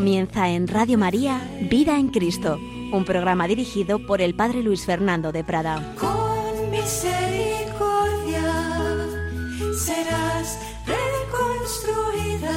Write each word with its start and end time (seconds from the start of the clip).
Comienza 0.00 0.48
en 0.48 0.66
Radio 0.66 0.96
María 0.96 1.46
Vida 1.68 1.98
en 1.98 2.08
Cristo, 2.08 2.58
un 2.90 3.04
programa 3.04 3.46
dirigido 3.46 3.98
por 4.06 4.22
el 4.22 4.34
Padre 4.34 4.62
Luis 4.62 4.86
Fernando 4.86 5.30
de 5.30 5.44
Prada. 5.44 5.94
Con 6.00 6.70
misericordia 6.70 8.40
serás 9.76 10.58
reconstruida 10.86 12.56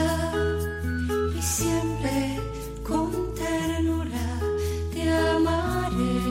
y 1.37 1.41
siempre 1.41 2.39
con 2.81 3.11
ternura 3.35 4.39
te 4.93 5.11
amaré. 5.11 6.21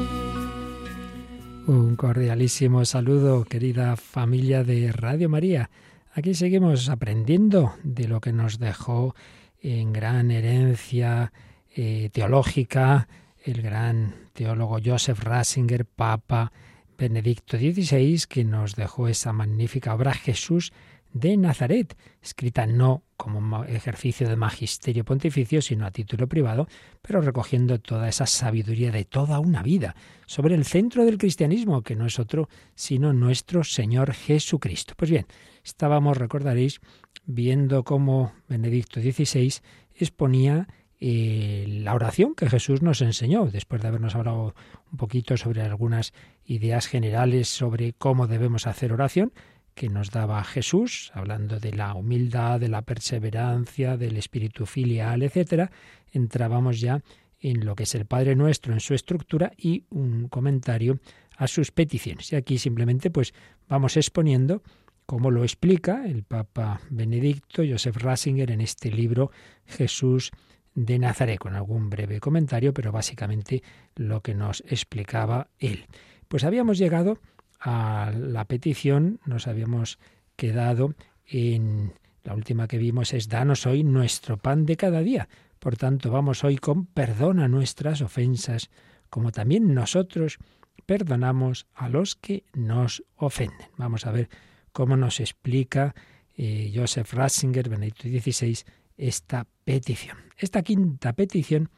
Un 1.66 1.94
cordialísimo 1.96 2.86
saludo, 2.86 3.44
querida 3.44 3.96
familia 3.96 4.64
de 4.64 4.90
Radio 4.92 5.28
María. 5.28 5.68
Aquí 6.14 6.32
seguimos 6.32 6.88
aprendiendo 6.88 7.74
de 7.82 8.08
lo 8.08 8.22
que 8.22 8.32
nos 8.32 8.58
dejó 8.58 9.14
en 9.62 9.92
gran 9.92 10.30
herencia 10.30 11.32
eh, 11.74 12.10
teológica 12.12 13.08
el 13.44 13.62
gran 13.62 14.14
teólogo 14.32 14.78
Joseph 14.84 15.20
Ratzinger, 15.20 15.84
Papa 15.84 16.52
Benedicto 16.98 17.56
XVI, 17.56 18.24
que 18.28 18.44
nos 18.44 18.76
dejó 18.76 19.08
esa 19.08 19.32
magnífica 19.32 19.94
obra 19.94 20.12
Jesús 20.12 20.72
de 21.12 21.36
Nazaret, 21.36 21.96
escrita 22.22 22.66
no 22.66 23.02
como 23.16 23.64
ejercicio 23.64 24.28
de 24.28 24.36
magisterio 24.36 25.04
pontificio, 25.04 25.60
sino 25.60 25.86
a 25.86 25.90
título 25.90 26.26
privado, 26.26 26.68
pero 27.02 27.20
recogiendo 27.20 27.78
toda 27.78 28.08
esa 28.08 28.26
sabiduría 28.26 28.90
de 28.90 29.04
toda 29.04 29.38
una 29.38 29.62
vida 29.62 29.94
sobre 30.26 30.54
el 30.54 30.64
centro 30.64 31.04
del 31.04 31.18
cristianismo, 31.18 31.82
que 31.82 31.96
no 31.96 32.06
es 32.06 32.18
otro 32.18 32.48
sino 32.74 33.12
nuestro 33.12 33.62
Señor 33.62 34.14
Jesucristo. 34.14 34.94
Pues 34.96 35.10
bien, 35.10 35.26
estábamos, 35.64 36.16
recordaréis, 36.16 36.80
viendo 37.24 37.84
cómo 37.84 38.32
Benedicto 38.48 39.00
XVI 39.00 39.54
exponía 39.94 40.68
eh, 41.00 41.66
la 41.68 41.94
oración 41.94 42.34
que 42.34 42.48
Jesús 42.48 42.80
nos 42.80 43.00
enseñó, 43.00 43.46
después 43.46 43.82
de 43.82 43.88
habernos 43.88 44.14
hablado 44.14 44.54
un 44.90 44.98
poquito 44.98 45.36
sobre 45.36 45.62
algunas 45.62 46.12
ideas 46.44 46.86
generales 46.86 47.48
sobre 47.48 47.92
cómo 47.92 48.26
debemos 48.26 48.66
hacer 48.66 48.92
oración, 48.92 49.32
que 49.74 49.88
nos 49.88 50.10
daba 50.10 50.44
Jesús, 50.44 51.10
hablando 51.14 51.58
de 51.58 51.72
la 51.72 51.94
humildad, 51.94 52.60
de 52.60 52.68
la 52.68 52.82
perseverancia, 52.82 53.96
del 53.96 54.16
espíritu 54.16 54.66
filial, 54.66 55.22
etcétera, 55.22 55.70
entrábamos 56.12 56.80
ya 56.80 57.02
en 57.40 57.64
lo 57.64 57.74
que 57.74 57.82
es 57.82 57.94
el 57.94 58.06
Padre 58.06 58.36
Nuestro 58.36 58.72
en 58.72 58.80
su 58.80 58.94
estructura 58.94 59.52
y 59.56 59.84
un 59.90 60.28
comentario 60.28 61.00
a 61.36 61.48
sus 61.48 61.72
peticiones. 61.72 62.32
Y 62.32 62.36
aquí 62.36 62.58
simplemente 62.58 63.10
pues 63.10 63.34
vamos 63.68 63.96
exponiendo 63.96 64.62
cómo 65.06 65.30
lo 65.30 65.42
explica 65.42 66.06
el 66.06 66.22
Papa 66.22 66.80
Benedicto 66.90 67.62
Joseph 67.68 67.96
Ratzinger 67.96 68.50
en 68.50 68.60
este 68.60 68.90
libro 68.90 69.30
Jesús 69.66 70.30
de 70.74 70.98
Nazaret, 70.98 71.38
con 71.38 71.54
algún 71.54 71.90
breve 71.90 72.20
comentario, 72.20 72.72
pero 72.72 72.92
básicamente 72.92 73.62
lo 73.94 74.22
que 74.22 74.34
nos 74.34 74.62
explicaba 74.66 75.48
él. 75.58 75.86
Pues 76.28 76.44
habíamos 76.44 76.78
llegado 76.78 77.18
a 77.60 78.12
la 78.16 78.46
petición, 78.46 79.20
nos 79.26 79.46
habíamos 79.46 79.98
quedado 80.36 80.94
en 81.26 81.92
la 82.24 82.34
última 82.34 82.68
que 82.68 82.78
vimos 82.78 83.12
es 83.12 83.28
danos 83.28 83.66
hoy 83.66 83.84
nuestro 83.84 84.36
pan 84.36 84.64
de 84.64 84.76
cada 84.76 85.00
día. 85.00 85.28
Por 85.58 85.76
tanto, 85.76 86.10
vamos 86.10 86.44
hoy 86.44 86.56
con 86.56 86.86
perdona 86.86 87.48
nuestras 87.48 88.00
ofensas, 88.00 88.70
como 89.10 89.30
también 89.30 89.74
nosotros 89.74 90.38
perdonamos 90.86 91.66
a 91.74 91.88
los 91.88 92.16
que 92.16 92.44
nos 92.54 93.04
ofenden. 93.16 93.68
Vamos 93.76 94.06
a 94.06 94.12
ver 94.12 94.28
cómo 94.72 94.96
nos 94.96 95.20
explica 95.20 95.94
eh, 96.36 96.72
Joseph 96.74 97.12
Ratzinger, 97.12 97.68
Benedicto 97.68 98.08
XVI, 98.08 98.58
esta 98.96 99.46
petición. 99.64 100.16
Esta 100.36 100.62
quinta 100.62 101.12
petición 101.12 101.70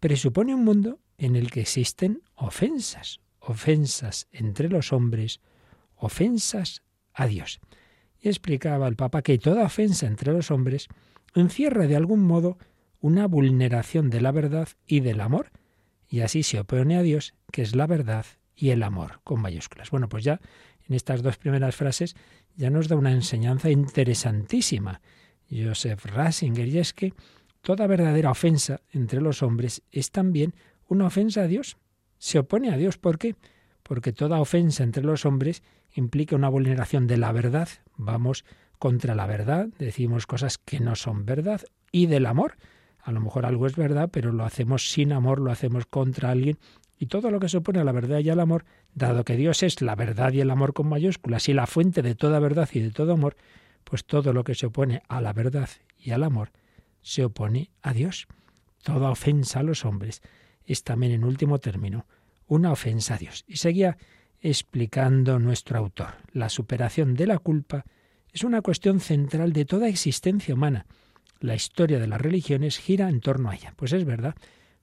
presupone 0.00 0.54
un 0.54 0.64
mundo 0.64 1.00
en 1.18 1.36
el 1.36 1.50
que 1.50 1.60
existen 1.62 2.22
ofensas, 2.34 3.20
ofensas 3.40 4.28
entre 4.32 4.68
los 4.68 4.92
hombres, 4.92 5.40
ofensas 5.96 6.82
a 7.12 7.26
Dios. 7.26 7.60
Y 8.20 8.28
explicaba 8.28 8.88
el 8.88 8.96
Papa 8.96 9.22
que 9.22 9.38
toda 9.38 9.64
ofensa 9.64 10.06
entre 10.06 10.32
los 10.32 10.50
hombres 10.50 10.88
encierra 11.34 11.86
de 11.86 11.96
algún 11.96 12.22
modo 12.22 12.58
una 13.00 13.26
vulneración 13.26 14.10
de 14.10 14.20
la 14.20 14.32
verdad 14.32 14.68
y 14.86 15.00
del 15.00 15.20
amor, 15.20 15.50
y 16.08 16.20
así 16.20 16.42
se 16.42 16.60
opone 16.60 16.96
a 16.96 17.02
Dios, 17.02 17.34
que 17.52 17.62
es 17.62 17.74
la 17.74 17.86
verdad 17.86 18.26
y 18.54 18.70
el 18.70 18.82
amor, 18.82 19.20
con 19.22 19.40
mayúsculas. 19.40 19.90
Bueno, 19.90 20.08
pues 20.08 20.24
ya 20.24 20.40
en 20.88 20.94
estas 20.94 21.22
dos 21.22 21.36
primeras 21.36 21.74
frases 21.74 22.16
ya 22.56 22.70
nos 22.70 22.88
da 22.88 22.96
una 22.96 23.12
enseñanza 23.12 23.70
interesantísima. 23.70 25.00
Joseph 25.50 26.04
Ratzinger, 26.06 26.66
y 26.66 26.78
es 26.78 26.92
que 26.92 27.12
toda 27.60 27.86
verdadera 27.86 28.30
ofensa 28.30 28.80
entre 28.92 29.20
los 29.20 29.42
hombres 29.42 29.82
es 29.92 30.10
también 30.10 30.54
una 30.88 31.06
ofensa 31.06 31.42
a 31.42 31.46
Dios. 31.46 31.76
Se 32.18 32.38
opone 32.38 32.70
a 32.70 32.76
Dios. 32.76 32.98
¿Por 32.98 33.18
qué? 33.18 33.36
Porque 33.82 34.12
toda 34.12 34.40
ofensa 34.40 34.82
entre 34.82 35.02
los 35.02 35.24
hombres 35.24 35.62
implica 35.94 36.36
una 36.36 36.48
vulneración 36.48 37.06
de 37.06 37.16
la 37.16 37.32
verdad. 37.32 37.68
Vamos 37.96 38.44
contra 38.78 39.14
la 39.14 39.26
verdad, 39.26 39.68
decimos 39.78 40.26
cosas 40.26 40.58
que 40.58 40.80
no 40.80 40.96
son 40.96 41.24
verdad, 41.24 41.62
y 41.92 42.06
del 42.06 42.26
amor. 42.26 42.56
A 43.00 43.12
lo 43.12 43.20
mejor 43.20 43.46
algo 43.46 43.66
es 43.66 43.76
verdad, 43.76 44.10
pero 44.12 44.32
lo 44.32 44.44
hacemos 44.44 44.90
sin 44.90 45.12
amor, 45.12 45.40
lo 45.40 45.50
hacemos 45.50 45.86
contra 45.86 46.30
alguien 46.30 46.58
y 46.98 47.06
todo 47.06 47.30
lo 47.30 47.40
que 47.40 47.48
se 47.48 47.58
opone 47.58 47.80
a 47.80 47.84
la 47.84 47.92
verdad 47.92 48.20
y 48.20 48.30
al 48.30 48.40
amor, 48.40 48.64
dado 48.94 49.24
que 49.24 49.36
Dios 49.36 49.62
es 49.62 49.82
la 49.82 49.94
verdad 49.94 50.32
y 50.32 50.40
el 50.40 50.50
amor 50.50 50.72
con 50.72 50.88
mayúsculas 50.88 51.48
y 51.48 51.52
la 51.52 51.66
fuente 51.66 52.02
de 52.02 52.14
toda 52.14 52.38
verdad 52.38 52.68
y 52.72 52.80
de 52.80 52.90
todo 52.90 53.12
amor, 53.12 53.36
pues 53.84 54.04
todo 54.04 54.32
lo 54.32 54.44
que 54.44 54.54
se 54.54 54.66
opone 54.66 55.02
a 55.08 55.20
la 55.20 55.32
verdad 55.32 55.68
y 55.98 56.10
al 56.10 56.22
amor 56.22 56.52
se 57.02 57.24
opone 57.24 57.70
a 57.82 57.92
Dios. 57.92 58.26
Toda 58.82 59.10
ofensa 59.10 59.60
a 59.60 59.62
los 59.62 59.84
hombres 59.84 60.22
es 60.64 60.82
también, 60.82 61.12
en 61.12 61.24
último 61.24 61.58
término, 61.58 62.06
una 62.46 62.72
ofensa 62.72 63.14
a 63.14 63.18
Dios. 63.18 63.44
Y 63.46 63.56
seguía 63.56 63.96
explicando 64.40 65.38
nuestro 65.38 65.78
autor. 65.78 66.14
La 66.32 66.48
superación 66.48 67.14
de 67.14 67.26
la 67.26 67.38
culpa 67.38 67.84
es 68.32 68.44
una 68.44 68.62
cuestión 68.62 69.00
central 69.00 69.52
de 69.52 69.64
toda 69.64 69.88
existencia 69.88 70.54
humana. 70.54 70.86
La 71.40 71.54
historia 71.54 71.98
de 71.98 72.06
las 72.06 72.20
religiones 72.20 72.78
gira 72.78 73.08
en 73.08 73.20
torno 73.20 73.50
a 73.50 73.54
ella. 73.54 73.72
Pues 73.76 73.92
es 73.92 74.04
verdad, 74.04 74.34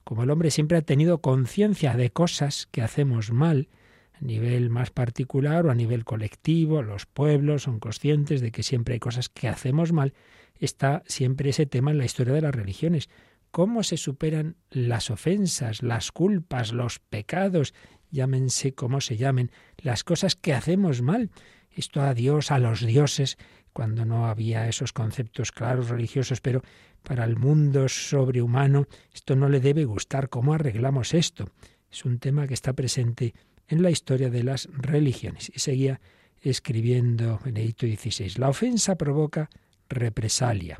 como 0.04 0.22
el 0.22 0.30
hombre 0.30 0.50
siempre 0.50 0.78
ha 0.78 0.82
tenido 0.82 1.18
conciencia 1.18 1.94
de 1.94 2.10
cosas 2.10 2.68
que 2.70 2.82
hacemos 2.82 3.32
mal, 3.32 3.68
a 4.12 4.20
nivel 4.20 4.70
más 4.70 4.90
particular 4.90 5.66
o 5.66 5.70
a 5.70 5.74
nivel 5.74 6.04
colectivo, 6.04 6.82
los 6.82 7.06
pueblos 7.06 7.62
son 7.64 7.80
conscientes 7.80 8.40
de 8.40 8.52
que 8.52 8.62
siempre 8.62 8.94
hay 8.94 9.00
cosas 9.00 9.28
que 9.28 9.48
hacemos 9.48 9.92
mal, 9.92 10.14
está 10.58 11.02
siempre 11.06 11.50
ese 11.50 11.66
tema 11.66 11.90
en 11.90 11.98
la 11.98 12.04
historia 12.04 12.34
de 12.34 12.42
las 12.42 12.54
religiones. 12.54 13.08
¿Cómo 13.50 13.82
se 13.82 13.96
superan 13.96 14.56
las 14.70 15.10
ofensas, 15.10 15.82
las 15.82 16.12
culpas, 16.12 16.72
los 16.72 16.98
pecados, 16.98 17.74
llámense 18.10 18.74
como 18.74 19.00
se 19.00 19.16
llamen, 19.16 19.50
las 19.78 20.04
cosas 20.04 20.36
que 20.36 20.52
hacemos 20.52 21.02
mal? 21.02 21.30
Esto 21.70 22.02
a 22.02 22.14
Dios, 22.14 22.50
a 22.50 22.58
los 22.58 22.84
dioses, 22.84 23.36
cuando 23.74 24.06
no 24.06 24.26
había 24.26 24.68
esos 24.68 24.92
conceptos 24.92 25.52
claros 25.52 25.88
religiosos, 25.90 26.40
pero 26.40 26.62
para 27.02 27.24
el 27.24 27.36
mundo 27.36 27.88
sobrehumano 27.88 28.86
esto 29.12 29.36
no 29.36 29.50
le 29.50 29.60
debe 29.60 29.84
gustar. 29.84 30.30
¿Cómo 30.30 30.54
arreglamos 30.54 31.12
esto? 31.12 31.50
Es 31.90 32.04
un 32.04 32.18
tema 32.18 32.46
que 32.46 32.54
está 32.54 32.72
presente 32.72 33.34
en 33.68 33.82
la 33.82 33.90
historia 33.90 34.30
de 34.30 34.44
las 34.44 34.68
religiones. 34.72 35.50
Y 35.54 35.58
seguía 35.58 36.00
escribiendo 36.40 37.40
Benedicto 37.44 37.86
XVI. 37.86 38.38
La 38.38 38.48
ofensa 38.48 38.94
provoca 38.96 39.50
represalia. 39.88 40.78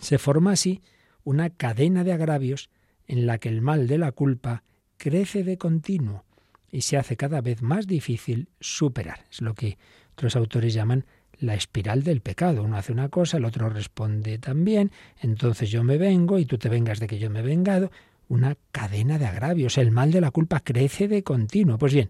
Se 0.00 0.18
forma 0.18 0.52
así 0.52 0.82
una 1.24 1.48
cadena 1.50 2.04
de 2.04 2.12
agravios 2.12 2.68
en 3.06 3.26
la 3.26 3.38
que 3.38 3.48
el 3.48 3.62
mal 3.62 3.86
de 3.86 3.98
la 3.98 4.12
culpa 4.12 4.64
crece 4.98 5.44
de 5.44 5.56
continuo 5.56 6.24
y 6.70 6.82
se 6.82 6.98
hace 6.98 7.16
cada 7.16 7.40
vez 7.40 7.62
más 7.62 7.86
difícil 7.86 8.50
superar. 8.60 9.24
Es 9.30 9.40
lo 9.40 9.54
que 9.54 9.78
otros 10.12 10.36
autores 10.36 10.74
llaman 10.74 11.06
la 11.42 11.54
espiral 11.54 12.04
del 12.04 12.20
pecado. 12.20 12.62
Uno 12.62 12.76
hace 12.76 12.92
una 12.92 13.08
cosa, 13.08 13.36
el 13.36 13.44
otro 13.44 13.68
responde 13.68 14.38
también, 14.38 14.92
entonces 15.20 15.70
yo 15.70 15.82
me 15.84 15.98
vengo 15.98 16.38
y 16.38 16.46
tú 16.46 16.56
te 16.56 16.68
vengas 16.68 17.00
de 17.00 17.08
que 17.08 17.18
yo 17.18 17.28
me 17.30 17.40
he 17.40 17.42
vengado. 17.42 17.90
Una 18.28 18.56
cadena 18.70 19.18
de 19.18 19.26
agravios. 19.26 19.76
El 19.76 19.90
mal 19.90 20.12
de 20.12 20.20
la 20.20 20.30
culpa 20.30 20.60
crece 20.60 21.08
de 21.08 21.22
continuo. 21.22 21.76
Pues 21.76 21.92
bien, 21.92 22.08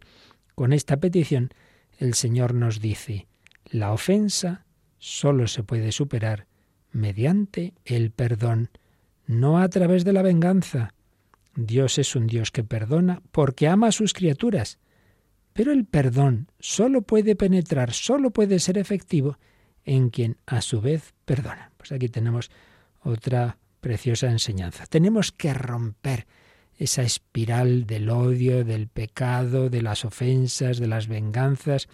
con 0.55 0.73
esta 0.73 0.99
petición 0.99 1.51
el 1.99 2.15
Señor 2.15 2.55
nos 2.55 2.81
dice, 2.81 3.27
la 3.71 3.93
ofensa 3.93 4.65
solo 4.99 5.49
se 5.49 5.63
puede 5.63 5.91
superar 5.91 6.47
mediante 6.93 7.73
el 7.85 8.11
perdón, 8.11 8.69
no 9.27 9.59
a 9.59 9.69
través 9.69 10.05
de 10.05 10.13
la 10.13 10.23
venganza. 10.23 10.93
Dios 11.57 11.99
es 11.99 12.15
un 12.15 12.27
Dios 12.27 12.51
que 12.51 12.65
perdona 12.65 13.23
porque 13.33 13.67
ama 13.67 13.89
a 13.89 13.93
sus 13.93 14.13
criaturas 14.13 14.79
pero 15.53 15.73
el 15.73 15.85
perdón 15.85 16.49
solo 16.59 17.03
puede 17.03 17.37
penetrar, 17.37 17.93
solo 17.93 18.31
puede 18.31 18.59
ser 18.59 18.79
efectivo 18.79 19.39
en 19.85 20.11
quien 20.11 20.37
a 20.47 20.61
su 20.61 20.81
vez 20.81 21.15
perdona. 21.25 21.73
Pues 21.77 21.93
aquí 21.93 22.09
tenemos 22.09 22.51
otra 23.01 23.59
preciosa 23.81 24.31
enseñanza. 24.31 24.87
Tenemos 24.87 25.33
que 25.33 25.53
romper 25.55 26.27
esa 26.79 27.03
espiral 27.03 27.87
del 27.87 28.09
odio, 28.11 28.65
del 28.65 28.89
pecado, 28.89 29.71
de 29.71 29.83
las 29.83 30.05
ofensas, 30.05 30.79
de 30.79 30.87
las 30.87 31.09
venganzas, 31.09 31.89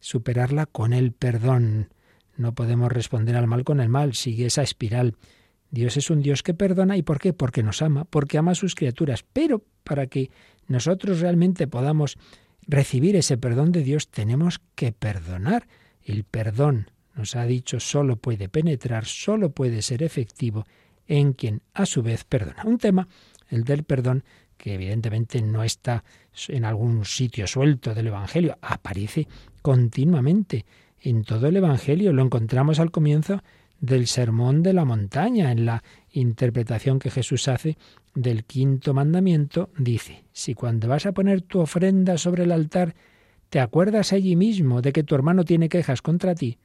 superarla 0.00 0.66
con 0.66 0.92
el 0.92 1.12
perdón. 1.12 1.90
No 2.36 2.54
podemos 2.54 2.90
responder 2.90 3.36
al 3.36 3.46
mal 3.46 3.64
con 3.64 3.80
el 3.80 3.88
mal, 3.88 4.14
sigue 4.14 4.46
esa 4.46 4.62
espiral 4.62 5.16
Dios 5.74 5.96
es 5.96 6.08
un 6.08 6.22
Dios 6.22 6.42
que 6.42 6.54
perdona. 6.54 6.96
¿Y 6.96 7.02
por 7.02 7.18
qué? 7.18 7.32
Porque 7.32 7.62
nos 7.62 7.82
ama, 7.82 8.04
porque 8.04 8.38
ama 8.38 8.52
a 8.52 8.54
sus 8.54 8.74
criaturas. 8.74 9.24
Pero 9.32 9.64
para 9.82 10.06
que 10.06 10.30
nosotros 10.68 11.20
realmente 11.20 11.66
podamos 11.66 12.16
recibir 12.66 13.16
ese 13.16 13.36
perdón 13.36 13.72
de 13.72 13.82
Dios, 13.82 14.08
tenemos 14.08 14.60
que 14.74 14.92
perdonar. 14.92 15.66
El 16.02 16.24
perdón, 16.24 16.90
nos 17.14 17.36
ha 17.36 17.44
dicho, 17.46 17.80
solo 17.80 18.16
puede 18.16 18.48
penetrar, 18.48 19.04
solo 19.06 19.50
puede 19.50 19.82
ser 19.82 20.02
efectivo 20.02 20.64
en 21.06 21.32
quien 21.32 21.62
a 21.72 21.86
su 21.86 22.02
vez 22.02 22.24
perdona. 22.24 22.62
Un 22.64 22.78
tema, 22.78 23.08
el 23.48 23.64
del 23.64 23.84
perdón, 23.84 24.24
que 24.56 24.74
evidentemente 24.74 25.42
no 25.42 25.62
está 25.62 26.04
en 26.48 26.64
algún 26.64 27.04
sitio 27.04 27.46
suelto 27.46 27.94
del 27.94 28.08
Evangelio, 28.08 28.58
aparece 28.62 29.28
continuamente 29.62 30.64
en 31.00 31.24
todo 31.24 31.48
el 31.48 31.56
Evangelio. 31.56 32.12
Lo 32.12 32.22
encontramos 32.22 32.80
al 32.80 32.90
comienzo 32.90 33.42
del 33.84 34.06
Sermón 34.06 34.62
de 34.62 34.72
la 34.72 34.84
Montaña, 34.84 35.52
en 35.52 35.66
la 35.66 35.82
interpretación 36.10 36.98
que 36.98 37.10
Jesús 37.10 37.48
hace 37.48 37.76
del 38.14 38.44
quinto 38.44 38.94
mandamiento, 38.94 39.70
dice, 39.76 40.24
si 40.32 40.54
cuando 40.54 40.88
vas 40.88 41.04
a 41.06 41.12
poner 41.12 41.42
tu 41.42 41.60
ofrenda 41.60 42.16
sobre 42.16 42.44
el 42.44 42.52
altar, 42.52 42.94
te 43.50 43.60
acuerdas 43.60 44.12
allí 44.12 44.36
mismo 44.36 44.80
de 44.80 44.92
que 44.92 45.02
tu 45.02 45.14
hermano 45.14 45.44
tiene 45.44 45.68
quejas 45.68 46.00
contra 46.00 46.34
ti, 46.34 46.58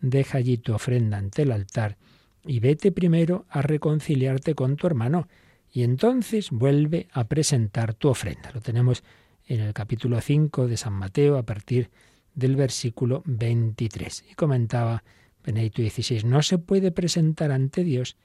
deja 0.00 0.38
allí 0.38 0.58
tu 0.58 0.74
ofrenda 0.74 1.18
ante 1.18 1.42
el 1.42 1.52
altar 1.52 1.96
y 2.44 2.58
vete 2.58 2.90
primero 2.90 3.46
a 3.48 3.62
reconciliarte 3.62 4.54
con 4.54 4.76
tu 4.76 4.86
hermano 4.86 5.28
y 5.72 5.84
entonces 5.84 6.50
vuelve 6.50 7.08
a 7.12 7.24
presentar 7.24 7.94
tu 7.94 8.08
ofrenda. 8.08 8.50
Lo 8.52 8.60
tenemos 8.60 9.04
en 9.46 9.60
el 9.60 9.72
capítulo 9.72 10.20
5 10.20 10.66
de 10.66 10.76
San 10.76 10.94
Mateo 10.94 11.38
a 11.38 11.44
partir 11.44 11.90
del 12.34 12.56
versículo 12.56 13.22
23. 13.26 14.24
Y 14.30 14.34
comentaba 14.34 15.04
Benedicto 15.46 15.80
XVI, 15.80 16.24
no 16.24 16.42
se 16.42 16.58
puede 16.58 16.90
presentar 16.90 17.52
ante 17.52 17.84
Dios 17.84 18.16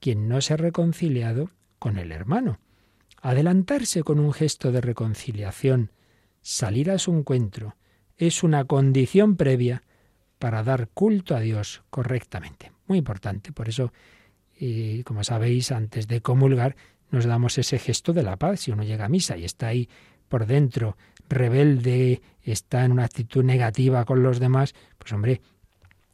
quien 0.00 0.26
no 0.26 0.40
se 0.40 0.54
ha 0.54 0.56
reconciliado 0.56 1.50
con 1.78 1.98
el 1.98 2.10
hermano. 2.10 2.58
Adelantarse 3.20 4.02
con 4.02 4.18
un 4.18 4.32
gesto 4.32 4.72
de 4.72 4.80
reconciliación, 4.80 5.92
salir 6.40 6.90
a 6.90 6.98
su 6.98 7.12
encuentro, 7.12 7.76
es 8.16 8.42
una 8.42 8.64
condición 8.64 9.36
previa 9.36 9.82
para 10.38 10.62
dar 10.64 10.88
culto 10.88 11.36
a 11.36 11.40
Dios 11.40 11.82
correctamente. 11.90 12.72
Muy 12.86 12.98
importante. 12.98 13.52
Por 13.52 13.68
eso, 13.68 13.92
eh, 14.58 15.02
como 15.04 15.22
sabéis, 15.24 15.72
antes 15.72 16.08
de 16.08 16.20
comulgar, 16.22 16.74
nos 17.10 17.26
damos 17.26 17.58
ese 17.58 17.78
gesto 17.78 18.12
de 18.12 18.22
la 18.22 18.36
paz. 18.36 18.60
Si 18.60 18.70
uno 18.70 18.82
llega 18.82 19.04
a 19.04 19.10
misa 19.10 19.36
y 19.36 19.44
está 19.44 19.68
ahí 19.68 19.88
por 20.28 20.46
dentro, 20.46 20.96
rebelde, 21.28 22.22
está 22.42 22.84
en 22.84 22.92
una 22.92 23.04
actitud 23.04 23.44
negativa 23.44 24.04
con 24.04 24.22
los 24.22 24.40
demás, 24.40 24.74
pues 24.98 25.12
hombre, 25.12 25.42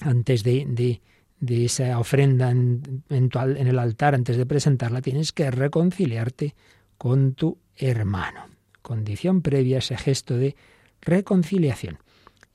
antes 0.01 0.43
de, 0.43 0.65
de, 0.69 1.01
de 1.41 1.65
esa 1.65 1.99
ofrenda 1.99 2.51
en, 2.51 3.03
en 3.09 3.67
el 3.67 3.79
altar, 3.79 4.15
antes 4.15 4.37
de 4.37 4.47
presentarla, 4.47 5.03
tienes 5.03 5.33
que 5.33 5.51
reconciliarte 5.51 6.55
con 6.97 7.35
tu 7.35 7.59
hermano. 7.77 8.47
Condición 8.83 9.43
previa 9.43 9.77
a 9.77 9.79
ese 9.81 9.97
gesto 9.97 10.37
de 10.37 10.57
reconciliación. 11.01 11.99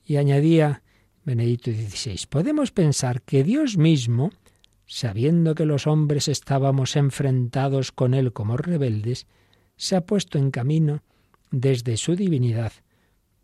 Y 0.04 0.16
añadía 0.16 0.82
Benedicto 1.24 1.70
XVI, 1.70 2.26
podemos 2.28 2.70
pensar 2.70 3.22
que 3.22 3.44
Dios 3.44 3.78
mismo 3.78 4.30
sabiendo 4.86 5.54
que 5.54 5.66
los 5.66 5.86
hombres 5.86 6.28
estábamos 6.28 6.96
enfrentados 6.96 7.92
con 7.92 8.14
Él 8.14 8.32
como 8.32 8.56
rebeldes, 8.56 9.26
se 9.76 9.96
ha 9.96 10.02
puesto 10.02 10.38
en 10.38 10.50
camino 10.50 11.02
desde 11.50 11.96
su 11.96 12.16
divinidad 12.16 12.72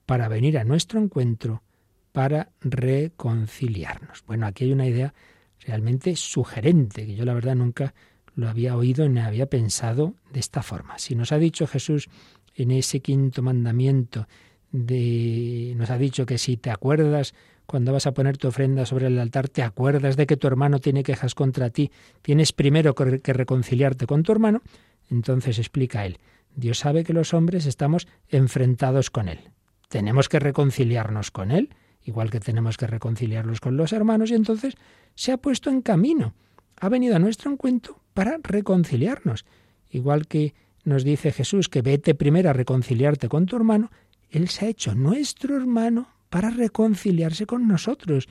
para 0.06 0.29
venir 0.29 0.58
a 0.58 0.64
nuestro 0.64 1.00
encuentro, 1.00 1.62
para 2.12 2.50
reconciliarnos. 2.60 4.24
Bueno, 4.26 4.46
aquí 4.46 4.64
hay 4.64 4.72
una 4.72 4.86
idea 4.86 5.14
realmente 5.60 6.16
sugerente, 6.16 7.06
que 7.06 7.14
yo 7.14 7.24
la 7.24 7.34
verdad 7.34 7.54
nunca 7.54 7.94
lo 8.34 8.48
había 8.48 8.76
oído 8.76 9.08
ni 9.08 9.20
había 9.20 9.46
pensado 9.46 10.14
de 10.32 10.40
esta 10.40 10.62
forma. 10.62 10.98
Si 10.98 11.14
nos 11.14 11.32
ha 11.32 11.38
dicho 11.38 11.66
Jesús 11.66 12.08
en 12.54 12.70
ese 12.70 13.00
quinto 13.00 13.42
mandamiento, 13.42 14.26
de, 14.72 15.74
nos 15.76 15.90
ha 15.90 15.98
dicho 15.98 16.26
que 16.26 16.38
si 16.38 16.56
te 16.56 16.70
acuerdas 16.70 17.34
cuando 17.66 17.92
vas 17.92 18.06
a 18.06 18.14
poner 18.14 18.36
tu 18.36 18.48
ofrenda 18.48 18.86
sobre 18.86 19.06
el 19.06 19.18
altar, 19.18 19.48
te 19.48 19.62
acuerdas 19.62 20.16
de 20.16 20.26
que 20.26 20.36
tu 20.36 20.46
hermano 20.46 20.80
tiene 20.80 21.04
quejas 21.04 21.34
contra 21.34 21.70
ti, 21.70 21.90
tienes 22.22 22.52
primero 22.52 22.94
que 22.94 23.32
reconciliarte 23.32 24.06
con 24.06 24.24
tu 24.24 24.32
hermano, 24.32 24.62
entonces 25.08 25.58
explica 25.58 26.04
él, 26.04 26.18
Dios 26.54 26.78
sabe 26.78 27.04
que 27.04 27.12
los 27.12 27.34
hombres 27.34 27.66
estamos 27.66 28.08
enfrentados 28.28 29.10
con 29.10 29.28
Él. 29.28 29.50
Tenemos 29.88 30.28
que 30.28 30.38
reconciliarnos 30.38 31.30
con 31.30 31.50
Él, 31.50 31.70
igual 32.10 32.30
que 32.30 32.40
tenemos 32.40 32.76
que 32.76 32.86
reconciliarnos 32.86 33.60
con 33.60 33.76
los 33.76 33.92
hermanos, 33.92 34.30
y 34.30 34.34
entonces 34.34 34.74
se 35.14 35.32
ha 35.32 35.38
puesto 35.38 35.70
en 35.70 35.80
camino, 35.80 36.34
ha 36.76 36.88
venido 36.88 37.16
a 37.16 37.18
nuestro 37.18 37.50
encuentro 37.50 38.00
para 38.14 38.38
reconciliarnos. 38.42 39.46
Igual 39.90 40.26
que 40.26 40.54
nos 40.84 41.04
dice 41.04 41.32
Jesús 41.32 41.68
que 41.68 41.82
vete 41.82 42.14
primero 42.14 42.50
a 42.50 42.52
reconciliarte 42.52 43.28
con 43.28 43.46
tu 43.46 43.56
hermano, 43.56 43.90
Él 44.30 44.48
se 44.48 44.66
ha 44.66 44.68
hecho 44.68 44.94
nuestro 44.94 45.56
hermano 45.56 46.08
para 46.28 46.50
reconciliarse 46.50 47.46
con 47.46 47.66
nosotros. 47.66 48.28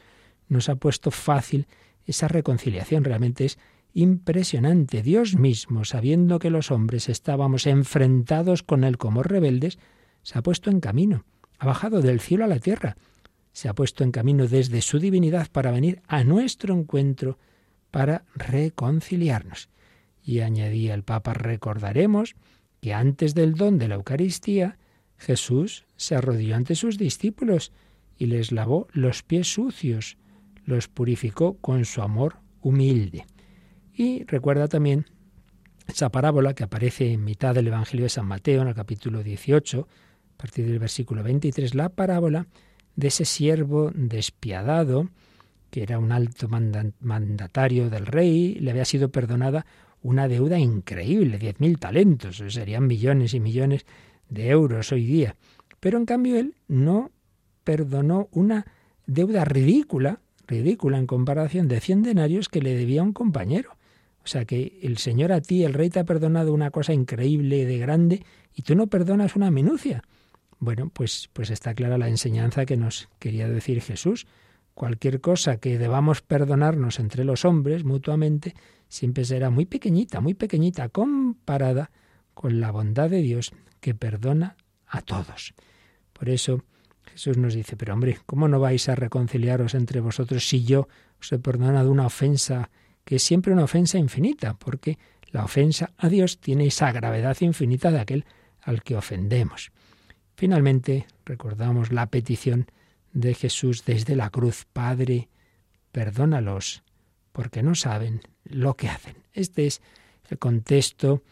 Nos 0.47 0.69
ha 0.69 0.75
puesto 0.75 1.11
fácil 1.11 1.67
esa 2.05 2.27
reconciliación. 2.27 3.03
Realmente 3.03 3.45
es 3.45 3.59
impresionante. 3.93 5.01
Dios 5.01 5.35
mismo, 5.35 5.85
sabiendo 5.85 6.39
que 6.39 6.49
los 6.49 6.71
hombres 6.71 7.09
estábamos 7.09 7.67
enfrentados 7.67 8.63
con 8.63 8.83
Él 8.83 8.97
como 8.97 9.23
rebeldes, 9.23 9.79
se 10.23 10.37
ha 10.37 10.41
puesto 10.41 10.69
en 10.69 10.79
camino, 10.79 11.25
ha 11.59 11.65
bajado 11.65 12.01
del 12.01 12.19
cielo 12.19 12.45
a 12.45 12.47
la 12.47 12.59
tierra, 12.59 12.97
se 13.51 13.69
ha 13.69 13.74
puesto 13.74 14.04
en 14.04 14.12
camino 14.12 14.48
desde 14.48 14.81
su 14.81 15.00
divinidad 15.00 15.48
para 15.51 15.72
venir 15.72 16.01
a 16.07 16.24
nuestro 16.24 16.74
encuentro, 16.74 17.38
para 17.92 18.25
reconciliarnos. 18.36 19.69
Y 20.24 20.42
añadía 20.42 20.94
el 20.94 21.04
Papa, 21.04 21.34
recordaremos 21.34 22.36
que 22.81 22.94
antes 22.94 23.34
del 23.34 23.56
don 23.56 23.78
de 23.78 23.88
la 23.88 23.96
Eucaristía, 23.96 24.78
Jesús 25.18 25.86
se 25.98 26.16
arrodilló 26.16 26.56
ante 26.56 26.75
sus 26.75 26.98
discípulos 26.98 27.74
y 28.18 28.27
les 28.27 28.51
lavó 28.51 28.88
los 28.91 29.24
pies 29.24 29.51
sucios, 29.51 30.18
los 30.65 30.88
purificó 30.88 31.58
con 31.58 31.86
su 31.86 32.01
amor 32.01 32.38
humilde. 32.62 33.25
Y 33.94 34.24
recuerda 34.25 34.68
también 34.68 35.06
esa 35.88 36.10
parábola 36.10 36.53
que 36.53 36.63
aparece 36.63 37.12
en 37.12 37.24
mitad 37.24 37.56
del 37.56 37.68
Evangelio 37.68 38.06
de 38.06 38.10
San 38.10 38.27
Mateo, 38.27 38.62
en 38.62 38.68
el 38.68 38.75
capítulo 38.75 39.24
18, 39.24 39.88
a 40.34 40.38
partir 40.38 40.68
del 40.68 40.79
versículo 40.79 41.24
23, 41.24 41.75
la 41.75 41.89
parábola 41.89 42.48
de 43.00 43.08
ese 43.08 43.24
siervo 43.24 43.91
despiadado, 43.96 45.08
que 45.72 45.84
era 45.84 46.00
un 46.00 46.12
alto 46.12 46.50
mandatario 46.50 47.89
del 47.89 48.06
rey, 48.06 48.56
le 48.56 48.72
había 48.72 48.84
sido 48.84 49.08
perdonada 49.08 49.65
una 50.01 50.27
deuda 50.27 50.60
increíble, 50.60 51.38
diez 51.38 51.62
mil 51.62 51.79
talentos, 51.79 52.44
serían 52.50 52.88
millones 52.88 53.34
y 53.34 53.39
millones 53.39 53.86
de 54.27 54.50
euros 54.50 54.91
hoy 54.91 55.06
día. 55.06 55.36
Pero 55.79 55.98
en 55.98 56.06
cambio 56.06 56.38
él 56.38 56.56
no 56.68 57.12
perdonó 57.63 58.27
una 58.32 58.65
deuda 59.08 59.46
ridícula, 59.46 60.20
ridícula 60.46 60.98
en 60.98 61.08
comparación 61.08 61.70
de 61.70 61.79
cien 61.79 62.03
denarios 62.03 62.50
que 62.50 62.62
le 62.62 62.75
debía 62.75 63.01
un 63.01 63.13
compañero. 63.13 63.77
O 64.25 64.27
sea 64.27 64.44
que 64.44 64.77
el 64.84 64.98
Señor 64.98 65.32
a 65.32 65.39
ti, 65.39 65.63
el 65.63 65.74
rey 65.74 65.89
te 65.89 66.00
ha 66.00 66.03
perdonado 66.03 66.53
una 66.53 66.70
cosa 66.70 66.94
increíble, 66.94 67.65
de 67.65 67.77
grande, 67.77 68.24
y 68.53 68.63
tú 68.63 68.75
no 68.75 68.88
perdonas 68.88 69.38
una 69.38 69.51
minucia. 69.51 70.03
Bueno, 70.60 70.89
pues, 70.94 71.30
pues 71.32 71.50
está 71.50 71.74
clara 71.74 71.98
la 71.98 72.10
enseñanza 72.10 72.66
que 72.66 72.78
nos 72.78 73.08
quería 73.18 73.48
decir 73.48 73.82
Jesús. 73.82 74.28
Cualquier 74.74 75.22
cosa 75.22 75.58
que 75.58 75.78
debamos 75.78 76.22
perdonarnos 76.22 77.00
entre 77.00 77.24
los 77.24 77.46
hombres 77.46 77.84
mutuamente 77.84 78.54
siempre 78.88 79.24
será 79.25 79.50
muy 79.50 79.66
pequeñita, 79.66 80.20
muy 80.20 80.34
pequeñita, 80.34 80.89
comparada 80.89 81.92
con 82.34 82.60
la 82.60 82.72
bondad 82.72 83.10
de 83.10 83.22
Dios 83.22 83.54
que 83.80 83.96
perdona 83.96 84.58
a 84.88 85.01
todos. 85.01 85.54
Por 86.13 86.30
eso, 86.30 86.63
Jesús 87.12 87.38
nos 87.38 87.54
dice, 87.54 87.78
pero 87.78 87.94
hombre, 87.94 88.20
¿cómo 88.25 88.48
no 88.48 88.60
vais 88.60 88.89
a 88.89 88.96
reconciliaros 88.96 89.74
entre 89.75 90.01
vosotros 90.01 90.48
si 90.48 90.63
yo 90.63 90.88
os 91.20 91.32
he 91.32 91.39
perdonado 91.39 91.92
una 91.92 92.06
ofensa 92.06 92.70
que 93.06 93.16
es 93.16 93.24
siempre 93.24 93.54
una 93.54 93.63
ofensa 93.63 93.98
infinita? 93.98 94.56
Porque 94.56 94.98
la 95.32 95.44
ofensa 95.46 95.92
a 95.98 96.10
Dios 96.10 96.39
tiene 96.39 96.68
esa 96.68 96.92
gravedad 96.92 97.38
infinita 97.42 97.92
de 97.92 98.00
aquel 98.00 98.25
al 98.62 98.84
que 98.84 98.96
ofendemos. 98.96 99.72
Finalmente, 100.39 101.05
recordamos 101.25 101.91
la 101.91 102.05
petición 102.05 102.67
de 103.12 103.34
Jesús 103.34 103.84
desde 103.84 104.15
la 104.15 104.29
cruz, 104.29 104.65
Padre, 104.72 105.27
perdónalos, 105.91 106.81
porque 107.34 107.62
no 107.62 107.75
saben 107.75 108.22
lo 108.46 108.74
que 108.75 108.88
hacen. 108.88 109.17
Este 109.34 109.67
es 109.67 109.81
el 110.29 110.39
contexto 110.39 111.24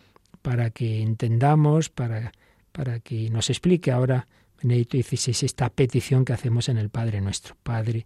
para 0.42 0.72
que 0.72 1.02
entendamos, 1.02 1.88
para, 1.88 2.34
para 2.74 3.00
que 3.00 3.30
nos 3.30 3.50
explique 3.50 3.94
ahora 3.94 4.28
Benedicto 4.62 4.98
XVI, 4.98 5.46
esta 5.46 5.70
petición 5.70 6.26
que 6.26 6.34
hacemos 6.34 6.68
en 6.68 6.76
el 6.76 6.90
Padre 6.90 7.22
nuestro. 7.22 7.56
Padre, 7.64 8.06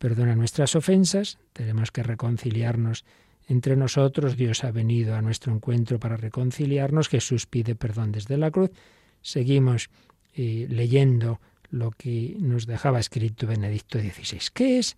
perdona 0.00 0.34
nuestras 0.34 0.74
ofensas, 0.74 1.38
tenemos 1.52 1.92
que 1.92 2.02
reconciliarnos 2.02 3.04
entre 3.46 3.76
nosotros, 3.76 4.36
Dios 4.36 4.64
ha 4.64 4.72
venido 4.72 5.14
a 5.14 5.22
nuestro 5.22 5.54
encuentro 5.54 6.00
para 6.00 6.16
reconciliarnos, 6.16 7.08
Jesús 7.08 7.46
pide 7.46 7.76
perdón 7.76 8.10
desde 8.10 8.36
la 8.36 8.50
cruz. 8.50 8.72
Seguimos 9.22 9.90
leyendo 10.68 11.40
lo 11.70 11.90
que 11.90 12.36
nos 12.38 12.66
dejaba 12.66 12.98
escrito 12.98 13.46
Benedicto 13.46 13.98
XVI. 13.98 14.40
¿Qué 14.52 14.78
es 14.78 14.96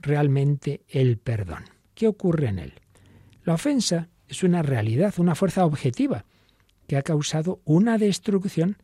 realmente 0.00 0.82
el 0.88 1.16
perdón? 1.16 1.64
¿Qué 1.94 2.08
ocurre 2.08 2.48
en 2.48 2.58
él? 2.58 2.72
La 3.44 3.54
ofensa 3.54 4.08
es 4.28 4.42
una 4.42 4.62
realidad, 4.62 5.14
una 5.18 5.34
fuerza 5.34 5.64
objetiva 5.64 6.24
que 6.86 6.96
ha 6.96 7.02
causado 7.02 7.60
una 7.64 7.98
destrucción 7.98 8.76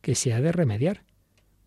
que 0.00 0.14
se 0.14 0.32
ha 0.32 0.40
de 0.40 0.52
remediar. 0.52 1.04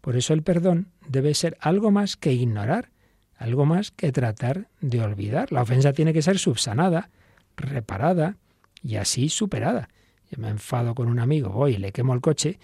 Por 0.01 0.15
eso 0.15 0.34
el 0.34 0.43
perdón 0.43 0.91
debe 1.08 1.34
ser 1.34 1.58
algo 1.60 1.91
más 1.91 2.15
que 2.15 2.34
ignorar, 2.34 2.91
algo 3.36 3.65
más 3.65 3.91
que 3.91 4.12
tratar 4.12 4.69
de 4.81 5.01
olvidar. 5.01 5.51
La 5.51 5.62
ofensa 5.62 5.93
tiene 5.93 6.13
que 6.13 6.22
ser 6.22 6.39
subsanada, 6.39 7.10
reparada 7.58 8.38
y 8.81 8.96
así 8.96 9.29
superada. 9.29 9.89
Yo 10.31 10.38
me 10.38 10.50
enfado 10.50 10.96
con 10.96 11.08
un 11.08 11.19
amigo, 11.19 11.50
voy 11.50 11.74
y 11.74 11.77
le 11.77 11.91
quemo 11.91 12.13
el 12.13 12.22
coche, 12.22 12.60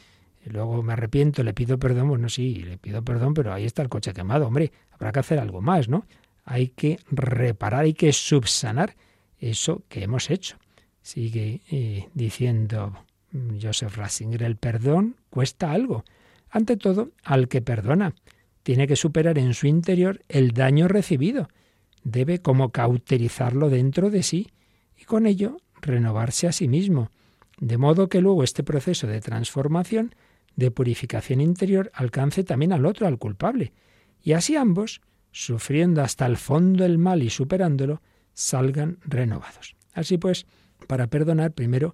luego 0.49 0.83
me 0.83 0.93
arrepiento, 0.93 1.43
le 1.43 1.53
pido 1.53 1.79
perdón, 1.79 2.09
bueno, 2.09 2.29
sí, 2.29 2.55
le 2.55 2.77
pido 2.77 3.03
perdón, 3.03 3.33
pero 3.33 3.53
ahí 3.53 3.65
está 3.65 3.81
el 3.81 3.89
coche 3.89 4.13
quemado, 4.13 4.47
hombre, 4.47 4.71
habrá 4.91 5.11
que 5.11 5.19
hacer 5.19 5.39
algo 5.39 5.61
más, 5.61 5.89
¿no? 5.89 6.05
Hay 6.43 6.69
que 6.69 6.99
reparar, 7.09 7.85
hay 7.85 7.93
que 7.93 8.13
subsanar 8.13 8.95
eso 9.39 9.83
que 9.89 10.03
hemos 10.03 10.29
hecho. 10.29 10.57
Sigue 11.01 11.61
eh, 11.71 12.09
diciendo 12.13 13.05
Joseph 13.61 13.95
Ratzinger, 13.95 14.43
el 14.43 14.55
perdón 14.55 15.15
cuesta 15.29 15.71
algo. 15.71 16.03
Ante 16.49 16.77
todo, 16.77 17.11
al 17.23 17.47
que 17.47 17.61
perdona, 17.61 18.13
tiene 18.63 18.87
que 18.87 18.95
superar 18.95 19.37
en 19.37 19.53
su 19.53 19.67
interior 19.67 20.21
el 20.29 20.51
daño 20.51 20.87
recibido. 20.87 21.49
Debe 22.03 22.39
como 22.39 22.69
cauterizarlo 22.69 23.69
dentro 23.69 24.09
de 24.09 24.23
sí 24.23 24.49
y 24.99 25.03
con 25.05 25.27
ello 25.27 25.57
renovarse 25.81 26.47
a 26.47 26.51
sí 26.51 26.67
mismo, 26.67 27.11
de 27.59 27.77
modo 27.77 28.09
que 28.09 28.21
luego 28.21 28.43
este 28.43 28.63
proceso 28.63 29.07
de 29.07 29.21
transformación, 29.21 30.15
de 30.55 30.71
purificación 30.71 31.41
interior, 31.41 31.91
alcance 31.93 32.43
también 32.43 32.73
al 32.73 32.85
otro, 32.85 33.07
al 33.07 33.17
culpable, 33.17 33.73
y 34.21 34.33
así 34.33 34.55
ambos, 34.55 35.01
sufriendo 35.31 36.01
hasta 36.01 36.25
el 36.25 36.37
fondo 36.37 36.85
el 36.85 36.97
mal 36.97 37.21
y 37.21 37.29
superándolo, 37.29 38.01
salgan 38.33 38.97
renovados. 39.05 39.75
Así 39.93 40.17
pues, 40.17 40.45
para 40.87 41.07
perdonar, 41.07 41.51
primero, 41.53 41.93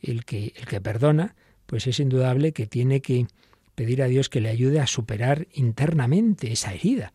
el 0.00 0.24
que, 0.24 0.52
el 0.56 0.66
que 0.66 0.80
perdona, 0.80 1.34
pues 1.66 1.86
es 1.86 2.00
indudable 2.00 2.52
que 2.52 2.66
tiene 2.66 3.00
que 3.00 3.26
pedir 3.74 4.02
a 4.02 4.06
Dios 4.06 4.28
que 4.28 4.40
le 4.40 4.50
ayude 4.50 4.80
a 4.80 4.86
superar 4.86 5.48
internamente 5.54 6.52
esa 6.52 6.74
herida, 6.74 7.12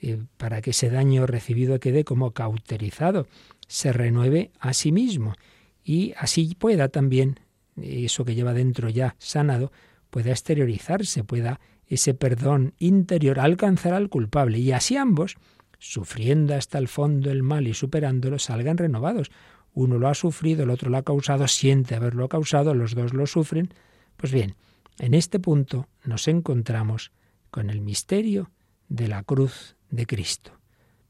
eh, 0.00 0.18
para 0.36 0.60
que 0.60 0.70
ese 0.70 0.90
daño 0.90 1.26
recibido 1.26 1.80
quede 1.80 2.04
como 2.04 2.32
cauterizado, 2.32 3.26
se 3.66 3.92
renueve 3.92 4.50
a 4.60 4.74
sí 4.74 4.92
mismo 4.92 5.34
y 5.82 6.12
así 6.18 6.54
pueda 6.54 6.88
también, 6.88 7.40
eso 7.80 8.24
que 8.24 8.34
lleva 8.34 8.52
dentro 8.52 8.88
ya 8.88 9.16
sanado, 9.18 9.72
pueda 10.14 10.30
exteriorizarse, 10.30 11.24
pueda 11.24 11.58
ese 11.88 12.14
perdón 12.14 12.74
interior 12.78 13.40
alcanzar 13.40 13.94
al 13.94 14.08
culpable 14.08 14.60
y 14.60 14.70
así 14.70 14.96
ambos, 14.96 15.34
sufriendo 15.80 16.54
hasta 16.54 16.78
el 16.78 16.86
fondo 16.86 17.32
el 17.32 17.42
mal 17.42 17.66
y 17.66 17.74
superándolo, 17.74 18.38
salgan 18.38 18.78
renovados. 18.78 19.32
Uno 19.72 19.98
lo 19.98 20.06
ha 20.06 20.14
sufrido, 20.14 20.62
el 20.62 20.70
otro 20.70 20.88
lo 20.88 20.98
ha 20.98 21.02
causado, 21.02 21.48
siente 21.48 21.96
haberlo 21.96 22.28
causado, 22.28 22.74
los 22.74 22.94
dos 22.94 23.12
lo 23.12 23.26
sufren. 23.26 23.74
Pues 24.16 24.30
bien, 24.30 24.54
en 25.00 25.14
este 25.14 25.40
punto 25.40 25.88
nos 26.04 26.28
encontramos 26.28 27.10
con 27.50 27.68
el 27.68 27.80
misterio 27.80 28.52
de 28.88 29.08
la 29.08 29.24
cruz 29.24 29.74
de 29.90 30.06
Cristo. 30.06 30.52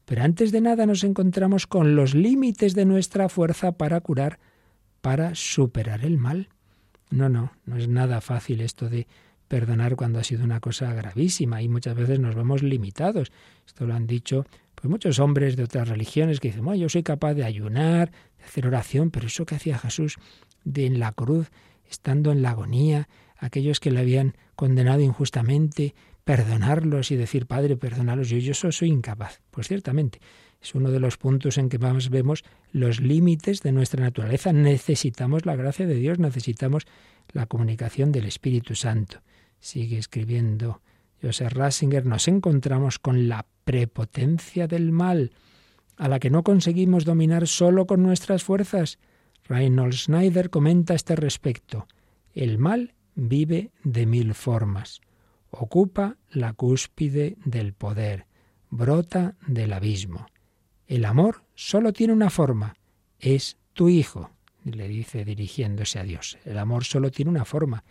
Pero 0.05 0.23
antes 0.23 0.51
de 0.51 0.61
nada 0.61 0.87
nos 0.87 1.03
encontramos 1.03 1.67
con 1.67 1.95
los 1.95 2.15
límites 2.15 2.73
de 2.73 2.85
nuestra 2.85 3.29
fuerza 3.29 3.73
para 3.73 4.01
curar, 4.01 4.39
para 5.01 5.35
superar 5.35 6.03
el 6.03 6.17
mal. 6.17 6.49
No, 7.09 7.29
no, 7.29 7.51
no 7.65 7.77
es 7.77 7.87
nada 7.87 8.21
fácil 8.21 8.61
esto 8.61 8.89
de 8.89 9.07
perdonar 9.47 9.95
cuando 9.95 10.19
ha 10.19 10.23
sido 10.23 10.43
una 10.43 10.59
cosa 10.59 10.93
gravísima 10.93 11.61
y 11.61 11.69
muchas 11.69 11.95
veces 11.95 12.19
nos 12.19 12.35
vemos 12.35 12.63
limitados. 12.63 13.31
Esto 13.65 13.85
lo 13.85 13.93
han 13.93 14.07
dicho 14.07 14.45
pues 14.75 14.89
muchos 14.89 15.19
hombres 15.19 15.55
de 15.55 15.63
otras 15.63 15.87
religiones 15.87 16.39
que 16.39 16.49
dicen, 16.49 16.65
yo 16.75 16.89
soy 16.89 17.03
capaz 17.03 17.33
de 17.33 17.45
ayunar, 17.45 18.11
de 18.37 18.43
hacer 18.43 18.67
oración, 18.67 19.09
pero 19.09 19.27
eso 19.27 19.45
que 19.45 19.55
hacía 19.55 19.77
Jesús 19.77 20.17
de 20.63 20.85
en 20.85 20.99
la 20.99 21.11
cruz, 21.13 21.51
estando 21.89 22.31
en 22.31 22.41
la 22.41 22.51
agonía, 22.51 23.07
aquellos 23.37 23.79
que 23.79 23.91
le 23.91 24.01
habían 24.01 24.35
condenado 24.55 25.01
injustamente, 25.01 25.95
perdonarlos 26.23 27.11
y 27.11 27.15
decir, 27.15 27.45
Padre, 27.45 27.77
perdónalos, 27.77 28.29
yo, 28.29 28.37
yo 28.39 28.53
soy 28.53 28.89
incapaz. 28.89 29.41
Pues 29.51 29.67
ciertamente, 29.67 30.19
es 30.65 30.73
uno 30.73 30.89
de 30.89 30.99
los 30.99 31.17
puntos 31.17 31.59
en 31.59 31.69
que 31.69 31.77
más 31.77 32.09
vemos 32.09 32.43
los 32.71 32.99
límites 32.99 33.61
de 33.61 33.71
nuestra 33.71 34.01
naturaleza. 34.01 34.51
Necesitamos 34.51 35.45
la 35.45 35.55
gracia 35.55 35.85
de 35.85 35.93
Dios, 35.93 36.17
necesitamos 36.17 36.87
la 37.33 37.45
comunicación 37.45 38.11
del 38.11 38.25
Espíritu 38.25 38.73
Santo. 38.73 39.21
Sigue 39.59 39.99
escribiendo 39.99 40.81
Joseph 41.21 41.53
Ratzinger, 41.53 42.07
nos 42.07 42.27
encontramos 42.27 42.97
con 42.97 43.29
la 43.29 43.45
prepotencia 43.63 44.67
del 44.67 44.91
mal, 44.91 45.33
a 45.97 46.07
la 46.07 46.19
que 46.19 46.31
no 46.31 46.43
conseguimos 46.43 47.05
dominar 47.05 47.47
solo 47.47 47.85
con 47.85 48.01
nuestras 48.01 48.43
fuerzas. 48.43 48.97
Reinhold 49.43 49.93
Schneider 49.93 50.49
comenta 50.49 50.93
a 50.93 50.95
este 50.95 51.15
respecto. 51.15 51.87
El 52.33 52.57
mal 52.57 52.95
vive 53.13 53.69
de 53.83 54.07
mil 54.07 54.33
formas. 54.33 54.99
Ocupa 55.51 56.17
la 56.31 56.53
cúspide 56.53 57.37
del 57.45 57.73
poder, 57.73 58.25
brota 58.71 59.35
del 59.45 59.73
abismo. 59.73 60.25
El 60.87 61.05
amor 61.05 61.43
solo 61.55 61.93
tiene 61.93 62.13
una 62.13 62.29
forma, 62.29 62.75
es 63.19 63.57
tu 63.73 63.89
hijo, 63.89 64.31
le 64.63 64.87
dice 64.87 65.25
dirigiéndose 65.25 65.99
a 65.99 66.03
Dios. 66.03 66.37
El 66.45 66.57
amor 66.57 66.83
solo 66.83 67.11
tiene 67.11 67.31
una 67.31 67.45
forma, 67.45 67.83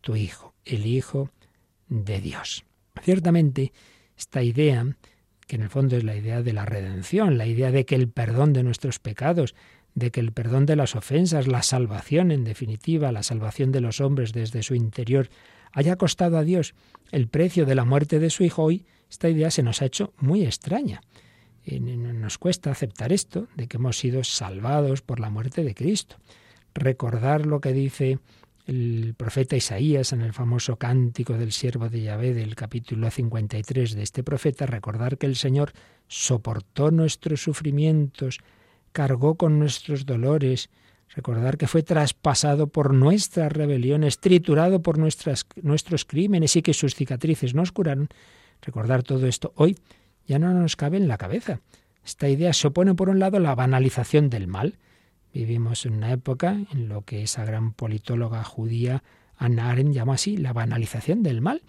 tu 0.00 0.16
hijo, 0.16 0.54
el 0.64 0.86
hijo 0.86 1.30
de 1.88 2.20
Dios. 2.20 2.64
Ciertamente, 3.02 3.72
esta 4.16 4.42
idea, 4.42 4.96
que 5.46 5.56
en 5.56 5.62
el 5.62 5.70
fondo 5.70 5.96
es 5.96 6.04
la 6.04 6.16
idea 6.16 6.42
de 6.42 6.52
la 6.52 6.64
redención, 6.64 7.38
la 7.38 7.46
idea 7.46 7.70
de 7.70 7.84
que 7.84 7.94
el 7.94 8.08
perdón 8.08 8.52
de 8.52 8.62
nuestros 8.62 8.98
pecados 8.98 9.54
de 9.98 10.10
que 10.12 10.20
el 10.20 10.32
perdón 10.32 10.64
de 10.64 10.76
las 10.76 10.94
ofensas, 10.94 11.48
la 11.48 11.62
salvación 11.62 12.30
en 12.30 12.44
definitiva, 12.44 13.10
la 13.10 13.24
salvación 13.24 13.72
de 13.72 13.80
los 13.80 14.00
hombres 14.00 14.32
desde 14.32 14.62
su 14.62 14.74
interior, 14.74 15.28
haya 15.72 15.96
costado 15.96 16.38
a 16.38 16.44
Dios 16.44 16.74
el 17.10 17.28
precio 17.28 17.66
de 17.66 17.74
la 17.74 17.84
muerte 17.84 18.20
de 18.20 18.30
su 18.30 18.44
Hijo, 18.44 18.62
hoy 18.62 18.86
esta 19.10 19.28
idea 19.28 19.50
se 19.50 19.62
nos 19.62 19.82
ha 19.82 19.86
hecho 19.86 20.12
muy 20.18 20.44
extraña. 20.44 21.00
Nos 21.70 22.38
cuesta 22.38 22.70
aceptar 22.70 23.12
esto, 23.12 23.48
de 23.54 23.66
que 23.66 23.76
hemos 23.76 23.98
sido 23.98 24.24
salvados 24.24 25.02
por 25.02 25.20
la 25.20 25.28
muerte 25.28 25.64
de 25.64 25.74
Cristo. 25.74 26.16
Recordar 26.74 27.44
lo 27.44 27.60
que 27.60 27.72
dice 27.72 28.18
el 28.66 29.14
profeta 29.16 29.56
Isaías 29.56 30.12
en 30.12 30.22
el 30.22 30.32
famoso 30.32 30.76
cántico 30.76 31.34
del 31.34 31.52
siervo 31.52 31.88
de 31.88 32.02
Yahvé 32.02 32.32
del 32.32 32.54
capítulo 32.54 33.10
53 33.10 33.94
de 33.94 34.02
este 34.02 34.22
profeta, 34.22 34.66
recordar 34.66 35.18
que 35.18 35.26
el 35.26 35.36
Señor 35.36 35.72
soportó 36.06 36.90
nuestros 36.90 37.42
sufrimientos, 37.42 38.38
cargó 38.92 39.36
con 39.36 39.58
nuestros 39.58 40.06
dolores, 40.06 40.70
recordar 41.14 41.56
que 41.58 41.66
fue 41.66 41.82
traspasado 41.82 42.66
por 42.66 42.94
nuestras 42.94 43.52
rebeliones, 43.52 44.20
triturado 44.20 44.82
por 44.82 44.98
nuestras, 44.98 45.46
nuestros 45.62 46.04
crímenes 46.04 46.56
y 46.56 46.62
que 46.62 46.74
sus 46.74 46.94
cicatrices 46.94 47.54
nos 47.54 47.72
curaron, 47.72 48.08
recordar 48.62 49.02
todo 49.02 49.26
esto 49.26 49.52
hoy 49.56 49.76
ya 50.28 50.38
no 50.38 50.52
nos 50.52 50.76
cabe 50.76 50.98
en 50.98 51.08
la 51.08 51.18
cabeza. 51.18 51.60
Esta 52.04 52.28
idea 52.28 52.52
se 52.52 52.68
opone, 52.68 52.94
por 52.94 53.08
un 53.08 53.18
lado, 53.18 53.38
a 53.38 53.40
la 53.40 53.54
banalización 53.54 54.30
del 54.30 54.46
mal. 54.46 54.78
Vivimos 55.32 55.84
en 55.86 55.94
una 55.94 56.12
época 56.12 56.56
en 56.72 56.88
lo 56.88 57.02
que 57.02 57.22
esa 57.22 57.44
gran 57.44 57.72
politóloga 57.72 58.44
judía 58.44 59.02
Anna 59.36 59.70
Arendt 59.70 59.94
llama 59.94 60.14
así 60.14 60.36
la 60.36 60.52
banalización 60.52 61.22
del 61.22 61.40
mal. 61.40 61.62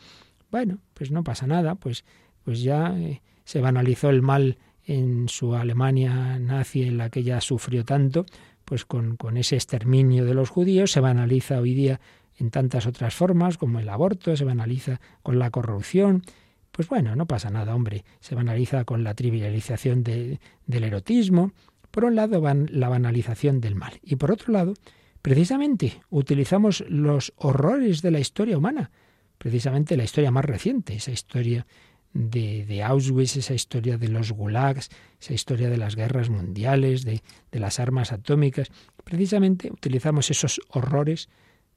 Bueno, 0.51 0.80
pues 0.94 1.12
no 1.12 1.24
pasa 1.24 1.48
nada, 1.48 1.75
pues, 1.75 2.04
pues 2.44 2.62
ya 2.62 2.98
eh, 2.98 3.22
se 3.46 3.62
banalizó 3.62 4.10
el 4.10 4.22
mal 4.22 4.58
en 4.86 5.30
su 5.30 5.56
Alemania 5.56 6.39
nazi 6.39 6.84
en 6.84 6.98
la 6.98 7.10
que 7.10 7.20
ella 7.20 7.42
sufrió 7.42 7.86
tanto, 7.86 8.25
pues 8.66 8.86
con, 8.86 9.18
con 9.18 9.38
ese 9.38 9.56
exterminio 9.56 10.25
de 10.25 10.34
los 10.34 10.50
judíos 10.50 10.92
se 10.92 11.00
banaliza 11.00 11.60
hoy 11.60 11.75
día 11.75 12.00
en 12.38 12.50
tantas 12.50 12.88
otras 12.88 13.13
formas, 13.13 13.58
como 13.58 13.80
el 13.80 13.89
aborto, 13.89 14.36
se 14.36 14.46
banaliza 14.46 15.00
con 15.22 15.38
la 15.38 15.51
corrupción. 15.51 16.24
Pues 16.72 16.88
bueno, 16.88 17.16
no 17.16 17.26
pasa 17.26 17.50
nada, 17.50 17.76
hombre, 17.76 18.06
se 18.20 18.36
banaliza 18.36 18.86
con 18.86 19.04
la 19.04 19.14
trivialización 19.14 20.04
del 20.04 20.40
erotismo. 20.68 21.52
Por 21.92 22.06
un 22.06 22.16
lado, 22.16 22.42
van 22.42 22.68
la 22.72 22.90
banalización 22.90 23.60
del 23.60 23.76
mal. 23.76 24.00
Y 24.04 24.16
por 24.16 24.32
otro 24.32 24.54
lado, 24.54 24.74
precisamente 25.22 26.02
utilizamos 26.10 26.84
los 26.88 27.34
horrores 27.38 28.02
de 28.02 28.12
la 28.12 28.20
historia 28.20 28.58
humana, 28.58 28.92
precisamente 29.38 29.98
la 29.98 30.04
historia 30.04 30.32
más 30.32 30.46
reciente, 30.46 30.96
esa 30.96 31.12
historia 31.12 31.66
de, 32.14 32.84
Auschwitz, 32.84 33.38
esa 33.38 33.54
historia 33.54 33.98
de 33.98 34.08
los 34.08 34.32
gulags, 34.32 34.90
esa 35.20 35.34
historia 35.34 35.70
de 35.70 35.78
las 35.78 35.96
guerras 35.96 36.30
mundiales, 36.30 37.04
de, 37.04 37.22
de 37.52 37.60
las 37.60 37.80
armas 37.80 38.12
atómicas. 38.12 38.70
Precisamente 39.04 39.72
utilizamos 39.72 40.30
esos 40.32 40.62
horrores, 40.70 41.30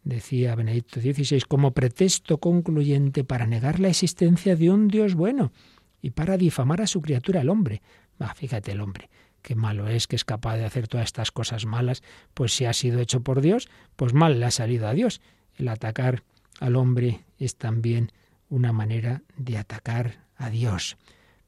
decía 0.04 0.54
Benedicto 0.54 1.00
XVI, 1.00 1.42
como 1.42 1.72
pretexto 1.72 2.38
concluyente 2.38 3.24
para 3.24 3.46
negar 3.46 3.80
la 3.80 3.88
existencia 3.88 4.56
de 4.56 4.70
un 4.70 4.88
Dios 4.88 5.14
bueno 5.14 5.52
y 6.00 6.10
para 6.10 6.36
difamar 6.36 6.80
a 6.80 6.86
su 6.86 7.00
criatura, 7.00 7.40
el 7.40 7.48
hombre. 7.48 7.82
Ah, 8.18 8.34
fíjate 8.34 8.72
el 8.72 8.80
hombre, 8.80 9.10
qué 9.42 9.54
malo 9.54 9.88
es 9.88 10.06
que 10.06 10.16
es 10.16 10.24
capaz 10.24 10.56
de 10.56 10.64
hacer 10.64 10.88
todas 10.88 11.06
estas 11.06 11.30
cosas 11.30 11.66
malas, 11.66 12.02
pues 12.34 12.52
si 12.52 12.64
ha 12.64 12.72
sido 12.72 13.00
hecho 13.00 13.20
por 13.22 13.40
Dios, 13.40 13.68
pues 13.96 14.14
mal 14.14 14.40
le 14.40 14.46
ha 14.46 14.50
salido 14.50 14.88
a 14.88 14.94
Dios. 14.94 15.20
El 15.56 15.68
atacar 15.68 16.24
al 16.60 16.76
hombre 16.76 17.24
es 17.38 17.56
también 17.56 18.12
una 18.48 18.72
manera 18.72 19.22
de 19.36 19.56
atacar 19.56 20.26
a 20.36 20.50
Dios. 20.50 20.96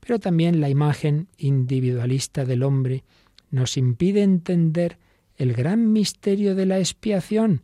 Pero 0.01 0.19
también 0.19 0.61
la 0.61 0.69
imagen 0.69 1.29
individualista 1.39 2.45
del 2.45 2.63
hombre 2.63 3.05
nos 3.51 3.77
impide 3.77 4.23
entender 4.23 4.99
el 5.37 5.53
gran 5.53 5.93
misterio 5.93 6.55
de 6.55 6.67
la 6.67 6.79
expiación. 6.79 7.63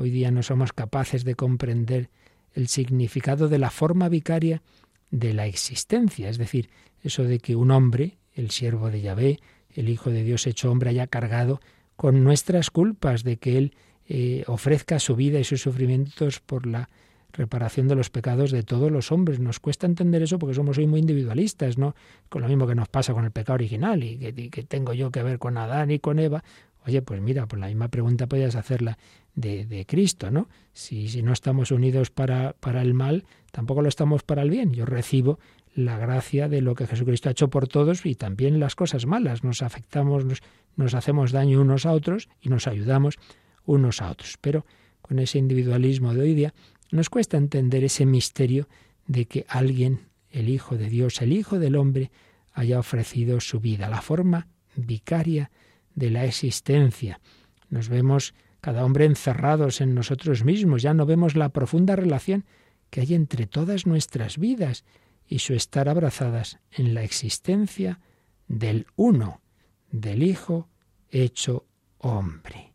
Hoy 0.00 0.10
día 0.10 0.30
no 0.30 0.44
somos 0.44 0.72
capaces 0.72 1.24
de 1.24 1.34
comprender 1.34 2.08
el 2.54 2.68
significado 2.68 3.48
de 3.48 3.58
la 3.58 3.68
forma 3.68 4.08
vicaria 4.08 4.62
de 5.10 5.34
la 5.34 5.46
existencia, 5.46 6.28
es 6.28 6.38
decir, 6.38 6.70
eso 7.02 7.24
de 7.24 7.40
que 7.40 7.56
un 7.56 7.72
hombre, 7.72 8.16
el 8.32 8.52
siervo 8.52 8.92
de 8.92 9.00
Yahvé, 9.00 9.40
el 9.74 9.88
Hijo 9.88 10.10
de 10.10 10.22
Dios 10.22 10.46
hecho 10.46 10.70
hombre, 10.70 10.90
haya 10.90 11.08
cargado 11.08 11.60
con 11.96 12.22
nuestras 12.22 12.70
culpas, 12.70 13.24
de 13.24 13.38
que 13.38 13.58
Él 13.58 13.74
eh, 14.06 14.44
ofrezca 14.46 15.00
su 15.00 15.16
vida 15.16 15.40
y 15.40 15.44
sus 15.44 15.62
sufrimientos 15.62 16.38
por 16.38 16.68
la 16.68 16.88
reparación 17.32 17.88
de 17.88 17.94
los 17.94 18.08
pecados 18.08 18.50
de 18.50 18.62
todos 18.62 18.90
los 18.90 19.12
hombres. 19.12 19.40
Nos 19.40 19.60
cuesta 19.60 19.86
entender 19.86 20.22
eso 20.22 20.38
porque 20.38 20.54
somos 20.54 20.78
hoy 20.78 20.86
muy 20.86 21.00
individualistas, 21.00 21.76
¿no? 21.76 21.94
Con 22.28 22.42
lo 22.42 22.48
mismo 22.48 22.66
que 22.66 22.74
nos 22.74 22.88
pasa 22.88 23.12
con 23.12 23.24
el 23.24 23.30
pecado 23.30 23.54
original 23.54 24.02
y 24.02 24.16
que, 24.50 24.62
tengo 24.62 24.92
yo 24.92 25.10
que 25.10 25.22
ver 25.22 25.38
con 25.38 25.58
Adán 25.58 25.90
y 25.90 25.98
con 25.98 26.18
Eva. 26.18 26.44
Oye, 26.86 27.02
pues 27.02 27.20
mira, 27.20 27.46
pues 27.46 27.60
la 27.60 27.68
misma 27.68 27.88
pregunta 27.88 28.26
podías 28.26 28.54
hacerla 28.54 28.98
de, 29.34 29.66
de 29.66 29.84
Cristo, 29.86 30.30
¿no? 30.30 30.48
Si, 30.72 31.08
si 31.08 31.22
no 31.22 31.32
estamos 31.32 31.70
unidos 31.70 32.10
para, 32.10 32.54
para 32.54 32.82
el 32.82 32.94
mal, 32.94 33.24
tampoco 33.52 33.82
lo 33.82 33.88
estamos 33.88 34.22
para 34.22 34.42
el 34.42 34.50
bien. 34.50 34.72
Yo 34.72 34.86
recibo 34.86 35.38
la 35.74 35.98
gracia 35.98 36.48
de 36.48 36.60
lo 36.60 36.74
que 36.74 36.86
Jesucristo 36.86 37.28
ha 37.28 37.32
hecho 37.32 37.48
por 37.48 37.68
todos 37.68 38.04
y 38.04 38.14
también 38.14 38.58
las 38.58 38.74
cosas 38.74 39.06
malas. 39.06 39.44
Nos 39.44 39.62
afectamos, 39.62 40.24
nos, 40.24 40.42
nos 40.76 40.94
hacemos 40.94 41.30
daño 41.30 41.60
unos 41.60 41.86
a 41.86 41.92
otros 41.92 42.28
y 42.40 42.48
nos 42.48 42.66
ayudamos 42.66 43.16
unos 43.64 44.02
a 44.02 44.10
otros. 44.10 44.38
Pero 44.40 44.66
con 45.02 45.18
ese 45.18 45.38
individualismo 45.38 46.14
de 46.14 46.22
hoy 46.22 46.34
día 46.34 46.54
nos 46.90 47.10
cuesta 47.10 47.36
entender 47.36 47.84
ese 47.84 48.06
misterio 48.06 48.68
de 49.06 49.26
que 49.26 49.46
alguien, 49.48 50.08
el 50.30 50.48
Hijo 50.48 50.76
de 50.76 50.88
Dios, 50.88 51.20
el 51.22 51.32
Hijo 51.32 51.58
del 51.58 51.76
hombre, 51.76 52.10
haya 52.52 52.78
ofrecido 52.78 53.40
su 53.40 53.60
vida, 53.60 53.88
la 53.88 54.02
forma 54.02 54.48
vicaria 54.74 55.50
de 55.98 56.10
la 56.10 56.24
existencia. 56.24 57.20
Nos 57.68 57.88
vemos 57.88 58.34
cada 58.60 58.84
hombre 58.84 59.04
encerrados 59.04 59.80
en 59.80 59.94
nosotros 59.94 60.44
mismos, 60.44 60.82
ya 60.82 60.94
no 60.94 61.06
vemos 61.06 61.36
la 61.36 61.48
profunda 61.48 61.96
relación 61.96 62.44
que 62.90 63.00
hay 63.00 63.14
entre 63.14 63.46
todas 63.46 63.86
nuestras 63.86 64.38
vidas 64.38 64.84
y 65.26 65.40
su 65.40 65.54
estar 65.54 65.88
abrazadas 65.88 66.58
en 66.70 66.94
la 66.94 67.02
existencia 67.02 68.00
del 68.46 68.86
uno, 68.96 69.42
del 69.90 70.22
Hijo 70.22 70.68
hecho 71.10 71.66
hombre. 71.98 72.72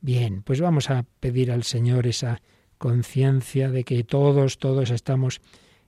Bien, 0.00 0.42
pues 0.42 0.60
vamos 0.60 0.90
a 0.90 1.04
pedir 1.20 1.52
al 1.52 1.62
Señor 1.62 2.06
esa 2.06 2.40
conciencia 2.78 3.70
de 3.70 3.84
que 3.84 4.02
todos, 4.02 4.58
todos 4.58 4.90
estamos, 4.90 5.40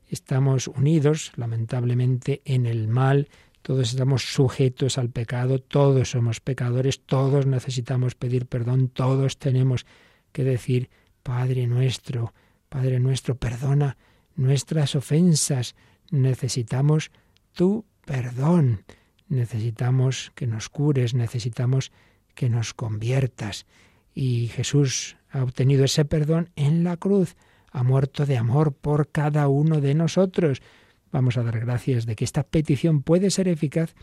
estamos 0.08 0.68
unidos, 0.68 1.32
lamentablemente, 1.36 2.42
en 2.44 2.66
el 2.66 2.88
mal, 2.88 3.28
todos 3.62 3.90
estamos 3.90 4.32
sujetos 4.32 4.98
al 4.98 5.10
pecado, 5.10 5.58
todos 5.58 6.10
somos 6.10 6.40
pecadores, 6.40 7.00
todos 7.04 7.46
necesitamos 7.46 8.14
pedir 8.14 8.46
perdón, 8.46 8.88
todos 8.88 9.38
tenemos 9.38 9.86
que 10.32 10.44
decir, 10.44 10.90
Padre 11.22 11.66
nuestro, 11.66 12.32
Padre 12.68 13.00
nuestro, 13.00 13.36
perdona 13.36 13.96
nuestras 14.36 14.94
ofensas, 14.94 15.74
necesitamos 16.10 17.10
tu 17.52 17.84
perdón, 18.04 18.84
necesitamos 19.28 20.32
que 20.34 20.46
nos 20.46 20.68
cures, 20.68 21.14
necesitamos 21.14 21.92
que 22.34 22.48
nos 22.48 22.72
conviertas. 22.72 23.66
Y 24.14 24.48
Jesús 24.48 25.16
ha 25.30 25.42
obtenido 25.42 25.84
ese 25.84 26.04
perdón 26.04 26.50
en 26.56 26.84
la 26.84 26.96
cruz, 26.96 27.36
ha 27.70 27.82
muerto 27.82 28.26
de 28.26 28.38
amor 28.38 28.72
por 28.72 29.10
cada 29.10 29.48
uno 29.48 29.80
de 29.80 29.94
nosotros. 29.94 30.62
Vamos 31.10 31.36
a 31.36 31.42
dar 31.42 31.58
gracias 31.60 32.06
de 32.06 32.16
que 32.16 32.24
esta 32.24 32.42
petición 32.42 33.02
puede 33.02 33.30
ser 33.30 33.48
eficaz, 33.48 33.94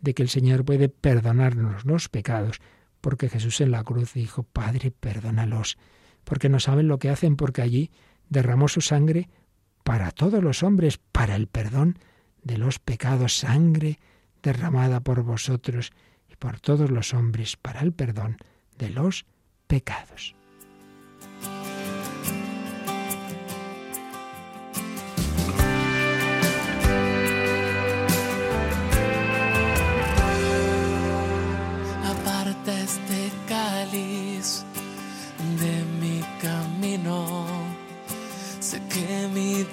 de 0.00 0.14
que 0.14 0.22
el 0.22 0.28
Señor 0.28 0.64
puede 0.64 0.88
perdonarnos 0.88 1.84
los 1.84 2.08
pecados, 2.08 2.60
porque 3.00 3.28
Jesús 3.28 3.60
en 3.60 3.70
la 3.70 3.84
cruz 3.84 4.14
dijo, 4.14 4.44
Padre, 4.44 4.90
perdónalos, 4.90 5.78
porque 6.24 6.48
no 6.48 6.60
saben 6.60 6.88
lo 6.88 6.98
que 6.98 7.10
hacen, 7.10 7.36
porque 7.36 7.62
allí 7.62 7.90
derramó 8.28 8.68
su 8.68 8.80
sangre 8.80 9.28
para 9.82 10.10
todos 10.10 10.42
los 10.42 10.62
hombres, 10.62 10.98
para 10.98 11.36
el 11.36 11.46
perdón 11.46 11.98
de 12.42 12.58
los 12.58 12.78
pecados, 12.78 13.38
sangre 13.38 13.98
derramada 14.42 15.00
por 15.00 15.22
vosotros 15.22 15.92
y 16.30 16.36
por 16.36 16.60
todos 16.60 16.90
los 16.90 17.14
hombres, 17.14 17.56
para 17.56 17.80
el 17.80 17.92
perdón 17.92 18.38
de 18.78 18.90
los 18.90 19.26
pecados. 19.66 20.34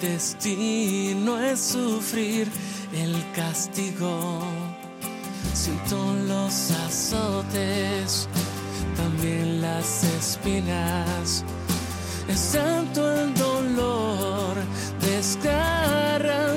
Destino 0.02 1.40
es 1.40 1.60
sufrir 1.60 2.48
el 2.94 3.16
castigo. 3.36 4.42
Siento 5.54 6.14
los 6.28 6.72
azotes, 6.72 8.28
también 8.96 9.62
las 9.62 10.04
espinas. 10.04 11.44
Es 12.28 12.52
tanto 12.52 13.12
el 13.12 13.34
dolor, 13.36 14.56
desgarra 15.02 16.54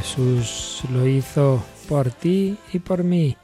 Jesús 0.00 0.82
lo 0.90 1.06
hizo 1.06 1.62
por 1.86 2.10
ti 2.10 2.56
y 2.72 2.78
por 2.78 3.04
mí. 3.04 3.36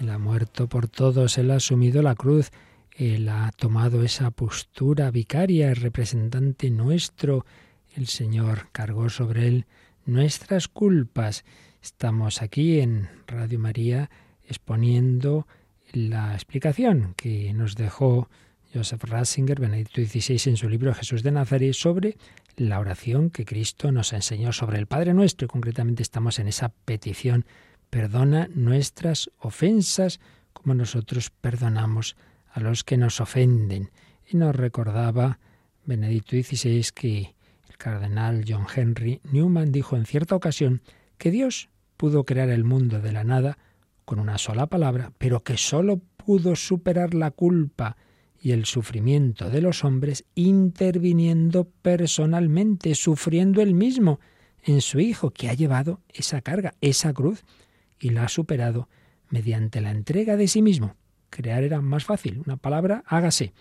Él 0.00 0.08
ha 0.08 0.16
muerto 0.16 0.66
por 0.66 0.88
todos, 0.88 1.36
Él 1.36 1.50
ha 1.50 1.56
asumido 1.56 2.00
la 2.00 2.14
cruz, 2.14 2.52
Él 2.96 3.28
ha 3.28 3.52
tomado 3.52 4.02
esa 4.02 4.30
postura 4.30 5.10
vicaria, 5.10 5.74
representante 5.74 6.70
nuestro. 6.70 7.44
El 7.94 8.06
Señor 8.06 8.68
cargó 8.72 9.10
sobre 9.10 9.46
Él 9.46 9.66
nuestras 10.06 10.68
culpas. 10.68 11.44
Estamos 11.82 12.40
aquí 12.40 12.80
en 12.80 13.10
Radio 13.26 13.58
María 13.58 14.10
exponiendo 14.48 15.46
la 15.92 16.32
explicación 16.32 17.12
que 17.14 17.52
nos 17.52 17.76
dejó 17.76 18.30
Joseph 18.72 19.04
Ratzinger, 19.04 19.60
Benedicto 19.60 20.00
XVI, 20.00 20.50
en 20.50 20.56
su 20.56 20.68
libro 20.68 20.94
Jesús 20.94 21.22
de 21.22 21.32
Nazaret, 21.32 21.72
sobre 21.74 22.16
la 22.56 22.78
oración 22.78 23.30
que 23.30 23.44
Cristo 23.44 23.90
nos 23.90 24.12
enseñó 24.12 24.52
sobre 24.52 24.78
el 24.78 24.86
Padre 24.86 25.14
Nuestro. 25.14 25.46
Y 25.46 25.48
concretamente 25.48 26.02
estamos 26.02 26.38
en 26.38 26.48
esa 26.48 26.68
petición, 26.84 27.44
perdona 27.90 28.48
nuestras 28.54 29.30
ofensas 29.38 30.20
como 30.52 30.74
nosotros 30.74 31.30
perdonamos 31.30 32.16
a 32.52 32.60
los 32.60 32.84
que 32.84 32.96
nos 32.96 33.20
ofenden. 33.20 33.90
Y 34.28 34.36
nos 34.36 34.54
recordaba 34.54 35.38
Benedicto 35.84 36.36
XVI 36.36 36.86
que 36.94 37.34
el 37.68 37.76
cardenal 37.76 38.44
John 38.46 38.66
Henry 38.74 39.20
Newman 39.24 39.72
dijo 39.72 39.96
en 39.96 40.06
cierta 40.06 40.36
ocasión 40.36 40.82
que 41.18 41.30
Dios 41.30 41.68
pudo 41.96 42.24
crear 42.24 42.50
el 42.50 42.64
mundo 42.64 43.00
de 43.00 43.12
la 43.12 43.24
nada 43.24 43.58
con 44.04 44.18
una 44.18 44.38
sola 44.38 44.66
palabra, 44.66 45.12
pero 45.18 45.42
que 45.42 45.56
sólo 45.56 46.00
pudo 46.16 46.56
superar 46.56 47.14
la 47.14 47.30
culpa 47.30 47.96
y 48.40 48.52
el 48.52 48.64
sufrimiento 48.64 49.50
de 49.50 49.60
los 49.60 49.84
hombres 49.84 50.24
interviniendo 50.34 51.68
personalmente, 51.82 52.94
sufriendo 52.94 53.60
él 53.60 53.74
mismo 53.74 54.18
en 54.62 54.80
su 54.80 55.00
Hijo, 55.00 55.30
que 55.30 55.48
ha 55.48 55.54
llevado 55.54 56.00
esa 56.08 56.40
carga, 56.40 56.74
esa 56.80 57.12
cruz, 57.12 57.44
y 57.98 58.10
la 58.10 58.24
ha 58.24 58.28
superado 58.28 58.88
mediante 59.28 59.80
la 59.80 59.90
entrega 59.90 60.36
de 60.36 60.48
sí 60.48 60.62
mismo. 60.62 60.96
Crear 61.28 61.62
era 61.62 61.80
más 61.80 62.04
fácil, 62.04 62.42
una 62.44 62.56
palabra, 62.56 63.04
hágase. 63.06 63.52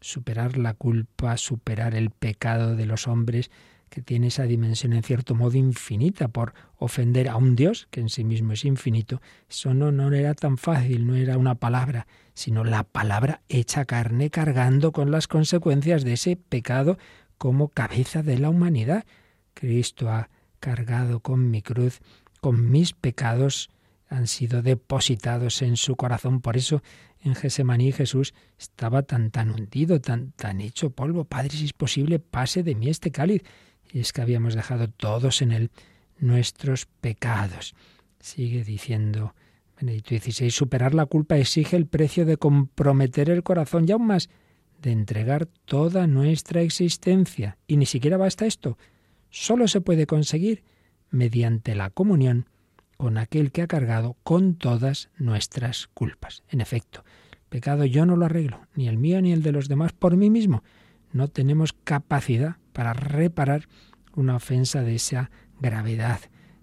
Superar 0.00 0.56
la 0.56 0.74
culpa, 0.74 1.36
superar 1.36 1.94
el 1.94 2.10
pecado 2.10 2.74
de 2.74 2.86
los 2.86 3.06
hombres, 3.06 3.50
que 3.90 4.00
tiene 4.00 4.28
esa 4.28 4.44
dimensión 4.44 4.92
en 4.92 5.02
cierto 5.02 5.34
modo 5.34 5.58
infinita 5.58 6.28
por 6.28 6.54
ofender 6.78 7.28
a 7.28 7.36
un 7.36 7.56
Dios 7.56 7.88
que 7.90 8.00
en 8.00 8.08
sí 8.08 8.24
mismo 8.24 8.52
es 8.52 8.64
infinito, 8.64 9.20
eso 9.48 9.74
no, 9.74 9.92
no 9.92 10.12
era 10.14 10.34
tan 10.34 10.56
fácil, 10.56 11.06
no 11.06 11.16
era 11.16 11.36
una 11.36 11.56
palabra, 11.56 12.06
sino 12.32 12.64
la 12.64 12.84
palabra 12.84 13.42
hecha 13.48 13.84
carne 13.84 14.30
cargando 14.30 14.92
con 14.92 15.10
las 15.10 15.26
consecuencias 15.26 16.04
de 16.04 16.14
ese 16.14 16.36
pecado 16.36 16.96
como 17.36 17.68
cabeza 17.68 18.22
de 18.22 18.38
la 18.38 18.48
humanidad. 18.48 19.04
Cristo 19.54 20.08
ha 20.08 20.30
cargado 20.60 21.20
con 21.20 21.50
mi 21.50 21.60
cruz, 21.60 22.00
con 22.40 22.70
mis 22.70 22.92
pecados, 22.92 23.70
han 24.08 24.26
sido 24.26 24.62
depositados 24.62 25.62
en 25.62 25.76
su 25.76 25.96
corazón. 25.96 26.40
Por 26.40 26.56
eso 26.56 26.82
en 27.20 27.34
Gesemaní 27.34 27.92
Jesús 27.92 28.34
estaba 28.58 29.02
tan 29.02 29.30
tan 29.30 29.50
hundido, 29.50 30.00
tan 30.00 30.32
tan 30.32 30.60
hecho 30.60 30.90
polvo. 30.90 31.24
Padre, 31.24 31.50
si 31.50 31.64
es 31.64 31.72
posible, 31.72 32.18
pase 32.18 32.62
de 32.62 32.74
mí 32.74 32.88
este 32.88 33.10
cáliz. 33.10 33.42
Y 33.92 34.00
es 34.00 34.12
que 34.12 34.22
habíamos 34.22 34.54
dejado 34.54 34.88
todos 34.88 35.42
en 35.42 35.52
él 35.52 35.70
nuestros 36.18 36.86
pecados. 36.86 37.74
Sigue 38.20 38.64
diciendo 38.64 39.34
Benedicto 39.80 40.16
XVI, 40.16 40.50
superar 40.50 40.94
la 40.94 41.06
culpa 41.06 41.38
exige 41.38 41.76
el 41.76 41.86
precio 41.86 42.26
de 42.26 42.36
comprometer 42.36 43.30
el 43.30 43.42
corazón 43.42 43.86
y 43.88 43.92
aún 43.92 44.06
más 44.06 44.28
de 44.82 44.92
entregar 44.92 45.46
toda 45.64 46.06
nuestra 46.06 46.62
existencia. 46.62 47.58
Y 47.66 47.76
ni 47.76 47.86
siquiera 47.86 48.16
basta 48.16 48.46
esto. 48.46 48.78
Solo 49.30 49.68
se 49.68 49.80
puede 49.80 50.06
conseguir 50.06 50.64
mediante 51.10 51.74
la 51.74 51.90
comunión 51.90 52.46
con 52.96 53.16
aquel 53.16 53.52
que 53.52 53.62
ha 53.62 53.66
cargado 53.66 54.16
con 54.22 54.54
todas 54.54 55.08
nuestras 55.16 55.86
culpas. 55.88 56.42
En 56.48 56.60
efecto, 56.60 57.04
pecado 57.48 57.84
yo 57.86 58.04
no 58.04 58.16
lo 58.16 58.26
arreglo, 58.26 58.60
ni 58.74 58.88
el 58.88 58.98
mío 58.98 59.22
ni 59.22 59.32
el 59.32 59.42
de 59.42 59.52
los 59.52 59.68
demás 59.68 59.92
por 59.92 60.16
mí 60.16 60.28
mismo. 60.28 60.62
No 61.12 61.28
tenemos 61.28 61.72
capacidad 61.72 62.56
para 62.80 62.94
reparar 62.94 63.68
una 64.14 64.36
ofensa 64.36 64.80
de 64.80 64.94
esa 64.94 65.30
gravedad 65.60 66.18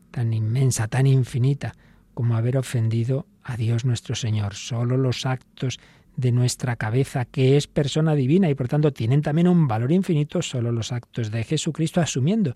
tan 0.10 0.34
inmensa, 0.34 0.88
tan 0.88 1.06
infinita, 1.06 1.74
como 2.16 2.36
haber 2.36 2.58
ofendido 2.58 3.28
a 3.44 3.56
Dios 3.56 3.86
nuestro 3.86 4.16
Señor. 4.16 4.56
Solo 4.56 4.98
los 4.98 5.28
actos 5.28 5.80
de 6.16 6.32
nuestra 6.32 6.76
cabeza, 6.76 7.26
que 7.26 7.56
es 7.56 7.68
persona 7.68 8.16
divina 8.16 8.50
y 8.50 8.56
por 8.56 8.68
tanto 8.68 8.92
tienen 8.92 9.22
también 9.22 9.48
un 9.48 9.68
valor 9.68 9.92
infinito, 9.92 10.42
solo 10.42 10.72
los 10.72 10.92
actos 10.92 11.30
de 11.30 11.44
Jesucristo 11.44 12.02
asumiendo 12.02 12.56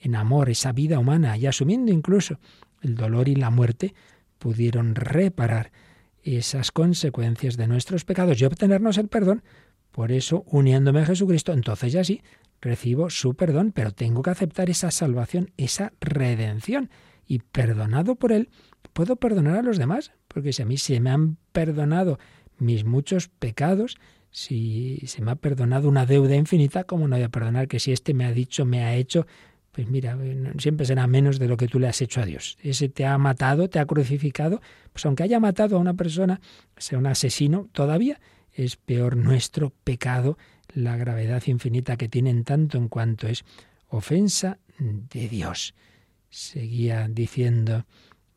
en 0.00 0.16
amor 0.16 0.48
esa 0.48 0.72
vida 0.72 0.98
humana 0.98 1.36
y 1.36 1.44
asumiendo 1.44 1.92
incluso 1.92 2.38
el 2.80 2.94
dolor 2.94 3.28
y 3.28 3.36
la 3.36 3.50
muerte, 3.50 3.92
pudieron 4.38 4.94
reparar 4.94 5.72
esas 6.22 6.72
consecuencias 6.72 7.58
de 7.58 7.68
nuestros 7.68 8.06
pecados 8.06 8.40
y 8.40 8.46
obtenernos 8.46 8.96
el 8.96 9.08
perdón. 9.08 9.42
Por 9.94 10.10
eso, 10.10 10.42
uniéndome 10.48 11.02
a 11.02 11.06
Jesucristo, 11.06 11.52
entonces 11.52 11.92
ya 11.92 12.02
sí, 12.02 12.20
recibo 12.60 13.10
su 13.10 13.34
perdón, 13.34 13.70
pero 13.72 13.92
tengo 13.92 14.22
que 14.22 14.30
aceptar 14.30 14.68
esa 14.68 14.90
salvación, 14.90 15.52
esa 15.56 15.92
redención. 16.00 16.90
Y 17.28 17.38
perdonado 17.38 18.16
por 18.16 18.32
Él, 18.32 18.48
puedo 18.92 19.14
perdonar 19.14 19.56
a 19.56 19.62
los 19.62 19.78
demás, 19.78 20.10
porque 20.26 20.52
si 20.52 20.62
a 20.62 20.66
mí 20.66 20.78
se 20.78 20.98
me 20.98 21.10
han 21.10 21.36
perdonado 21.52 22.18
mis 22.58 22.84
muchos 22.84 23.28
pecados, 23.28 23.96
si 24.32 24.98
se 25.06 25.22
me 25.22 25.30
ha 25.30 25.36
perdonado 25.36 25.88
una 25.88 26.06
deuda 26.06 26.34
infinita, 26.34 26.82
¿cómo 26.82 27.06
no 27.06 27.14
voy 27.14 27.24
a 27.24 27.28
perdonar 27.28 27.68
que 27.68 27.78
si 27.78 27.92
éste 27.92 28.14
me 28.14 28.24
ha 28.24 28.32
dicho, 28.32 28.64
me 28.64 28.82
ha 28.82 28.96
hecho, 28.96 29.28
pues 29.70 29.88
mira, 29.88 30.18
siempre 30.58 30.86
será 30.86 31.06
menos 31.06 31.38
de 31.38 31.46
lo 31.46 31.56
que 31.56 31.68
tú 31.68 31.78
le 31.78 31.86
has 31.86 32.02
hecho 32.02 32.20
a 32.20 32.26
Dios. 32.26 32.58
Ese 32.64 32.88
te 32.88 33.06
ha 33.06 33.16
matado, 33.16 33.70
te 33.70 33.78
ha 33.78 33.86
crucificado, 33.86 34.60
pues 34.92 35.06
aunque 35.06 35.22
haya 35.22 35.38
matado 35.38 35.76
a 35.76 35.78
una 35.78 35.94
persona, 35.94 36.40
sea 36.78 36.98
un 36.98 37.06
asesino, 37.06 37.68
todavía 37.70 38.18
es 38.54 38.76
peor 38.76 39.16
nuestro 39.16 39.70
pecado, 39.70 40.38
la 40.72 40.96
gravedad 40.96 41.42
infinita 41.46 41.96
que 41.96 42.08
tienen 42.08 42.44
tanto 42.44 42.78
en 42.78 42.88
cuanto 42.88 43.28
es 43.28 43.44
ofensa 43.88 44.58
de 44.78 45.28
Dios. 45.28 45.74
Seguía 46.30 47.08
diciendo 47.08 47.84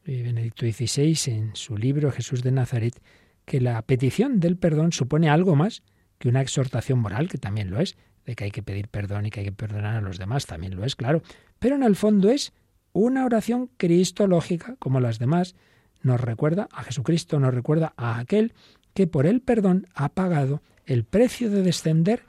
Benedicto 0.06 0.66
XVI 0.66 1.18
en 1.34 1.56
su 1.56 1.78
libro 1.78 2.12
Jesús 2.12 2.44
de 2.44 2.52
Nazaret 2.52 3.02
que 3.46 3.62
la 3.62 3.82
petición 3.82 4.40
del 4.40 4.58
perdón 4.58 4.92
supone 4.92 5.30
algo 5.30 5.56
más 5.56 5.84
que 6.18 6.30
una 6.30 6.42
exhortación 6.42 7.00
moral, 7.00 7.30
que 7.30 7.38
también 7.38 7.70
lo 7.70 7.80
es, 7.80 7.96
de 8.26 8.36
que 8.36 8.46
hay 8.46 8.52
que 8.52 8.64
pedir 8.64 8.90
perdón 8.90 9.26
y 9.26 9.30
que 9.30 9.42
hay 9.42 9.46
que 9.48 9.52
perdonar 9.52 9.96
a 9.96 10.02
los 10.02 10.18
demás, 10.18 10.46
también 10.46 10.76
lo 10.76 10.84
es, 10.84 10.96
claro. 10.96 11.22
Pero 11.60 11.76
en 11.76 11.84
el 11.84 11.96
fondo 11.96 12.30
es 12.30 12.54
una 12.92 13.26
oración 13.26 13.70
cristológica, 13.78 14.76
como 14.80 15.00
las 15.00 15.20
demás, 15.20 15.56
nos 16.02 16.20
recuerda 16.20 16.68
a 16.72 16.84
Jesucristo, 16.84 17.40
nos 17.40 17.54
recuerda 17.54 17.94
a 17.96 18.20
aquel 18.20 18.54
que 18.98 19.06
por 19.06 19.28
el 19.28 19.42
perdón 19.42 19.86
ha 19.94 20.10
pagado 20.10 20.64
el 20.88 21.04
precio 21.04 21.52
de 21.52 21.62
descender 21.62 22.24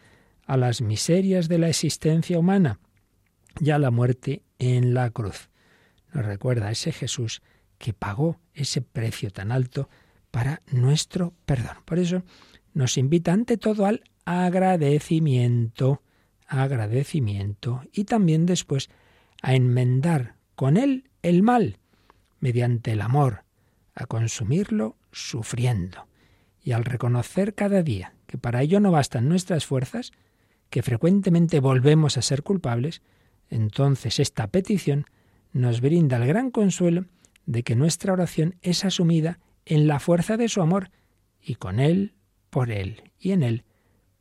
a 0.44 0.58
las 0.58 0.82
miserias 0.82 1.48
de 1.48 1.56
la 1.56 1.70
existencia 1.70 2.38
humana 2.38 2.78
y 3.58 3.70
a 3.70 3.78
la 3.78 3.90
muerte 3.90 4.42
en 4.58 4.92
la 4.92 5.08
cruz. 5.08 5.48
Nos 6.12 6.26
recuerda 6.26 6.68
a 6.68 6.72
ese 6.72 6.92
Jesús 6.92 7.40
que 7.78 7.94
pagó 7.94 8.38
ese 8.52 8.82
precio 8.82 9.30
tan 9.30 9.50
alto 9.50 9.88
para 10.30 10.60
nuestro 10.70 11.32
perdón. 11.46 11.78
Por 11.86 11.98
eso 11.98 12.22
nos 12.74 12.98
invita 12.98 13.32
ante 13.32 13.56
todo 13.56 13.86
al 13.86 14.02
agradecimiento, 14.26 16.02
agradecimiento 16.46 17.80
y 17.94 18.04
también 18.04 18.44
después 18.44 18.90
a 19.40 19.54
enmendar 19.54 20.34
con 20.54 20.76
él 20.76 21.08
el 21.22 21.42
mal 21.42 21.78
mediante 22.40 22.92
el 22.92 23.00
amor, 23.00 23.44
a 23.94 24.04
consumirlo 24.04 24.98
sufriendo 25.12 26.07
y 26.68 26.72
al 26.72 26.84
reconocer 26.84 27.54
cada 27.54 27.82
día 27.82 28.12
que 28.26 28.36
para 28.36 28.60
ello 28.60 28.78
no 28.78 28.90
bastan 28.90 29.26
nuestras 29.26 29.64
fuerzas, 29.64 30.12
que 30.68 30.82
frecuentemente 30.82 31.60
volvemos 31.60 32.18
a 32.18 32.22
ser 32.22 32.42
culpables, 32.42 33.00
entonces 33.48 34.20
esta 34.20 34.48
petición 34.48 35.06
nos 35.54 35.80
brinda 35.80 36.18
el 36.18 36.26
gran 36.26 36.50
consuelo 36.50 37.06
de 37.46 37.62
que 37.62 37.74
nuestra 37.74 38.12
oración 38.12 38.56
es 38.60 38.84
asumida 38.84 39.38
en 39.64 39.88
la 39.88 39.98
fuerza 39.98 40.36
de 40.36 40.50
su 40.50 40.60
amor 40.60 40.90
y 41.40 41.54
con 41.54 41.80
él 41.80 42.12
por 42.50 42.70
Él 42.70 43.12
y 43.18 43.32
en 43.32 43.44
Él 43.44 43.64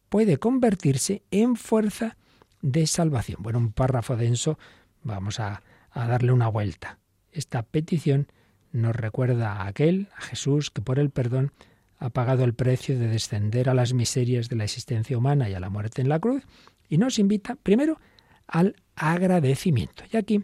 puede 0.08 0.38
convertirse 0.38 1.24
en 1.32 1.58
fuerza 1.58 2.16
de 2.62 2.88
salvación. 2.88 3.44
Bueno, 3.44 3.60
un 3.60 3.74
párrafo 3.74 4.16
denso, 4.16 4.58
vamos 5.04 5.42
a, 5.42 5.64
a 5.92 6.08
darle 6.08 6.32
una 6.32 6.48
vuelta. 6.48 6.98
Esta 7.30 7.62
petición 7.64 8.32
nos 8.72 8.96
recuerda 8.96 9.52
a 9.52 9.68
aquel, 9.68 10.08
a 10.16 10.22
Jesús, 10.22 10.72
que 10.72 10.82
por 10.82 10.98
el 10.98 11.10
perdón 11.10 11.52
ha 12.00 12.10
pagado 12.10 12.44
el 12.44 12.54
precio 12.54 12.98
de 12.98 13.08
descender 13.08 13.70
a 13.70 13.74
las 13.74 13.94
miserias 13.94 14.50
de 14.50 14.56
la 14.56 14.64
existencia 14.64 15.18
humana 15.18 15.50
y 15.50 15.54
a 15.54 15.60
la 15.60 15.70
muerte 15.70 16.02
en 16.02 16.10
la 16.10 16.20
cruz, 16.20 16.44
y 16.90 16.98
nos 16.98 17.20
invita 17.20 17.56
primero 17.56 18.00
al 18.48 18.76
agradecimiento. 18.96 20.04
Y 20.12 20.18
aquí 20.18 20.42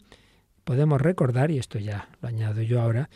podemos 0.64 1.02
recordar, 1.02 1.52
y 1.52 1.60
esto 1.60 1.80
ya 1.80 2.10
lo 2.22 2.28
añado 2.28 2.62
yo 2.62 2.82
ahora, 2.82 3.10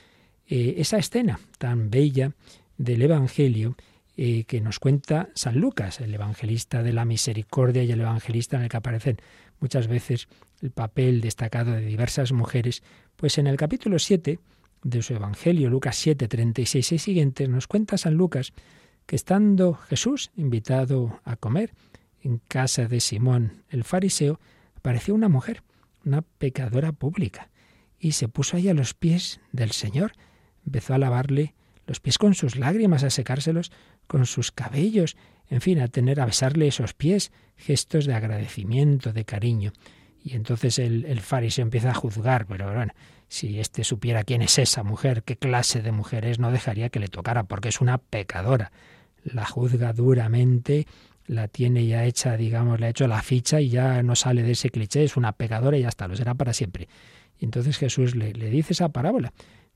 eh, 0.46 0.76
esa 0.78 0.98
escena 0.98 1.40
tan 1.58 1.90
bella 1.90 2.32
del 2.78 3.02
Evangelio 3.02 3.76
eh, 4.20 4.46
que 4.46 4.62
nos 4.62 4.80
cuenta 4.80 5.30
San 5.36 5.60
Lucas, 5.60 6.02
el 6.02 6.12
evangelista 6.12 6.82
de 6.82 6.92
la 6.92 7.06
misericordia 7.06 7.84
y 7.84 7.92
el 7.92 8.02
evangelista 8.02 8.58
en 8.58 8.64
el 8.64 8.70
que 8.70 8.78
aparecen 8.78 9.18
muchas 9.60 9.88
veces 9.88 10.28
el 10.60 10.72
papel 10.72 11.22
destacado 11.22 11.74
de 11.74 11.86
diversas 11.86 12.32
mujeres, 12.32 12.82
pues 13.16 13.38
en 13.38 13.46
el 13.46 13.58
capítulo 13.58 14.00
7 14.00 14.40
de 14.88 15.02
su 15.02 15.14
Evangelio, 15.14 15.70
Lucas 15.70 15.98
7, 15.98 16.30
36 16.30 16.94
y 16.94 16.98
siguientes, 16.98 17.50
nos 17.50 17.68
cuenta 17.68 17.98
San 17.98 18.14
Lucas 18.14 18.54
que 19.06 19.18
estando 19.18 19.74
Jesús 19.74 20.32
invitado 20.38 21.20
a 21.26 21.36
comer 21.36 21.74
en 22.22 22.40
casa 22.48 22.88
de 22.88 23.02
Simón 23.02 23.64
el 23.70 23.84
fariseo, 23.84 24.40
apareció 24.76 25.14
una 25.14 25.28
mujer, 25.28 25.62
una 26.06 26.22
pecadora 26.22 26.94
pública, 26.94 27.50
y 28.00 28.14
se 28.14 28.30
puso 28.30 28.56
ahí 28.56 28.70
a 28.70 28.74
los 28.74 28.94
pies 28.94 29.42
del 29.52 29.72
Señor, 29.72 30.14
empezó 30.66 30.94
a 30.94 31.00
lavarle 31.00 31.54
los 31.86 32.00
pies 32.00 32.18
con 32.18 32.34
sus 32.34 32.56
lágrimas, 32.56 33.04
a 33.04 33.10
secárselos 33.10 33.74
con 34.08 34.26
sus 34.26 34.54
cabellos, 34.54 35.18
en 35.50 35.60
fin, 35.60 35.80
a 35.80 35.90
tener, 35.90 36.22
a 36.22 36.26
besarle 36.26 36.68
esos 36.68 36.94
pies, 36.94 37.34
gestos 37.58 38.06
de 38.06 38.14
agradecimiento, 38.14 39.12
de 39.12 39.26
cariño. 39.26 39.74
Y 40.24 40.36
entonces 40.36 40.80
el, 40.80 41.06
el 41.06 41.20
fariseo 41.20 41.64
empieza 41.64 41.92
a 41.92 41.94
juzgar, 41.94 42.46
pero 42.46 42.74
bueno, 42.74 42.94
si 43.28 43.60
éste 43.60 43.84
supiera 43.84 44.24
quién 44.24 44.42
es 44.42 44.58
esa 44.58 44.84
mujer, 44.84 45.24
qué 45.24 45.36
clase 45.36 45.82
de 45.82 45.92
mujer 45.92 46.26
es, 46.26 46.40
no 46.40 46.52
dejaría 46.52 46.90
que 46.90 47.00
le 47.00 47.08
tocara, 47.08 47.44
porque 47.44 47.70
es 47.70 47.82
una 47.82 47.98
pecadora. 47.98 48.72
La 49.24 49.46
juzga 49.46 49.94
duramente, 49.94 50.88
la 51.26 51.48
tiene 51.48 51.86
ya 51.86 52.06
hecha, 52.06 52.38
digamos, 52.38 52.80
le 52.80 52.88
ha 52.88 52.90
hecho 52.90 53.08
la 53.08 53.22
ficha 53.22 53.60
y 53.60 53.70
ya 53.70 54.02
no 54.02 54.16
sale 54.16 54.44
de 54.44 54.52
ese 54.52 54.70
cliché, 54.70 55.04
es 55.04 55.18
una 55.18 55.34
pecadora 55.34 55.78
y 55.78 55.82
ya 55.82 55.90
está, 55.90 56.08
lo 56.08 56.16
será 56.16 56.34
para 56.34 56.54
siempre. 56.54 56.88
Y 57.38 57.46
entonces 57.46 57.78
Jesús 57.78 58.16
le, 58.16 58.32
dice 58.32 58.74
esa 58.74 58.90
parábola 58.90 59.34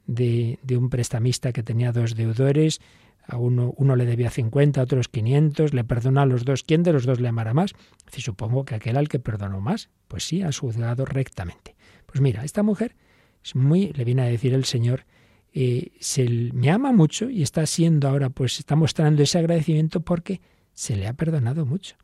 de, 0.07 0.57
de, 0.63 0.77
un 0.77 0.89
prestamista 0.89 1.51
que 1.51 1.61
tenía 1.61 1.91
dos 1.91 2.15
deudores, 2.15 2.79
a 3.27 3.37
uno, 3.37 3.73
uno 3.77 3.95
le 3.95 4.05
debía 4.05 4.29
50, 4.29 4.79
a 4.79 4.83
otros 4.83 5.09
500, 5.09 5.73
le 5.73 5.83
perdona 5.83 6.23
a 6.23 6.25
los 6.25 6.43
dos, 6.43 6.63
¿quién 6.63 6.83
de 6.83 6.93
los 6.93 7.05
dos 7.05 7.19
le 7.19 7.27
amará 7.27 7.53
más? 7.53 7.73
Si 8.11 8.21
supongo 8.21 8.65
que 8.65 8.75
aquel 8.75 8.97
al 8.97 9.09
que 9.09 9.19
perdonó 9.19 9.61
más, 9.61 9.89
pues 10.07 10.23
sí, 10.23 10.41
ha 10.41 10.51
juzgado 10.51 11.05
rectamente. 11.05 11.75
Pues 12.05 12.21
mira, 12.21 12.43
esta 12.43 12.63
mujer 12.63 12.95
es 13.43 13.55
muy, 13.55 13.91
le 13.93 14.05
viene 14.05 14.23
a 14.23 14.25
decir 14.25 14.53
el 14.53 14.65
Señor, 14.65 15.05
eh, 15.53 15.91
se, 15.99 16.27
me 16.53 16.69
ama 16.71 16.91
mucho 16.91 17.29
y 17.29 17.41
está 17.41 17.65
siendo 17.65 18.07
ahora, 18.07 18.29
pues 18.29 18.59
está 18.59 18.75
mostrando 18.75 19.21
ese 19.23 19.39
agradecimiento 19.39 20.01
porque 20.01 20.41
se 20.73 20.95
le 20.95 21.07
ha 21.07 21.13
perdonado 21.13 21.65
mucho. 21.65 21.95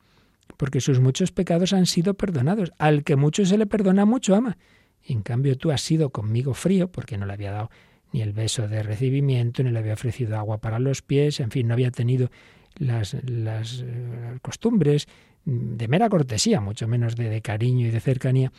Porque 0.56 0.80
sus 0.80 1.00
muchos 1.00 1.32
pecados 1.32 1.72
han 1.72 1.86
sido 1.86 2.14
perdonados. 2.14 2.72
Al 2.78 3.04
que 3.04 3.16
mucho 3.16 3.44
se 3.44 3.58
le 3.58 3.66
perdona, 3.66 4.04
mucho 4.04 4.34
ama. 4.34 4.58
En 5.04 5.22
cambio, 5.22 5.56
tú 5.56 5.70
has 5.70 5.80
sido 5.80 6.10
conmigo 6.10 6.54
frío, 6.54 6.90
porque 6.90 7.16
no 7.16 7.26
le 7.26 7.32
había 7.32 7.52
dado 7.52 7.70
ni 8.12 8.22
el 8.22 8.32
beso 8.32 8.68
de 8.68 8.82
recibimiento, 8.82 9.62
ni 9.62 9.70
le 9.70 9.78
había 9.78 9.92
ofrecido 9.92 10.36
agua 10.36 10.58
para 10.58 10.78
los 10.78 11.02
pies, 11.02 11.40
en 11.40 11.50
fin, 11.50 11.68
no 11.68 11.74
había 11.74 11.90
tenido 11.90 12.30
las, 12.76 13.16
las 13.24 13.82
uh, 13.82 14.38
costumbres 14.40 15.06
de 15.44 15.88
mera 15.88 16.08
cortesía, 16.08 16.60
mucho 16.60 16.88
menos 16.88 17.16
de 17.16 17.40
cariño 17.42 17.86
y 17.86 17.90
de 17.90 18.00
cercanía 18.00 18.52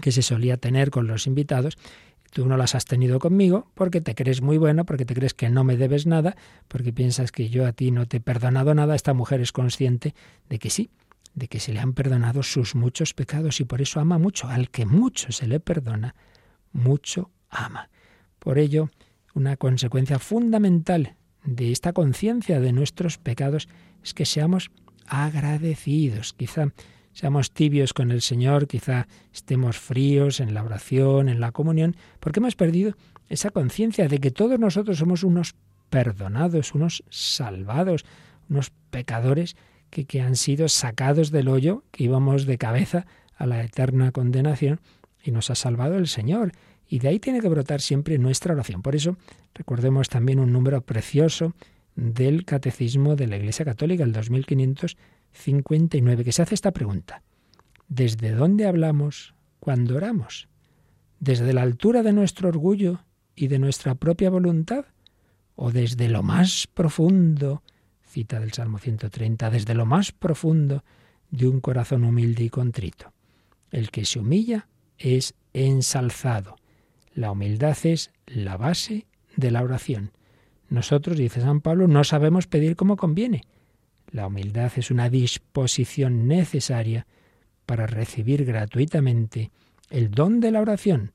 que 0.00 0.12
se 0.12 0.22
solía 0.22 0.56
tener 0.56 0.90
con 0.90 1.06
los 1.06 1.26
invitados, 1.26 1.76
tú 2.30 2.46
no 2.46 2.56
las 2.56 2.74
has 2.74 2.84
tenido 2.84 3.18
conmigo 3.18 3.70
porque 3.74 4.00
te 4.00 4.14
crees 4.14 4.42
muy 4.42 4.58
bueno, 4.58 4.84
porque 4.84 5.04
te 5.04 5.14
crees 5.14 5.34
que 5.34 5.50
no 5.50 5.64
me 5.64 5.76
debes 5.76 6.06
nada, 6.06 6.36
porque 6.68 6.92
piensas 6.92 7.32
que 7.32 7.48
yo 7.48 7.66
a 7.66 7.72
ti 7.72 7.90
no 7.90 8.06
te 8.06 8.18
he 8.18 8.20
perdonado 8.20 8.74
nada, 8.74 8.94
esta 8.94 9.14
mujer 9.14 9.40
es 9.40 9.52
consciente 9.52 10.14
de 10.48 10.58
que 10.58 10.70
sí, 10.70 10.90
de 11.34 11.48
que 11.48 11.60
se 11.60 11.72
le 11.72 11.80
han 11.80 11.94
perdonado 11.94 12.42
sus 12.42 12.74
muchos 12.74 13.14
pecados 13.14 13.60
y 13.60 13.64
por 13.64 13.80
eso 13.80 14.00
ama 14.00 14.18
mucho. 14.18 14.48
Al 14.48 14.70
que 14.70 14.86
mucho 14.86 15.32
se 15.32 15.46
le 15.46 15.60
perdona, 15.60 16.14
mucho 16.72 17.30
ama. 17.50 17.88
Por 18.38 18.58
ello, 18.58 18.90
una 19.34 19.56
consecuencia 19.56 20.18
fundamental 20.18 21.16
de 21.44 21.72
esta 21.72 21.92
conciencia 21.92 22.60
de 22.60 22.72
nuestros 22.72 23.18
pecados 23.18 23.68
es 24.02 24.14
que 24.14 24.26
seamos 24.26 24.70
agradecidos. 25.06 26.32
Quizá 26.34 26.72
seamos 27.18 27.50
tibios 27.50 27.94
con 27.94 28.12
el 28.12 28.22
Señor, 28.22 28.68
quizá 28.68 29.08
estemos 29.34 29.76
fríos 29.76 30.38
en 30.38 30.54
la 30.54 30.62
oración, 30.62 31.28
en 31.28 31.40
la 31.40 31.50
comunión, 31.50 31.96
porque 32.20 32.38
hemos 32.38 32.54
perdido 32.54 32.94
esa 33.28 33.50
conciencia 33.50 34.06
de 34.06 34.20
que 34.20 34.30
todos 34.30 34.60
nosotros 34.60 34.98
somos 34.98 35.24
unos 35.24 35.56
perdonados, 35.90 36.76
unos 36.76 37.02
salvados, 37.10 38.04
unos 38.48 38.70
pecadores 38.90 39.56
que, 39.90 40.04
que 40.04 40.20
han 40.20 40.36
sido 40.36 40.68
sacados 40.68 41.32
del 41.32 41.48
hoyo, 41.48 41.82
que 41.90 42.04
íbamos 42.04 42.46
de 42.46 42.56
cabeza 42.56 43.04
a 43.34 43.46
la 43.46 43.64
eterna 43.64 44.12
condenación, 44.12 44.78
y 45.20 45.32
nos 45.32 45.50
ha 45.50 45.56
salvado 45.56 45.96
el 45.96 46.06
Señor. 46.06 46.52
Y 46.88 47.00
de 47.00 47.08
ahí 47.08 47.18
tiene 47.18 47.40
que 47.40 47.48
brotar 47.48 47.80
siempre 47.80 48.16
nuestra 48.18 48.54
oración. 48.54 48.80
Por 48.80 48.94
eso, 48.94 49.16
recordemos 49.54 50.08
también 50.08 50.38
un 50.38 50.52
número 50.52 50.82
precioso 50.82 51.52
del 51.96 52.44
Catecismo 52.44 53.16
de 53.16 53.26
la 53.26 53.38
Iglesia 53.38 53.64
Católica, 53.64 54.04
el 54.04 54.12
2500 54.12 54.96
59, 55.32 56.24
que 56.24 56.32
se 56.32 56.42
hace 56.42 56.54
esta 56.54 56.72
pregunta. 56.72 57.22
¿Desde 57.88 58.32
dónde 58.32 58.66
hablamos 58.66 59.34
cuando 59.60 59.96
oramos? 59.96 60.48
¿Desde 61.20 61.52
la 61.52 61.62
altura 61.62 62.02
de 62.02 62.12
nuestro 62.12 62.48
orgullo 62.48 63.00
y 63.34 63.48
de 63.48 63.58
nuestra 63.58 63.94
propia 63.94 64.30
voluntad? 64.30 64.86
¿O 65.56 65.72
desde 65.72 66.08
lo 66.08 66.22
más 66.22 66.68
profundo, 66.72 67.62
cita 68.06 68.40
del 68.40 68.52
Salmo 68.52 68.78
130, 68.78 69.50
desde 69.50 69.74
lo 69.74 69.86
más 69.86 70.12
profundo 70.12 70.84
de 71.30 71.48
un 71.48 71.60
corazón 71.60 72.04
humilde 72.04 72.44
y 72.44 72.50
contrito? 72.50 73.12
El 73.70 73.90
que 73.90 74.04
se 74.04 74.18
humilla 74.18 74.68
es 74.98 75.34
ensalzado. 75.52 76.56
La 77.14 77.32
humildad 77.32 77.76
es 77.84 78.12
la 78.26 78.56
base 78.56 79.06
de 79.36 79.50
la 79.50 79.62
oración. 79.62 80.12
Nosotros, 80.68 81.16
dice 81.16 81.40
San 81.40 81.60
Pablo, 81.60 81.88
no 81.88 82.04
sabemos 82.04 82.46
pedir 82.46 82.76
como 82.76 82.96
conviene 82.96 83.44
la 84.10 84.26
humildad 84.26 84.72
es 84.76 84.90
una 84.90 85.08
disposición 85.10 86.26
necesaria 86.26 87.06
para 87.66 87.86
recibir 87.86 88.44
gratuitamente 88.44 89.50
el 89.90 90.10
don 90.10 90.40
de 90.40 90.50
la 90.50 90.60
oración. 90.60 91.12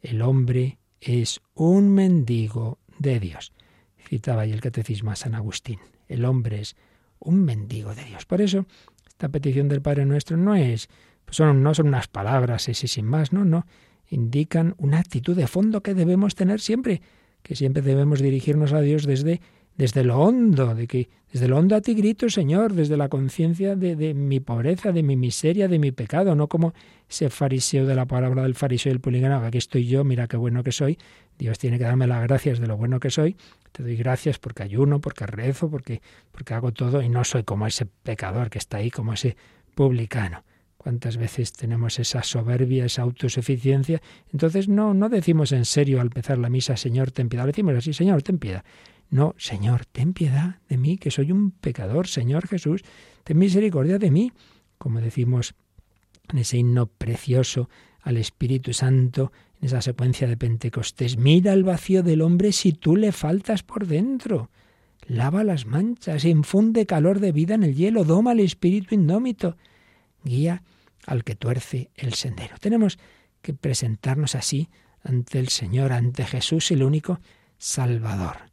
El 0.00 0.22
hombre 0.22 0.78
es 1.00 1.40
un 1.54 1.92
mendigo 1.94 2.78
de 2.98 3.20
Dios. 3.20 3.52
Citaba 4.08 4.42
ahí 4.42 4.52
el 4.52 4.60
catecismo 4.60 5.10
a 5.10 5.16
San 5.16 5.34
Agustín. 5.34 5.78
El 6.08 6.24
hombre 6.24 6.60
es 6.60 6.76
un 7.18 7.44
mendigo 7.44 7.94
de 7.94 8.04
Dios. 8.04 8.26
Por 8.26 8.40
eso, 8.40 8.66
esta 9.08 9.28
petición 9.28 9.68
del 9.68 9.82
Padre 9.82 10.04
Nuestro 10.04 10.36
no 10.36 10.54
es, 10.54 10.88
pues 11.24 11.36
son, 11.36 11.62
no 11.62 11.74
son 11.74 11.88
unas 11.88 12.08
palabras 12.08 12.68
ese 12.68 12.88
sin 12.88 13.06
más, 13.06 13.32
no, 13.32 13.44
no. 13.44 13.66
Indican 14.08 14.74
una 14.78 14.98
actitud 14.98 15.36
de 15.36 15.46
fondo 15.46 15.82
que 15.82 15.94
debemos 15.94 16.34
tener 16.34 16.60
siempre, 16.60 17.00
que 17.42 17.56
siempre 17.56 17.82
debemos 17.82 18.20
dirigirnos 18.20 18.72
a 18.72 18.80
Dios 18.80 19.06
desde 19.06 19.40
desde 19.82 20.04
lo 20.04 20.20
hondo, 20.20 20.76
de 20.76 20.86
que 20.86 21.08
desde 21.32 21.48
lo 21.48 21.58
hondo 21.58 21.74
a 21.74 21.80
ti 21.80 21.94
grito, 21.94 22.30
Señor, 22.30 22.72
desde 22.72 22.96
la 22.96 23.08
conciencia 23.08 23.74
de, 23.74 24.14
mi 24.14 24.38
pobreza, 24.38 24.92
de 24.92 25.02
mi 25.02 25.16
miseria, 25.16 25.66
de 25.66 25.80
mi 25.80 25.90
pecado, 25.90 26.36
no 26.36 26.46
como 26.46 26.72
ese 27.10 27.30
fariseo 27.30 27.84
de 27.84 27.96
la 27.96 28.06
palabra 28.06 28.44
del 28.44 28.54
fariseo 28.54 28.92
y 28.92 28.94
el 28.94 29.00
publicano, 29.00 29.44
aquí 29.44 29.58
estoy 29.58 29.88
yo, 29.88 30.04
mira 30.04 30.28
qué 30.28 30.36
bueno 30.36 30.62
que 30.62 30.70
soy, 30.70 30.98
Dios 31.36 31.58
tiene 31.58 31.78
que 31.78 31.84
darme 31.84 32.06
las 32.06 32.22
gracias 32.22 32.60
de 32.60 32.68
lo 32.68 32.76
bueno 32.76 33.00
que 33.00 33.10
soy, 33.10 33.36
te 33.72 33.82
doy 33.82 33.96
gracias 33.96 34.38
porque 34.38 34.62
ayuno, 34.62 35.00
porque 35.00 35.26
rezo, 35.26 35.68
porque, 35.68 36.00
porque 36.30 36.54
hago 36.54 36.70
todo 36.70 37.02
y 37.02 37.08
no 37.08 37.24
soy 37.24 37.42
como 37.42 37.66
ese 37.66 37.84
pecador 37.86 38.50
que 38.50 38.58
está 38.58 38.76
ahí, 38.76 38.88
como 38.88 39.14
ese 39.14 39.36
publicano. 39.74 40.44
¿Cuántas 40.76 41.16
veces 41.16 41.52
tenemos 41.52 41.98
esa 41.98 42.22
soberbia, 42.22 42.84
esa 42.84 43.02
autosuficiencia? 43.02 44.00
Entonces 44.32 44.68
no, 44.68 44.94
no 44.94 45.08
decimos 45.08 45.50
en 45.50 45.64
serio 45.64 46.00
al 46.00 46.06
empezar 46.06 46.38
la 46.38 46.50
misa, 46.50 46.76
Señor, 46.76 47.10
ten 47.10 47.28
piedad. 47.28 47.46
decimos 47.46 47.74
así, 47.74 47.92
Señor, 47.92 48.22
ten 48.22 48.38
piedad. 48.38 48.64
No, 49.12 49.34
Señor, 49.36 49.84
ten 49.84 50.14
piedad 50.14 50.56
de 50.70 50.78
mí, 50.78 50.96
que 50.96 51.10
soy 51.10 51.32
un 51.32 51.50
pecador, 51.50 52.08
Señor 52.08 52.48
Jesús, 52.48 52.82
ten 53.24 53.36
misericordia 53.36 53.98
de 53.98 54.10
mí, 54.10 54.32
como 54.78 55.02
decimos 55.02 55.54
en 56.32 56.38
ese 56.38 56.56
himno 56.56 56.86
precioso 56.86 57.68
al 58.00 58.16
Espíritu 58.16 58.72
Santo, 58.72 59.30
en 59.60 59.66
esa 59.66 59.82
secuencia 59.82 60.26
de 60.26 60.38
Pentecostés. 60.38 61.18
Mira 61.18 61.52
el 61.52 61.62
vacío 61.62 62.02
del 62.02 62.22
hombre 62.22 62.52
si 62.52 62.72
tú 62.72 62.96
le 62.96 63.12
faltas 63.12 63.62
por 63.62 63.86
dentro. 63.86 64.50
Lava 65.06 65.44
las 65.44 65.66
manchas, 65.66 66.24
infunde 66.24 66.86
calor 66.86 67.20
de 67.20 67.32
vida 67.32 67.54
en 67.54 67.64
el 67.64 67.74
hielo, 67.74 68.04
doma 68.04 68.32
el 68.32 68.40
espíritu 68.40 68.94
indómito, 68.94 69.58
guía 70.24 70.62
al 71.04 71.22
que 71.22 71.34
tuerce 71.34 71.90
el 71.96 72.14
sendero. 72.14 72.56
Tenemos 72.58 72.98
que 73.42 73.52
presentarnos 73.52 74.36
así 74.36 74.70
ante 75.04 75.38
el 75.38 75.48
Señor, 75.48 75.92
ante 75.92 76.24
Jesús, 76.24 76.70
el 76.70 76.82
único 76.82 77.20
Salvador. 77.58 78.51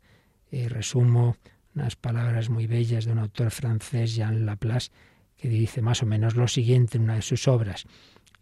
Eh, 0.52 0.70
resumo 0.70 1.38
unas 1.76 1.96
palabras 1.96 2.50
muy 2.50 2.68
bellas 2.68 3.06
de 3.06 3.12
un 3.12 3.20
autor 3.20 3.52
francés, 3.52 4.16
Jean 4.16 4.46
Laplace, 4.46 4.92
que 5.38 5.48
dice 5.50 5.82
más 5.82 6.04
o 6.04 6.06
menos 6.06 6.36
lo 6.36 6.48
siguiente 6.48 6.98
en 6.98 7.04
una 7.04 7.16
de 7.16 7.22
sus 7.22 7.48
obras. 7.48 7.86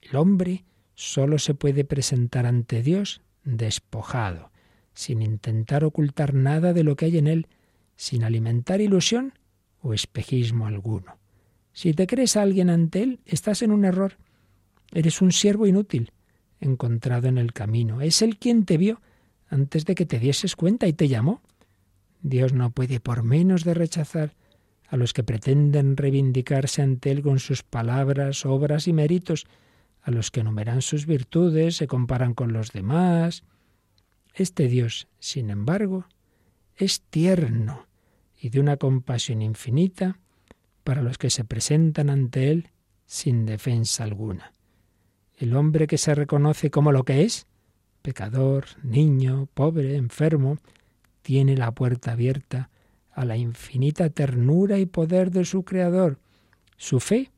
El 0.02 0.16
hombre 0.16 0.66
solo 0.96 1.38
se 1.38 1.54
puede 1.54 1.84
presentar 1.84 2.46
ante 2.46 2.82
Dios 2.82 3.22
despojado, 3.44 4.52
sin 4.94 5.22
intentar 5.22 5.84
ocultar 5.84 6.34
nada 6.34 6.74
de 6.74 6.84
lo 6.84 6.96
que 6.96 7.06
hay 7.06 7.18
en 7.18 7.28
él, 7.28 7.48
sin 7.96 8.24
alimentar 8.24 8.82
ilusión 8.82 9.34
o 9.82 9.94
espejismo 9.94 10.66
alguno. 10.66 11.18
Si 11.72 11.94
te 11.94 12.08
crees 12.08 12.36
alguien 12.36 12.70
ante 12.70 13.04
él, 13.04 13.20
estás 13.26 13.62
en 13.62 13.72
un 13.72 13.86
error. 13.86 14.18
Eres 14.92 15.22
un 15.22 15.32
siervo 15.32 15.68
inútil, 15.68 16.12
encontrado 16.60 17.28
en 17.28 17.38
el 17.38 17.54
camino. 17.54 18.02
Es 18.02 18.22
él 18.24 18.38
quien 18.38 18.66
te 18.66 18.78
vio 18.78 19.02
antes 19.48 19.86
de 19.86 19.94
que 19.94 20.06
te 20.06 20.18
dieses 20.18 20.56
cuenta 20.56 20.88
y 20.88 20.94
te 20.94 21.08
llamó. 21.08 21.42
Dios 22.22 22.54
no 22.54 22.72
puede 22.72 23.00
por 23.00 23.24
menos 23.24 23.64
de 23.64 23.74
rechazar 23.74 24.34
a 24.88 24.98
los 24.98 25.14
que 25.14 25.24
pretenden 25.24 25.98
reivindicarse 25.98 26.82
ante 26.82 27.12
Él 27.12 27.22
con 27.22 27.40
sus 27.40 27.64
palabras, 27.64 28.46
obras 28.46 28.88
y 28.88 28.94
méritos, 28.94 29.46
a 30.02 30.12
los 30.12 30.32
que 30.32 30.40
enumeran 30.40 30.82
sus 30.82 31.06
virtudes, 31.06 31.76
se 31.76 31.88
comparan 31.88 32.34
con 32.34 32.54
los 32.54 32.72
demás. 32.72 33.44
Este 34.34 34.68
Dios, 34.70 35.08
sin 35.20 35.50
embargo, 35.50 36.06
es 36.76 37.02
tierno 37.02 37.88
y 38.40 38.50
de 38.50 38.60
una 38.60 38.78
compasión 38.78 39.42
infinita 39.42 40.20
para 40.84 41.02
los 41.02 41.18
que 41.18 41.30
se 41.30 41.44
presentan 41.44 42.10
ante 42.10 42.52
Él 42.52 42.70
sin 43.06 43.46
defensa 43.46 44.06
alguna. 44.06 44.54
El 45.36 45.56
hombre 45.56 45.88
que 45.88 45.98
se 45.98 46.16
reconoce 46.16 46.72
como 46.72 46.92
lo 46.92 47.04
que 47.04 47.24
es, 47.24 47.48
pecador, 48.02 48.66
niño, 48.84 49.50
pobre, 49.54 49.98
enfermo, 49.98 50.58
tiene 51.28 51.58
la 51.58 51.74
puerta 51.74 52.14
abierta 52.14 52.70
a 53.12 53.26
la 53.26 53.36
infinita 53.36 54.10
ternura 54.10 54.80
y 54.80 54.86
poder 54.86 55.30
de 55.30 55.44
su 55.44 55.64
Creador. 55.64 56.20
Su 56.78 57.02
fe, 57.02 57.32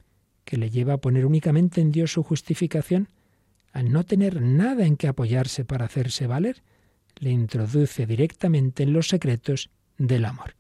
que 0.45 0.57
le 0.57 0.69
lleva 0.69 0.93
a 0.93 0.97
poner 0.97 1.25
únicamente 1.25 1.81
en 1.81 1.91
Dios 1.91 2.11
su 2.11 2.21
justificación, 2.21 3.09
al 3.73 3.91
no 3.91 4.03
tener 4.03 4.43
nada 4.43 4.85
en 4.85 4.95
que 4.95 5.07
apoyarse 5.07 5.65
para 5.65 5.85
hacerse 5.85 6.27
valer, 6.27 6.61
le 7.17 7.31
introduce 7.31 8.05
directamente 8.05 8.83
en 8.83 8.93
los 8.93 9.07
secretos 9.07 9.71
del 9.97 10.25
amor. 10.25 10.53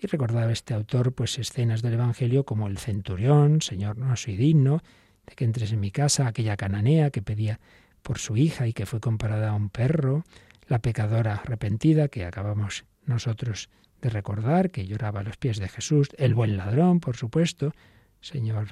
Y 0.00 0.06
recordaba 0.06 0.50
este 0.50 0.72
autor 0.72 1.12
pues 1.12 1.38
escenas 1.38 1.82
del 1.82 1.92
Evangelio 1.92 2.44
como 2.44 2.68
el 2.68 2.78
centurión, 2.78 3.60
Señor, 3.60 3.98
no 3.98 4.16
soy 4.16 4.36
digno 4.36 4.82
de 5.26 5.34
que 5.34 5.44
entres 5.44 5.72
en 5.72 5.80
mi 5.80 5.90
casa, 5.90 6.26
aquella 6.26 6.56
cananea 6.56 7.10
que 7.10 7.20
pedía 7.20 7.60
por 8.02 8.18
su 8.18 8.34
hija 8.38 8.66
y 8.66 8.72
que 8.72 8.86
fue 8.86 8.98
comparada 8.98 9.50
a 9.50 9.54
un 9.54 9.68
perro, 9.68 10.24
la 10.72 10.78
pecadora 10.78 11.34
arrepentida 11.34 12.08
que 12.08 12.24
acabamos 12.24 12.86
nosotros 13.04 13.68
de 14.00 14.08
recordar 14.08 14.70
que 14.70 14.86
lloraba 14.86 15.20
a 15.20 15.22
los 15.22 15.36
pies 15.36 15.58
de 15.58 15.68
Jesús, 15.68 16.08
el 16.16 16.34
buen 16.34 16.56
ladrón, 16.56 16.98
por 16.98 17.14
supuesto. 17.14 17.74
Señor 18.22 18.68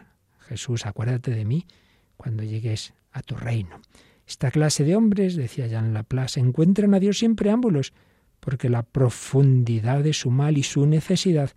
Jesús, 0.49 0.87
acuérdate 0.87 1.31
de 1.33 1.45
mí 1.45 1.67
cuando 2.17 2.43
llegues 2.43 2.95
a 3.13 3.21
tu 3.21 3.37
reino. 3.37 3.83
Esta 4.27 4.51
clase 4.51 4.83
de 4.85 4.97
hombres, 4.97 5.37
decía 5.37 5.67
Jean 5.67 5.93
Laplace, 5.93 6.41
encuentran 6.41 6.95
a 6.95 7.01
Dios 7.01 7.19
siempre 7.19 7.51
ámbulos, 7.51 7.93
porque 8.41 8.71
la 8.71 8.83
profundidad 8.83 10.03
de 10.03 10.15
su 10.15 10.31
mal 10.31 10.57
y 10.57 10.63
su 10.63 10.87
necesidad 10.87 11.51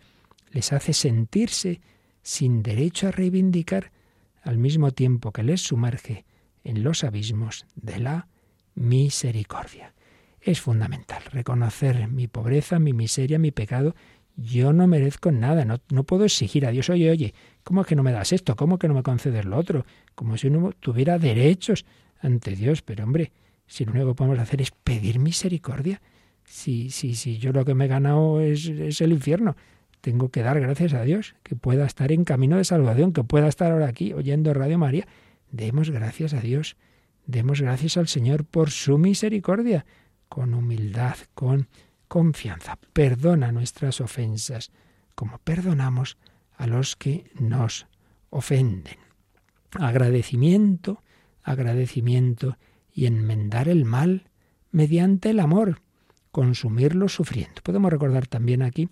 les 0.51 0.73
hace 0.73 0.91
sentirse 0.91 1.79
sin 2.21 2.63
derecho 2.63 3.08
a 3.08 3.12
reivindicar, 3.12 3.93
al 4.41 4.58
mismo 4.58 4.91
tiempo 4.91 5.32
que 5.32 5.43
les 5.43 5.62
sumerge 5.62 6.25
en 6.65 6.84
los 6.84 7.06
abismos 7.06 7.65
de 7.75 7.99
la 7.99 8.27
misericordia 8.75 9.93
es 10.43 10.62
fundamental. 10.62 11.23
Reconocer 11.32 12.08
mi 12.08 12.27
pobreza, 12.27 12.79
mi 12.79 12.93
miseria, 12.93 13.39
mi 13.39 13.51
pecado. 13.51 13.95
Yo 14.36 14.73
no 14.73 14.88
merezco 14.88 15.32
nada, 15.32 15.63
no, 15.63 15.79
no, 15.91 16.03
puedo 16.03 16.25
exigir 16.25 16.65
a 16.65 16.71
Dios, 16.71 16.89
oye, 16.89 17.12
oye, 17.12 17.36
¿cómo 17.63 17.82
es 17.82 17.88
que 17.88 17.95
no 17.95 18.01
me 18.01 18.12
das 18.12 18.34
esto? 18.34 18.56
¿Cómo 18.56 18.79
que 18.79 18.88
no 18.88 18.95
me 18.95 19.03
concedes 19.03 19.45
lo 19.45 19.58
otro? 19.58 19.86
Como 20.15 20.38
si 20.38 20.47
uno 20.47 20.71
tuviera 20.79 21.19
derechos 21.19 21.86
ante 22.19 22.56
Dios. 22.56 22.82
Pero 22.82 23.03
hombre, 23.03 23.32
si 23.67 23.86
lo 23.86 23.91
único 23.91 24.08
que 24.08 24.15
podemos 24.15 24.39
hacer 24.39 24.62
es 24.62 24.71
pedir 24.71 25.19
misericordia, 25.19 26.01
si, 26.45 26.89
si, 26.89 27.15
si 27.15 27.38
yo 27.38 27.53
lo 27.53 27.63
que 27.63 27.75
me 27.75 27.86
he 27.86 27.88
ganado 27.88 28.41
es, 28.41 28.65
es 28.67 29.01
el 29.01 29.13
infierno, 29.13 29.56
tengo 30.01 30.29
que 30.29 30.41
dar 30.41 30.60
gracias 30.60 30.93
a 30.93 31.03
Dios, 31.03 31.36
que 31.43 31.56
pueda 31.56 31.86
estar 31.86 32.12
en 32.12 32.25
camino 32.25 32.58
de 32.58 32.65
salvación, 32.65 33.13
que 33.13 33.23
pueda 33.23 33.47
estar 33.47 33.71
ahora 33.71 33.88
aquí 33.88 34.13
oyendo 34.13 34.53
Radio 34.53 34.77
María. 34.77 35.08
Demos 35.51 35.91
gracias 35.91 36.34
a 36.34 36.41
Dios, 36.41 36.75
demos 37.27 37.62
gracias 37.62 37.97
al 37.97 38.08
Señor 38.08 38.45
por 38.45 38.71
su 38.71 38.97
misericordia 38.97 39.86
con 40.34 40.56
humildad, 40.56 41.15
con 41.36 41.67
confianza. 42.08 42.80
Perdona 42.91 43.52
nuestras 43.52 44.02
ofensas, 44.02 44.72
como 45.13 45.38
perdonamos 45.38 46.17
a 46.58 46.65
los 46.65 46.96
que 46.96 47.30
nos 47.39 47.86
ofenden. 48.32 48.98
Agradecimiento, 49.74 51.04
agradecimiento 51.43 52.58
y 52.91 53.06
enmendar 53.06 53.67
el 53.67 53.86
mal 53.86 54.32
mediante 54.71 55.29
el 55.29 55.40
amor, 55.40 55.84
consumirlo 56.31 57.10
sufriendo. 57.10 57.62
Podemos 57.62 57.92
recordar 57.92 58.25
también 58.25 58.63
aquí 58.63 58.90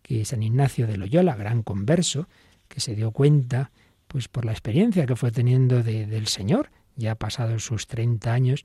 que 0.00 0.24
San 0.24 0.42
Ignacio 0.42 0.86
de 0.86 0.96
Loyola, 0.96 1.36
gran 1.36 1.62
converso, 1.62 2.30
que 2.66 2.80
se 2.80 2.94
dio 2.94 3.10
cuenta, 3.10 3.72
pues 4.06 4.28
por 4.28 4.46
la 4.46 4.52
experiencia 4.52 5.04
que 5.04 5.16
fue 5.16 5.32
teniendo 5.32 5.82
de, 5.82 6.06
del 6.06 6.28
Señor, 6.28 6.70
ya 6.96 7.14
pasados 7.14 7.62
sus 7.62 7.88
30 7.88 8.32
años, 8.32 8.64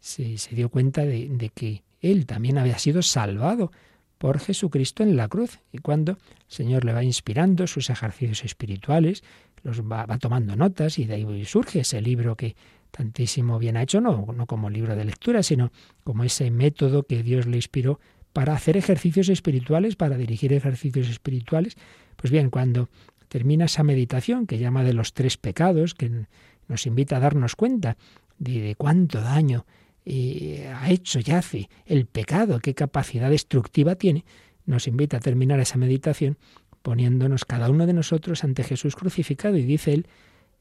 se, 0.00 0.38
se 0.38 0.54
dio 0.54 0.68
cuenta 0.68 1.04
de, 1.04 1.50
que 1.54 1.82
él 2.00 2.26
también 2.26 2.58
había 2.58 2.78
sido 2.78 3.02
salvado 3.02 3.72
por 4.18 4.38
Jesucristo 4.38 5.02
en 5.02 5.16
la 5.16 5.28
cruz. 5.28 5.60
Y 5.72 5.78
cuando 5.78 6.12
el 6.12 6.18
Señor 6.46 6.84
le 6.84 6.92
va 6.92 7.04
inspirando 7.04 7.66
sus 7.66 7.90
ejercicios 7.90 8.44
espirituales, 8.44 9.22
los 9.62 9.82
va, 9.82 10.06
va 10.06 10.18
tomando 10.18 10.56
notas 10.56 10.98
y 10.98 11.04
de 11.04 11.14
ahí 11.14 11.44
surge 11.44 11.80
ese 11.80 12.00
libro 12.00 12.36
que 12.36 12.56
tantísimo 12.90 13.58
bien 13.58 13.76
ha 13.76 13.82
hecho, 13.82 14.00
no, 14.00 14.26
no 14.34 14.46
como 14.46 14.70
libro 14.70 14.96
de 14.96 15.04
lectura, 15.04 15.42
sino 15.42 15.70
como 16.02 16.24
ese 16.24 16.50
método 16.50 17.02
que 17.02 17.22
Dios 17.22 17.46
le 17.46 17.56
inspiró 17.56 18.00
para 18.32 18.54
hacer 18.54 18.76
ejercicios 18.76 19.28
espirituales, 19.28 19.96
para 19.96 20.16
dirigir 20.16 20.52
ejercicios 20.52 21.08
espirituales. 21.08 21.76
Pues 22.16 22.30
bien, 22.30 22.50
cuando 22.50 22.88
termina 23.28 23.66
esa 23.66 23.82
meditación 23.82 24.46
que 24.46 24.58
llama 24.58 24.84
de 24.84 24.94
los 24.94 25.12
tres 25.12 25.36
pecados, 25.36 25.94
que 25.94 26.26
nos 26.68 26.86
invita 26.86 27.16
a 27.16 27.20
darnos 27.20 27.56
cuenta 27.56 27.96
de, 28.38 28.60
de 28.60 28.74
cuánto 28.76 29.20
daño 29.20 29.66
eh, 30.08 30.72
ha 30.72 30.88
hecho, 30.90 31.18
yace 31.18 31.68
el 31.84 32.06
pecado, 32.06 32.60
qué 32.60 32.74
capacidad 32.74 33.28
destructiva 33.28 33.96
tiene, 33.96 34.24
nos 34.64 34.86
invita 34.86 35.16
a 35.16 35.20
terminar 35.20 35.58
esa 35.58 35.78
meditación 35.78 36.38
poniéndonos 36.82 37.44
cada 37.44 37.68
uno 37.68 37.86
de 37.86 37.92
nosotros 37.92 38.44
ante 38.44 38.62
Jesús 38.62 38.94
crucificado 38.94 39.56
y 39.56 39.64
dice 39.64 39.92
él, 39.92 40.06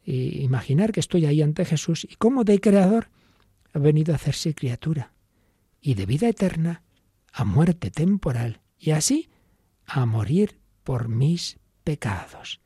eh, 0.08 0.40
imaginar 0.42 0.92
que 0.92 1.00
estoy 1.00 1.28
ahí 1.28 1.44
ante 1.44 1.64
Jesús 1.64 2.08
y 2.10 2.16
como 2.16 2.44
de 2.44 2.60
creador 2.60 3.10
ha 3.72 3.78
venido 3.78 4.14
a 4.14 4.16
hacerse 4.16 4.56
criatura 4.56 5.14
y 5.80 5.94
de 5.94 6.08
vida 6.08 6.28
eterna 6.28 6.82
a 7.32 7.46
muerte 7.46 7.92
temporal 7.92 8.62
y 8.80 8.92
así 8.92 9.30
a 9.86 10.08
morir 10.08 10.58
por 10.84 11.08
mis 11.08 11.60
pecados. 11.84 12.62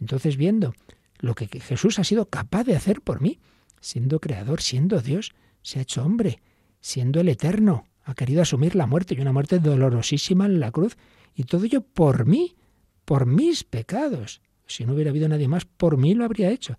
Entonces 0.00 0.36
viendo 0.36 0.72
lo 1.18 1.34
que 1.34 1.48
Jesús 1.48 1.98
ha 1.98 2.04
sido 2.04 2.26
capaz 2.26 2.62
de 2.62 2.76
hacer 2.76 3.00
por 3.00 3.20
mí, 3.20 3.40
siendo 3.80 4.20
creador, 4.20 4.62
siendo 4.62 5.00
Dios, 5.00 5.34
se 5.62 5.78
ha 5.78 5.82
hecho 5.82 6.04
hombre, 6.04 6.40
siendo 6.80 7.20
el 7.20 7.28
eterno, 7.28 7.86
ha 8.04 8.14
querido 8.14 8.42
asumir 8.42 8.74
la 8.74 8.86
muerte 8.86 9.14
y 9.14 9.20
una 9.20 9.32
muerte 9.32 9.58
dolorosísima 9.58 10.46
en 10.46 10.60
la 10.60 10.70
cruz, 10.70 10.96
y 11.34 11.44
todo 11.44 11.64
ello 11.64 11.82
por 11.82 12.26
mí, 12.26 12.56
por 13.04 13.26
mis 13.26 13.64
pecados. 13.64 14.42
Si 14.66 14.84
no 14.84 14.94
hubiera 14.94 15.10
habido 15.10 15.28
nadie 15.28 15.48
más, 15.48 15.64
por 15.64 15.96
mí 15.96 16.14
lo 16.14 16.24
habría 16.24 16.50
hecho. 16.50 16.76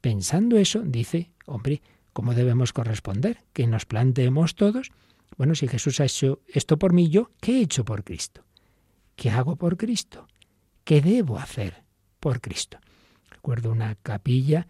Pensando 0.00 0.56
eso, 0.58 0.80
dice, 0.80 1.30
hombre, 1.46 1.82
¿cómo 2.12 2.34
debemos 2.34 2.72
corresponder? 2.72 3.44
Que 3.52 3.66
nos 3.66 3.86
planteemos 3.86 4.54
todos, 4.54 4.90
bueno, 5.36 5.54
si 5.54 5.68
Jesús 5.68 6.00
ha 6.00 6.04
hecho 6.04 6.40
esto 6.46 6.78
por 6.78 6.92
mí, 6.92 7.08
yo, 7.10 7.30
¿qué 7.40 7.58
he 7.58 7.62
hecho 7.62 7.84
por 7.84 8.04
Cristo? 8.04 8.44
¿Qué 9.16 9.30
hago 9.30 9.56
por 9.56 9.76
Cristo? 9.76 10.26
¿Qué 10.84 11.00
debo 11.00 11.38
hacer 11.38 11.82
por 12.20 12.40
Cristo? 12.40 12.78
Recuerdo 13.30 13.70
una 13.70 13.96
capilla 13.96 14.66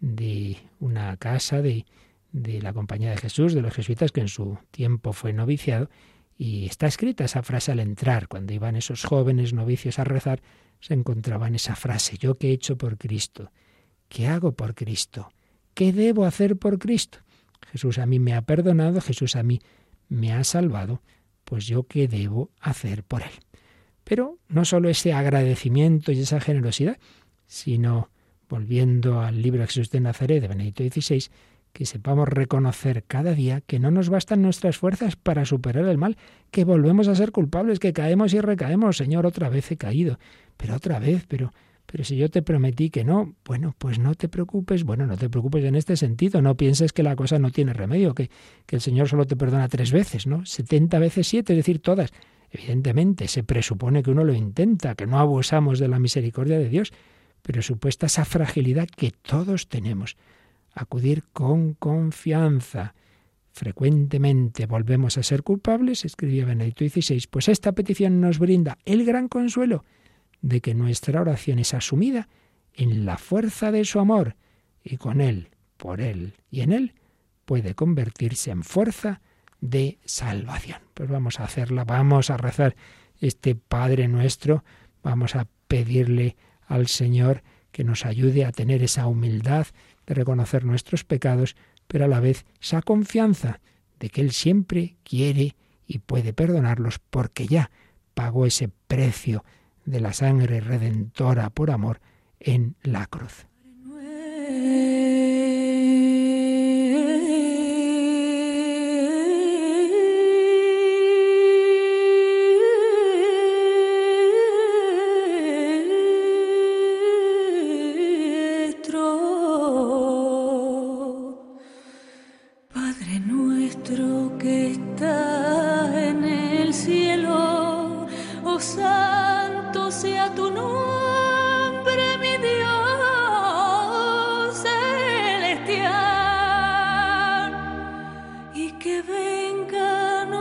de 0.00 0.58
una 0.78 1.16
casa 1.16 1.62
de, 1.62 1.86
de 2.32 2.62
la 2.62 2.72
Compañía 2.72 3.10
de 3.10 3.16
Jesús, 3.16 3.54
de 3.54 3.62
los 3.62 3.74
jesuitas, 3.74 4.12
que 4.12 4.20
en 4.20 4.28
su 4.28 4.58
tiempo 4.70 5.12
fue 5.12 5.32
noviciado, 5.32 5.90
y 6.36 6.66
está 6.66 6.86
escrita 6.86 7.24
esa 7.24 7.42
frase 7.42 7.72
al 7.72 7.80
entrar, 7.80 8.28
cuando 8.28 8.52
iban 8.52 8.76
esos 8.76 9.04
jóvenes 9.04 9.52
novicios 9.52 9.98
a 9.98 10.04
rezar, 10.04 10.40
se 10.80 10.94
encontraban 10.94 11.54
esa 11.54 11.76
frase, 11.76 12.16
yo 12.18 12.38
qué 12.38 12.48
he 12.48 12.52
hecho 12.52 12.78
por 12.78 12.96
Cristo, 12.96 13.52
qué 14.08 14.26
hago 14.26 14.52
por 14.52 14.74
Cristo, 14.74 15.30
qué 15.74 15.92
debo 15.92 16.24
hacer 16.24 16.56
por 16.56 16.78
Cristo. 16.78 17.18
Jesús 17.70 17.98
a 17.98 18.06
mí 18.06 18.18
me 18.18 18.34
ha 18.34 18.42
perdonado, 18.42 19.00
Jesús 19.00 19.36
a 19.36 19.42
mí 19.42 19.60
me 20.08 20.32
ha 20.32 20.42
salvado, 20.44 21.02
pues 21.44 21.66
yo 21.66 21.84
qué 21.84 22.08
debo 22.08 22.50
hacer 22.60 23.04
por 23.04 23.22
Él. 23.22 23.30
Pero 24.04 24.38
no 24.48 24.64
solo 24.64 24.88
ese 24.88 25.12
agradecimiento 25.12 26.10
y 26.10 26.20
esa 26.20 26.40
generosidad, 26.40 26.98
sino 27.46 28.10
volviendo 28.48 29.20
al 29.20 29.42
libro 29.42 29.64
Jesús 29.66 29.90
de 29.90 30.00
Nazaret 30.00 30.40
de 30.40 30.48
Benedicto 30.48 30.82
XVI, 30.82 31.30
que 31.72 31.86
sepamos 31.86 32.28
reconocer 32.28 33.04
cada 33.04 33.34
día 33.34 33.60
que 33.60 33.78
no 33.78 33.90
nos 33.90 34.08
bastan 34.08 34.42
nuestras 34.42 34.78
fuerzas 34.78 35.16
para 35.16 35.44
superar 35.44 35.86
el 35.86 35.98
mal, 35.98 36.16
que 36.50 36.64
volvemos 36.64 37.08
a 37.08 37.14
ser 37.14 37.32
culpables, 37.32 37.78
que 37.78 37.92
caemos 37.92 38.34
y 38.34 38.40
recaemos. 38.40 38.96
Señor, 38.96 39.26
otra 39.26 39.48
vez 39.48 39.70
he 39.70 39.76
caído, 39.76 40.18
pero 40.56 40.74
otra 40.74 40.98
vez, 40.98 41.26
pero 41.28 41.52
pero 41.90 42.04
si 42.04 42.16
yo 42.16 42.30
te 42.30 42.40
prometí 42.40 42.88
que 42.88 43.02
no, 43.02 43.34
bueno, 43.44 43.74
pues 43.76 43.98
no 43.98 44.14
te 44.14 44.28
preocupes, 44.28 44.84
bueno, 44.84 45.08
no 45.08 45.16
te 45.16 45.28
preocupes 45.28 45.64
en 45.64 45.74
este 45.74 45.96
sentido, 45.96 46.40
no 46.40 46.56
pienses 46.56 46.92
que 46.92 47.02
la 47.02 47.16
cosa 47.16 47.40
no 47.40 47.50
tiene 47.50 47.72
remedio, 47.72 48.14
que, 48.14 48.30
que 48.66 48.76
el 48.76 48.80
Señor 48.80 49.08
solo 49.08 49.26
te 49.26 49.34
perdona 49.34 49.66
tres 49.66 49.90
veces, 49.90 50.28
¿no? 50.28 50.46
Setenta 50.46 51.00
veces 51.00 51.26
siete, 51.26 51.52
es 51.52 51.56
decir, 51.56 51.80
todas. 51.80 52.12
Evidentemente, 52.52 53.26
se 53.26 53.42
presupone 53.42 54.04
que 54.04 54.12
uno 54.12 54.22
lo 54.22 54.32
intenta, 54.32 54.94
que 54.94 55.08
no 55.08 55.18
abusamos 55.18 55.80
de 55.80 55.88
la 55.88 55.98
misericordia 55.98 56.60
de 56.60 56.68
Dios, 56.68 56.92
pero 57.42 57.60
supuesta 57.60 58.06
esa 58.06 58.24
fragilidad 58.24 58.86
que 58.86 59.10
todos 59.10 59.68
tenemos. 59.68 60.16
Acudir 60.74 61.24
con 61.32 61.74
confianza. 61.74 62.94
Frecuentemente 63.52 64.66
volvemos 64.66 65.18
a 65.18 65.22
ser 65.22 65.42
culpables, 65.42 66.04
escribía 66.04 66.44
Benedicto 66.44 66.84
XVI, 66.88 67.26
pues 67.30 67.48
esta 67.48 67.72
petición 67.72 68.20
nos 68.20 68.38
brinda 68.38 68.78
el 68.84 69.04
gran 69.04 69.28
consuelo 69.28 69.84
de 70.40 70.60
que 70.60 70.74
nuestra 70.74 71.20
oración 71.20 71.58
es 71.58 71.74
asumida 71.74 72.28
en 72.74 73.04
la 73.04 73.18
fuerza 73.18 73.72
de 73.72 73.84
su 73.84 73.98
amor 73.98 74.36
y 74.82 74.96
con 74.96 75.20
Él, 75.20 75.50
por 75.76 76.00
Él 76.00 76.34
y 76.50 76.60
en 76.60 76.72
Él 76.72 76.94
puede 77.44 77.74
convertirse 77.74 78.52
en 78.52 78.62
fuerza 78.62 79.20
de 79.60 79.98
salvación. 80.04 80.78
Pues 80.94 81.08
vamos 81.08 81.40
a 81.40 81.44
hacerla, 81.44 81.84
vamos 81.84 82.30
a 82.30 82.36
rezar 82.36 82.76
este 83.20 83.54
Padre 83.54 84.08
nuestro, 84.08 84.64
vamos 85.02 85.34
a 85.36 85.46
pedirle 85.68 86.36
al 86.66 86.86
Señor 86.86 87.42
que 87.72 87.84
nos 87.84 88.06
ayude 88.06 88.44
a 88.44 88.52
tener 88.52 88.82
esa 88.82 89.06
humildad 89.06 89.66
reconocer 90.14 90.64
nuestros 90.64 91.04
pecados, 91.04 91.56
pero 91.86 92.04
a 92.04 92.08
la 92.08 92.20
vez 92.20 92.46
esa 92.60 92.82
confianza 92.82 93.60
de 93.98 94.08
que 94.08 94.20
Él 94.20 94.32
siempre 94.32 94.96
quiere 95.02 95.56
y 95.86 95.98
puede 95.98 96.32
perdonarlos 96.32 96.98
porque 96.98 97.46
ya 97.46 97.70
pagó 98.14 98.46
ese 98.46 98.70
precio 98.86 99.44
de 99.84 100.00
la 100.00 100.12
sangre 100.12 100.60
redentora 100.60 101.50
por 101.50 101.70
amor 101.70 102.00
en 102.38 102.76
la 102.82 103.06
cruz. 103.06 103.46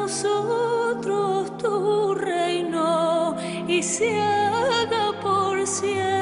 Nosotros 0.10 1.56
tu 1.60 2.16
reino 2.16 3.36
y 3.68 3.84
se 3.84 4.20
haga 4.20 5.14
por 5.22 5.68
siempre 5.68 6.19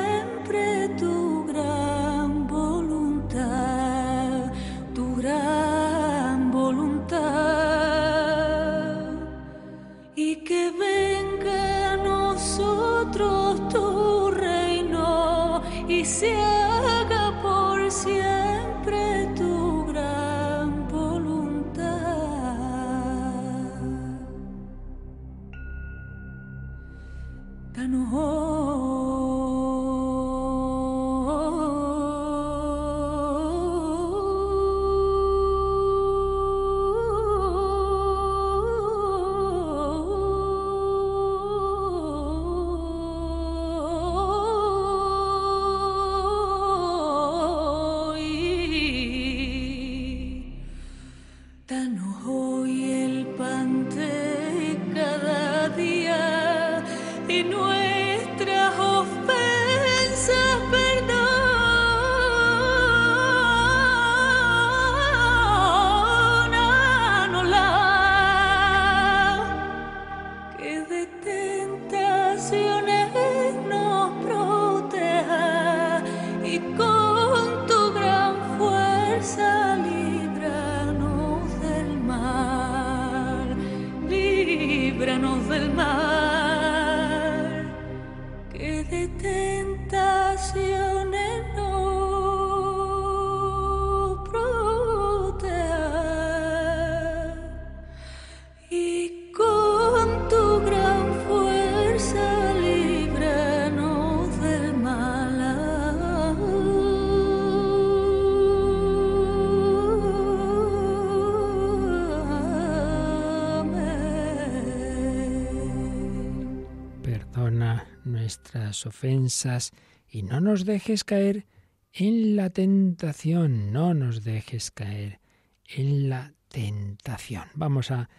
ofensas 118.86 119.71
y 120.09 120.23
no 120.23 120.41
nos 120.41 120.65
dejes 120.65 121.03
caer 121.03 121.45
en 121.93 122.36
la 122.36 122.49
tentación, 122.49 123.71
no 123.71 123.93
nos 123.93 124.23
dejes 124.23 124.71
caer 124.71 125.19
en 125.67 126.09
la 126.09 126.34
tentación. 126.49 127.45
Vamos 127.55 127.91
a, 127.91 128.09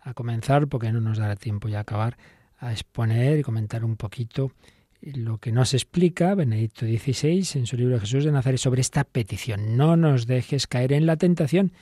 a 0.00 0.14
comenzar, 0.14 0.66
porque 0.68 0.92
no 0.92 1.00
nos 1.00 1.18
dará 1.18 1.36
tiempo 1.36 1.68
ya 1.68 1.80
acabar, 1.80 2.16
a 2.58 2.72
exponer 2.72 3.38
y 3.38 3.42
comentar 3.42 3.84
un 3.84 3.96
poquito 3.96 4.52
lo 5.00 5.38
que 5.38 5.52
nos 5.52 5.74
explica 5.74 6.34
Benedicto 6.34 6.84
XVI 6.84 7.46
en 7.54 7.66
su 7.66 7.76
libro 7.76 8.00
Jesús 8.00 8.24
de 8.24 8.32
Nazaret 8.32 8.58
sobre 8.58 8.80
esta 8.80 9.04
petición. 9.04 9.76
No 9.76 9.96
nos 9.96 10.26
dejes 10.26 10.66
caer 10.66 10.92
en 10.92 11.06
la 11.06 11.16
tentación. 11.16 11.72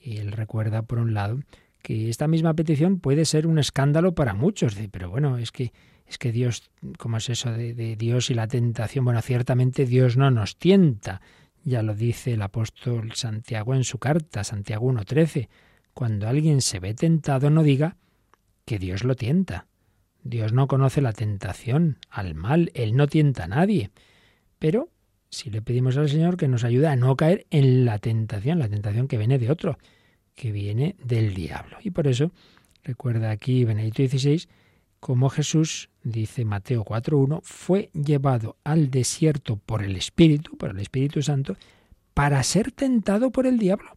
Y 0.00 0.18
él 0.18 0.32
recuerda, 0.32 0.82
por 0.82 0.98
un 0.98 1.14
lado, 1.14 1.40
que 1.82 2.08
esta 2.08 2.28
misma 2.28 2.54
petición 2.54 3.00
puede 3.00 3.24
ser 3.24 3.46
un 3.46 3.58
escándalo 3.58 4.14
para 4.14 4.34
muchos. 4.34 4.76
Pero 4.90 5.10
bueno, 5.10 5.38
es 5.38 5.50
que, 5.50 5.72
es 6.06 6.18
que 6.18 6.32
Dios, 6.32 6.70
¿cómo 6.98 7.16
es 7.16 7.28
eso 7.28 7.52
de, 7.52 7.96
Dios 7.96 8.30
y 8.30 8.34
la 8.34 8.46
tentación? 8.46 9.04
Bueno, 9.04 9.20
ciertamente 9.22 9.86
Dios 9.86 10.16
no 10.16 10.30
nos 10.30 10.56
tienta. 10.56 11.20
Ya 11.64 11.82
lo 11.82 11.94
dice 11.94 12.34
el 12.34 12.42
apóstol 12.42 13.12
Santiago 13.14 13.74
en 13.74 13.82
su 13.82 13.98
carta, 13.98 14.44
Santiago 14.44 14.90
1.13. 14.92 15.48
Cuando 15.94 16.28
alguien 16.28 16.60
se 16.60 16.78
ve 16.78 16.94
tentado, 16.94 17.50
no 17.50 17.62
diga 17.62 17.96
que 18.64 18.78
Dios 18.78 19.02
lo 19.02 19.16
tienta. 19.16 19.66
Dios 20.22 20.52
no 20.52 20.68
conoce 20.68 21.00
la 21.00 21.12
tentación 21.12 21.98
al 22.08 22.34
mal, 22.34 22.70
Él 22.74 22.96
no 22.96 23.08
tienta 23.08 23.44
a 23.44 23.48
nadie. 23.48 23.90
Pero 24.58 24.90
si 25.30 25.50
le 25.50 25.62
pedimos 25.62 25.96
al 25.96 26.08
Señor 26.08 26.36
que 26.36 26.48
nos 26.48 26.64
ayude 26.64 26.86
a 26.86 26.96
no 26.96 27.16
caer 27.16 27.46
en 27.50 27.84
la 27.84 27.98
tentación, 27.98 28.58
la 28.58 28.68
tentación 28.68 29.08
que 29.08 29.18
viene 29.18 29.38
de 29.38 29.50
otro, 29.50 29.78
que 30.34 30.52
viene 30.52 30.96
del 31.02 31.34
diablo. 31.34 31.78
Y 31.82 31.90
por 31.90 32.06
eso, 32.06 32.30
recuerda 32.84 33.30
aquí 33.30 33.64
Benedicto 33.64 34.06
XVI, 34.06 34.48
como 35.06 35.30
Jesús, 35.30 35.88
dice 36.02 36.44
Mateo 36.44 36.84
4.1, 36.84 37.38
fue 37.44 37.90
llevado 37.92 38.56
al 38.64 38.90
desierto 38.90 39.54
por 39.54 39.84
el 39.84 39.94
Espíritu, 39.94 40.56
por 40.56 40.70
el 40.70 40.80
Espíritu 40.80 41.22
Santo, 41.22 41.56
para 42.12 42.42
ser 42.42 42.72
tentado 42.72 43.30
por 43.30 43.46
el 43.46 43.56
diablo. 43.56 43.96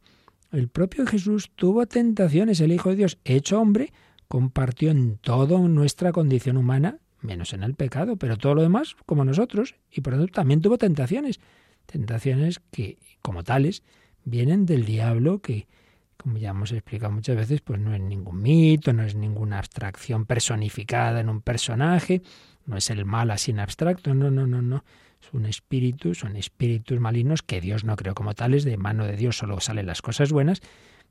El 0.52 0.68
propio 0.68 1.08
Jesús 1.08 1.50
tuvo 1.56 1.88
tentaciones, 1.88 2.60
el 2.62 2.72
Hijo 2.72 2.92
de 2.92 2.98
Dios, 2.98 3.18
hecho 3.26 3.60
hombre, 3.60 3.92
compartió 4.28 4.92
en 4.92 5.18
toda 5.18 5.58
nuestra 5.58 6.12
condición 6.12 6.58
humana, 6.58 7.00
menos 7.22 7.54
en 7.54 7.64
el 7.64 7.74
pecado, 7.74 8.16
pero 8.16 8.38
todo 8.38 8.54
lo 8.54 8.62
demás 8.62 8.96
como 9.08 9.26
nosotros, 9.26 9.74
y 9.90 10.02
por 10.02 10.14
lo 10.14 10.20
tanto 10.20 10.34
también 10.34 10.62
tuvo 10.62 10.78
tentaciones. 10.78 11.40
Tentaciones 11.88 12.62
que, 12.70 13.00
como 13.24 13.44
tales, 13.44 13.82
vienen 14.26 14.68
del 14.68 14.86
diablo, 14.86 15.40
que, 15.40 15.66
como 16.22 16.38
ya 16.38 16.50
hemos 16.50 16.74
explicado 16.74 17.14
muchas 17.14 17.38
veces, 17.38 17.62
pues 17.62 17.80
no 17.80 17.96
es 17.96 18.02
ningún 18.02 18.42
mito, 18.42 18.92
no 18.92 19.04
es 19.04 19.16
ninguna 19.16 19.58
abstracción 19.58 20.26
personificada 20.26 21.22
en 21.22 21.30
un 21.30 21.42
personaje, 21.42 22.22
no 22.66 22.76
es 22.76 22.90
el 22.90 23.06
mal 23.06 23.32
así 23.32 23.52
en 23.52 23.60
abstracto, 23.60 24.14
no, 24.14 24.30
no, 24.30 24.46
no, 24.46 24.62
no. 24.62 24.84
Es 25.22 25.34
un 25.34 25.46
espíritu, 25.46 26.14
son 26.16 26.36
espíritus 26.36 27.00
malignos 27.00 27.42
que 27.42 27.62
Dios 27.62 27.86
no 27.86 27.96
creó 27.96 28.16
como 28.16 28.34
tales, 28.34 28.66
de 28.66 28.76
mano 28.76 29.06
de 29.06 29.16
Dios 29.16 29.38
solo 29.38 29.62
salen 29.62 29.86
las 29.86 30.02
cosas 30.02 30.32
buenas, 30.34 30.62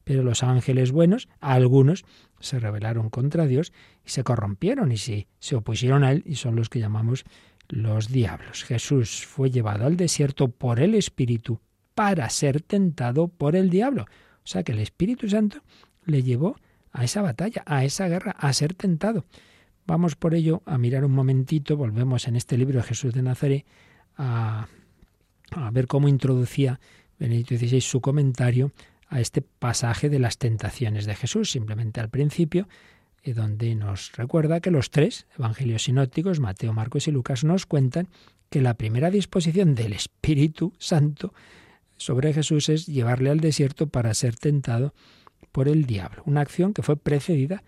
pero 0.05 0.23
los 0.23 0.43
ángeles 0.43 0.93
buenos, 0.93 1.29
algunos, 1.41 2.05
se 2.39 2.59
rebelaron 2.59 3.09
contra 3.09 3.47
Dios 3.47 3.73
y 4.05 4.11
se 4.11 4.25
corrompieron 4.25 4.93
y 4.93 4.99
se, 4.99 5.27
se 5.39 5.57
opusieron 5.57 6.05
a 6.05 6.13
Él 6.13 6.23
y 6.27 6.35
son 6.35 6.55
los 6.55 6.69
que 6.69 6.81
llamamos 6.81 7.25
los 7.69 8.09
diablos. 8.09 8.65
Jesús 8.65 9.25
fue 9.27 9.51
llevado 9.51 9.87
al 9.87 9.97
desierto 9.97 10.49
por 10.49 10.81
el 10.81 10.95
Espíritu 10.95 11.61
para 11.95 12.29
ser 12.29 12.61
tentado 12.61 13.29
por 13.29 13.57
el 13.57 13.71
diablo. 13.71 14.05
O 14.49 14.51
sea 14.51 14.63
que 14.63 14.73
el 14.73 14.79
Espíritu 14.79 15.29
Santo 15.29 15.59
le 16.07 16.23
llevó 16.23 16.57
a 16.91 17.05
esa 17.05 17.21
batalla, 17.21 17.63
a 17.67 17.85
esa 17.85 18.09
guerra, 18.09 18.31
a 18.31 18.51
ser 18.55 18.73
tentado. 18.73 19.27
Vamos 19.87 20.17
por 20.17 20.35
ello 20.35 20.63
a 20.65 20.79
mirar 20.79 21.05
un 21.05 21.13
momentito, 21.13 21.77
volvemos 21.77 22.27
en 22.29 22.35
este 22.35 22.57
libro 22.57 22.79
de 22.79 22.83
Jesús 22.83 23.13
de 23.13 23.21
Nazaret 23.21 23.67
a, 24.17 24.67
a 25.51 25.71
ver 25.71 25.87
cómo 25.87 26.09
introducía 26.09 26.81
Benedicto 27.19 27.59
XVI 27.59 27.83
su 27.83 28.01
comentario 28.01 28.73
a 29.09 29.21
este 29.21 29.43
pasaje 29.43 30.09
de 30.09 30.19
las 30.19 30.39
tentaciones 30.39 31.05
de 31.05 31.15
Jesús, 31.15 31.51
simplemente 31.51 32.01
al 32.01 32.09
principio, 32.09 32.69
eh, 33.25 33.35
donde 33.35 33.75
nos 33.75 34.13
recuerda 34.13 34.61
que 34.61 34.71
los 34.71 34.91
tres 34.91 35.27
evangelios 35.39 35.83
sinópticos, 35.83 36.41
Mateo, 36.41 36.73
Marcos 36.73 37.07
y 37.07 37.11
Lucas, 37.11 37.45
nos 37.45 37.67
cuentan 37.67 38.09
que 38.49 38.63
la 38.63 38.73
primera 38.73 39.11
disposición 39.11 39.75
del 39.75 39.93
Espíritu 39.93 40.73
Santo 40.79 41.35
sobre 41.99 42.33
Jesús 42.33 42.69
es 42.69 42.87
llevarle 42.87 43.31
al 43.31 43.41
desierto 43.41 43.89
para 43.89 44.15
ser 44.15 44.37
tentado 44.37 44.95
por 45.53 45.69
el 45.69 45.85
diablo. 45.85 46.23
Una 46.25 46.41
acción 46.41 46.73
que 46.73 46.83
fue 46.83 46.97
precedida 46.97 47.63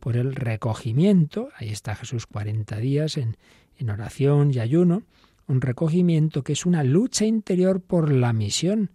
por 0.00 0.16
el 0.16 0.34
recogimiento, 0.34 1.48
ahí 1.56 1.68
está 1.68 1.94
Jesús 1.94 2.26
40 2.26 2.76
días 2.78 3.16
en, 3.16 3.36
en 3.78 3.90
oración 3.90 4.50
y 4.52 4.58
ayuno, 4.58 5.02
un 5.46 5.60
recogimiento 5.60 6.42
que 6.42 6.54
es 6.54 6.66
una 6.66 6.82
lucha 6.82 7.24
interior 7.24 7.80
por 7.80 8.12
la 8.12 8.32
misión, 8.32 8.90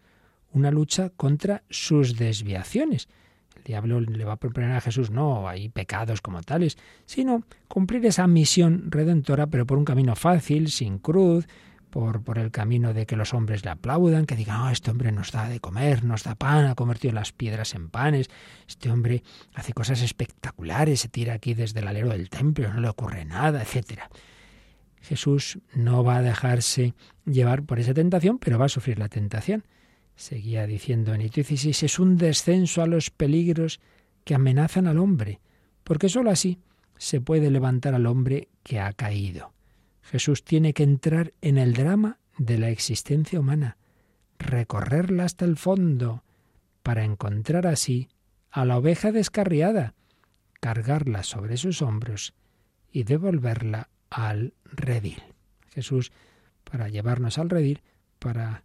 una 0.51 0.71
lucha 0.71 1.09
contra 1.09 1.63
sus 1.69 2.17
desviaciones. 2.17 3.07
El 3.55 3.63
diablo 3.63 3.99
le 3.99 4.25
va 4.25 4.33
a 4.33 4.39
proponer 4.39 4.71
a 4.71 4.81
Jesús, 4.81 5.11
no, 5.11 5.47
hay 5.47 5.69
pecados 5.69 6.21
como 6.21 6.41
tales, 6.41 6.77
sino 7.05 7.43
cumplir 7.67 8.05
esa 8.05 8.25
misión 8.27 8.89
redentora, 8.89 9.47
pero 9.47 9.65
por 9.65 9.77
un 9.77 9.85
camino 9.85 10.15
fácil, 10.15 10.69
sin 10.69 10.97
cruz, 10.97 11.45
por, 11.89 12.23
por 12.23 12.37
el 12.37 12.51
camino 12.51 12.93
de 12.93 13.05
que 13.05 13.15
los 13.15 13.33
hombres 13.33 13.65
le 13.65 13.71
aplaudan, 13.71 14.25
que 14.25 14.35
digan, 14.35 14.61
oh, 14.61 14.69
este 14.69 14.91
hombre 14.91 15.11
nos 15.11 15.31
da 15.31 15.49
de 15.49 15.59
comer, 15.59 16.03
nos 16.03 16.23
da 16.23 16.35
pan, 16.35 16.65
ha 16.65 16.75
convertido 16.75 17.13
las 17.13 17.31
piedras 17.31 17.75
en 17.75 17.89
panes, 17.89 18.29
este 18.67 18.91
hombre 18.91 19.23
hace 19.53 19.73
cosas 19.73 20.01
espectaculares, 20.01 21.01
se 21.01 21.09
tira 21.09 21.33
aquí 21.33 21.53
desde 21.53 21.79
el 21.79 21.87
alero 21.87 22.09
del 22.09 22.29
templo, 22.29 22.73
no 22.73 22.79
le 22.79 22.89
ocurre 22.89 23.25
nada, 23.25 23.61
etcétera. 23.61 24.09
Jesús 25.01 25.59
no 25.73 26.03
va 26.03 26.17
a 26.17 26.21
dejarse 26.21 26.93
llevar 27.25 27.63
por 27.63 27.79
esa 27.79 27.93
tentación, 27.93 28.37
pero 28.37 28.59
va 28.59 28.65
a 28.65 28.69
sufrir 28.69 28.99
la 28.99 29.09
tentación. 29.09 29.63
Seguía 30.15 30.67
diciendo 30.67 31.13
en 31.13 31.21
16, 31.21 31.83
es 31.83 31.99
un 31.99 32.17
descenso 32.17 32.81
a 32.81 32.87
los 32.87 33.09
peligros 33.09 33.79
que 34.25 34.35
amenazan 34.35 34.87
al 34.87 34.99
hombre, 34.99 35.39
porque 35.83 36.09
sólo 36.09 36.29
así 36.29 36.59
se 36.97 37.21
puede 37.21 37.49
levantar 37.49 37.95
al 37.95 38.05
hombre 38.05 38.49
que 38.63 38.79
ha 38.79 38.91
caído. 38.93 39.53
Jesús 40.01 40.43
tiene 40.43 40.73
que 40.73 40.83
entrar 40.83 41.33
en 41.41 41.57
el 41.57 41.73
drama 41.73 42.19
de 42.37 42.57
la 42.57 42.69
existencia 42.69 43.39
humana, 43.39 43.77
recorrerla 44.37 45.25
hasta 45.25 45.45
el 45.45 45.57
fondo, 45.57 46.23
para 46.83 47.03
encontrar 47.03 47.67
así 47.67 48.09
a 48.49 48.65
la 48.65 48.77
oveja 48.77 49.11
descarriada, 49.11 49.93
cargarla 50.59 51.23
sobre 51.23 51.57
sus 51.57 51.81
hombros 51.81 52.33
y 52.91 53.03
devolverla 53.03 53.89
al 54.09 54.53
redil. 54.63 55.21
Jesús, 55.69 56.11
para 56.63 56.89
llevarnos 56.89 57.37
al 57.37 57.49
redil, 57.49 57.81
para, 58.17 58.63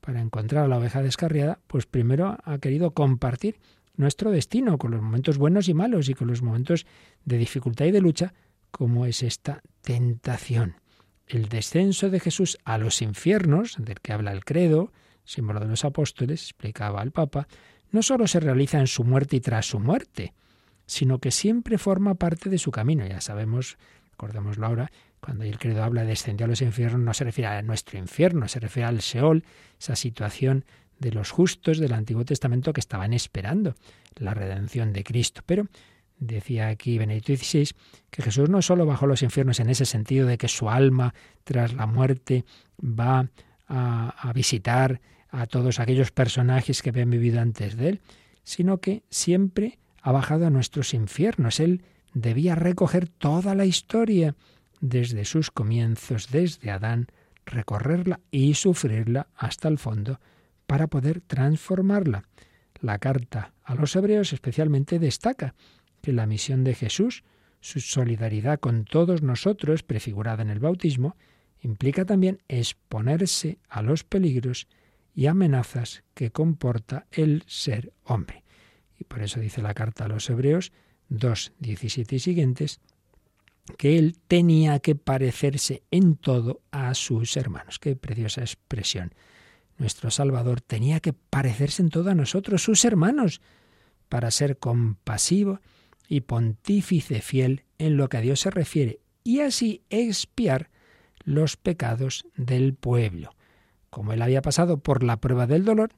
para 0.00 0.20
encontrar 0.20 0.64
a 0.64 0.68
la 0.68 0.78
oveja 0.78 1.02
descarriada, 1.02 1.60
pues 1.66 1.86
primero 1.86 2.36
ha 2.44 2.58
querido 2.58 2.92
compartir 2.92 3.58
nuestro 3.96 4.30
destino 4.30 4.78
con 4.78 4.90
los 4.90 5.02
momentos 5.02 5.38
buenos 5.38 5.68
y 5.68 5.74
malos 5.74 6.08
y 6.08 6.14
con 6.14 6.28
los 6.28 6.42
momentos 6.42 6.86
de 7.24 7.38
dificultad 7.38 7.86
y 7.86 7.90
de 7.90 8.00
lucha, 8.00 8.34
como 8.72 9.06
es 9.06 9.22
esta 9.22 9.62
tentación. 9.82 10.76
El 11.28 11.48
descenso 11.48 12.10
de 12.10 12.18
Jesús 12.18 12.58
a 12.64 12.78
los 12.78 13.00
infiernos, 13.00 13.76
del 13.78 14.00
que 14.00 14.12
habla 14.12 14.32
el 14.32 14.44
credo, 14.44 14.92
símbolo 15.24 15.60
de 15.60 15.68
los 15.68 15.84
apóstoles, 15.84 16.42
explicaba 16.42 17.02
el 17.02 17.12
Papa, 17.12 17.46
no 17.90 18.02
sólo 18.02 18.26
se 18.26 18.40
realiza 18.40 18.80
en 18.80 18.88
su 18.88 19.04
muerte 19.04 19.36
y 19.36 19.40
tras 19.40 19.66
su 19.66 19.78
muerte, 19.78 20.34
sino 20.86 21.18
que 21.18 21.30
siempre 21.30 21.78
forma 21.78 22.16
parte 22.16 22.50
de 22.50 22.58
su 22.58 22.70
camino. 22.70 23.06
Ya 23.06 23.20
sabemos, 23.20 23.78
recordémoslo 24.10 24.66
ahora, 24.66 24.90
cuando 25.20 25.44
el 25.44 25.58
credo 25.58 25.84
habla 25.84 26.02
de 26.02 26.08
descendió 26.08 26.46
a 26.46 26.48
los 26.48 26.62
infiernos, 26.62 27.00
no 27.00 27.14
se 27.14 27.24
refiere 27.24 27.48
a 27.48 27.62
nuestro 27.62 27.98
infierno, 27.98 28.48
se 28.48 28.58
refiere 28.58 28.88
al 28.88 29.02
Seol, 29.02 29.44
esa 29.78 29.94
situación 29.94 30.64
de 30.98 31.12
los 31.12 31.30
justos 31.30 31.78
del 31.78 31.92
Antiguo 31.92 32.24
Testamento 32.24 32.72
que 32.72 32.80
estaban 32.80 33.12
esperando 33.12 33.74
la 34.16 34.34
redención 34.34 34.92
de 34.92 35.04
Cristo. 35.04 35.42
Pero 35.46 35.68
decía 36.26 36.68
aquí 36.68 36.98
Benedicto 36.98 37.36
XVI 37.36 37.70
que 38.10 38.22
Jesús 38.22 38.48
no 38.48 38.62
solo 38.62 38.86
bajó 38.86 39.06
los 39.06 39.22
infiernos 39.22 39.60
en 39.60 39.70
ese 39.70 39.84
sentido 39.84 40.26
de 40.26 40.38
que 40.38 40.48
su 40.48 40.70
alma 40.70 41.14
tras 41.44 41.74
la 41.74 41.86
muerte 41.86 42.44
va 42.80 43.28
a, 43.66 44.28
a 44.28 44.32
visitar 44.32 45.00
a 45.30 45.46
todos 45.46 45.80
aquellos 45.80 46.10
personajes 46.10 46.82
que 46.82 46.90
habían 46.90 47.10
vivido 47.10 47.40
antes 47.40 47.76
de 47.76 47.88
él, 47.88 48.00
sino 48.44 48.78
que 48.78 49.02
siempre 49.08 49.78
ha 50.02 50.12
bajado 50.12 50.46
a 50.46 50.50
nuestros 50.50 50.94
infiernos. 50.94 51.58
Él 51.58 51.82
debía 52.12 52.54
recoger 52.54 53.08
toda 53.08 53.54
la 53.54 53.64
historia 53.64 54.34
desde 54.80 55.24
sus 55.24 55.50
comienzos, 55.50 56.30
desde 56.30 56.70
Adán, 56.70 57.06
recorrerla 57.46 58.20
y 58.30 58.54
sufrirla 58.54 59.28
hasta 59.34 59.68
el 59.68 59.78
fondo 59.78 60.20
para 60.66 60.86
poder 60.86 61.20
transformarla. 61.20 62.24
La 62.80 62.98
carta 62.98 63.52
a 63.62 63.74
los 63.74 63.94
hebreos 63.94 64.32
especialmente 64.32 64.98
destaca 64.98 65.54
que 66.02 66.12
la 66.12 66.26
misión 66.26 66.64
de 66.64 66.74
Jesús, 66.74 67.24
su 67.60 67.80
solidaridad 67.80 68.60
con 68.60 68.84
todos 68.84 69.22
nosotros, 69.22 69.82
prefigurada 69.82 70.42
en 70.42 70.50
el 70.50 70.58
bautismo, 70.58 71.16
implica 71.60 72.04
también 72.04 72.42
exponerse 72.48 73.58
a 73.68 73.82
los 73.82 74.04
peligros 74.04 74.66
y 75.14 75.26
amenazas 75.26 76.02
que 76.14 76.30
comporta 76.30 77.06
el 77.12 77.44
ser 77.46 77.92
hombre. 78.04 78.44
Y 78.98 79.04
por 79.04 79.22
eso 79.22 79.40
dice 79.40 79.62
la 79.62 79.74
carta 79.74 80.04
a 80.04 80.08
los 80.08 80.28
Hebreos 80.28 80.72
2, 81.08 81.52
17 81.58 82.16
y 82.16 82.18
siguientes, 82.18 82.80
que 83.78 83.98
él 83.98 84.16
tenía 84.26 84.80
que 84.80 84.96
parecerse 84.96 85.82
en 85.90 86.16
todo 86.16 86.62
a 86.72 86.94
sus 86.94 87.36
hermanos. 87.36 87.78
Qué 87.78 87.94
preciosa 87.94 88.40
expresión. 88.40 89.14
Nuestro 89.78 90.10
Salvador 90.10 90.60
tenía 90.60 91.00
que 91.00 91.12
parecerse 91.12 91.82
en 91.82 91.90
todo 91.90 92.10
a 92.10 92.14
nosotros, 92.14 92.62
sus 92.62 92.84
hermanos, 92.84 93.40
para 94.08 94.30
ser 94.30 94.58
compasivo 94.58 95.60
y 96.08 96.22
pontífice 96.22 97.20
fiel 97.20 97.64
en 97.78 97.96
lo 97.96 98.08
que 98.08 98.18
a 98.18 98.20
Dios 98.20 98.40
se 98.40 98.50
refiere, 98.50 99.00
y 99.24 99.40
así 99.40 99.82
expiar 99.90 100.70
los 101.24 101.56
pecados 101.56 102.26
del 102.36 102.74
pueblo. 102.74 103.34
Como 103.90 104.12
él 104.12 104.22
había 104.22 104.42
pasado 104.42 104.78
por 104.78 105.02
la 105.02 105.18
prueba 105.18 105.46
del 105.46 105.64
dolor, 105.64 105.92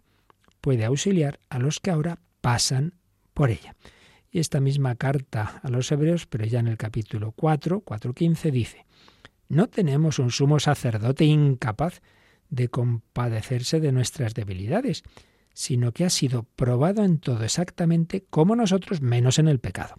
puede 0.61 0.84
auxiliar 0.84 1.40
a 1.48 1.59
los 1.59 1.80
que 1.80 1.90
ahora 1.90 2.18
pasan 2.40 2.94
por 3.32 3.50
ella. 3.50 3.76
Y 4.30 4.40
esta 4.40 4.61
misma 4.61 4.96
carta 4.96 5.61
a 5.62 5.68
los 5.68 5.90
hebreos, 5.92 6.26
pero 6.26 6.44
ya 6.44 6.59
en 6.59 6.68
el 6.68 6.76
capítulo 6.76 7.32
4, 7.32 7.84
4.15, 7.84 8.50
dice, 8.50 8.86
no 9.48 9.68
tenemos 9.68 10.18
un 10.18 10.30
sumo 10.30 10.59
sacerdote 10.59 11.24
incapaz 11.24 12.02
de 12.50 12.68
compadecerse 12.68 13.80
de 13.80 13.92
nuestras 13.92 14.34
debilidades, 14.34 15.02
sino 15.55 15.92
que 15.92 16.05
ha 16.05 16.11
sido 16.11 16.42
probado 16.42 17.05
en 17.05 17.18
todo 17.18 17.44
exactamente 17.44 18.24
como 18.28 18.57
nosotros, 18.57 19.00
menos 19.00 19.38
en 19.38 19.48
el 19.48 19.61
pecado. 19.61 19.94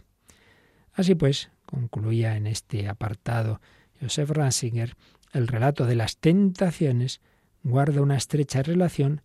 Así 0.93 1.15
pues, 1.15 1.49
concluía 1.65 2.37
en 2.37 2.45
este 2.45 2.87
apartado 2.87 3.61
Joseph 3.99 4.29
Ransinger, 4.29 4.95
el 5.31 5.47
relato 5.47 5.85
de 5.85 5.95
las 5.95 6.17
tentaciones 6.17 7.21
guarda 7.63 8.01
una 8.01 8.17
estrecha 8.17 8.61
relación 8.61 9.21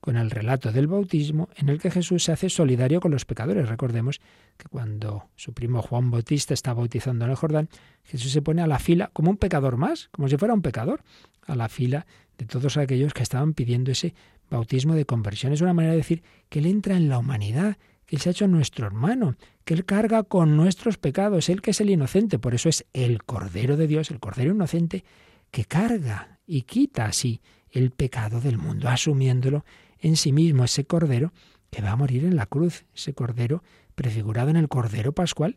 con 0.00 0.18
el 0.18 0.30
relato 0.30 0.70
del 0.70 0.86
bautismo 0.86 1.48
en 1.56 1.70
el 1.70 1.80
que 1.80 1.90
Jesús 1.90 2.24
se 2.24 2.32
hace 2.32 2.50
solidario 2.50 3.00
con 3.00 3.10
los 3.10 3.24
pecadores. 3.24 3.70
Recordemos 3.70 4.20
que 4.58 4.68
cuando 4.68 5.30
su 5.34 5.54
primo 5.54 5.80
Juan 5.80 6.10
Bautista 6.10 6.52
está 6.52 6.74
bautizando 6.74 7.24
en 7.24 7.30
el 7.30 7.36
Jordán, 7.38 7.70
Jesús 8.02 8.30
se 8.32 8.42
pone 8.42 8.60
a 8.60 8.66
la 8.66 8.78
fila 8.78 9.10
como 9.14 9.30
un 9.30 9.38
pecador 9.38 9.78
más, 9.78 10.08
como 10.10 10.28
si 10.28 10.36
fuera 10.36 10.52
un 10.52 10.60
pecador, 10.60 11.02
a 11.46 11.56
la 11.56 11.70
fila 11.70 12.06
de 12.36 12.44
todos 12.44 12.76
aquellos 12.76 13.14
que 13.14 13.22
estaban 13.22 13.54
pidiendo 13.54 13.92
ese 13.92 14.14
bautismo 14.54 14.94
de 14.94 15.06
conversión. 15.06 15.52
Es 15.52 15.60
una 15.60 15.74
manera 15.74 15.92
de 15.92 15.98
decir 15.98 16.22
que 16.48 16.58
Él 16.58 16.66
entra 16.66 16.96
en 16.96 17.08
la 17.08 17.18
humanidad, 17.18 17.76
que 18.06 18.16
Él 18.16 18.22
se 18.22 18.30
ha 18.30 18.32
hecho 18.32 18.48
nuestro 18.48 18.86
hermano, 18.86 19.36
que 19.64 19.74
Él 19.74 19.84
carga 19.84 20.22
con 20.22 20.56
nuestros 20.56 20.98
pecados, 20.98 21.48
Él 21.48 21.62
que 21.62 21.72
es 21.72 21.80
el 21.80 21.90
inocente. 21.90 22.38
Por 22.38 22.54
eso 22.54 22.68
es 22.68 22.86
el 22.92 23.22
Cordero 23.24 23.76
de 23.76 23.86
Dios, 23.86 24.10
el 24.10 24.20
Cordero 24.20 24.54
inocente, 24.54 25.04
que 25.50 25.64
carga 25.64 26.38
y 26.46 26.62
quita 26.62 27.06
así 27.06 27.40
el 27.70 27.90
pecado 27.90 28.40
del 28.40 28.58
mundo, 28.58 28.88
asumiéndolo 28.88 29.64
en 29.98 30.16
sí 30.16 30.32
mismo, 30.32 30.64
ese 30.64 30.84
Cordero 30.84 31.32
que 31.70 31.82
va 31.82 31.92
a 31.92 31.96
morir 31.96 32.24
en 32.24 32.36
la 32.36 32.46
cruz, 32.46 32.84
ese 32.94 33.14
Cordero 33.14 33.62
prefigurado 33.94 34.50
en 34.50 34.56
el 34.56 34.68
Cordero 34.68 35.12
Pascual 35.12 35.56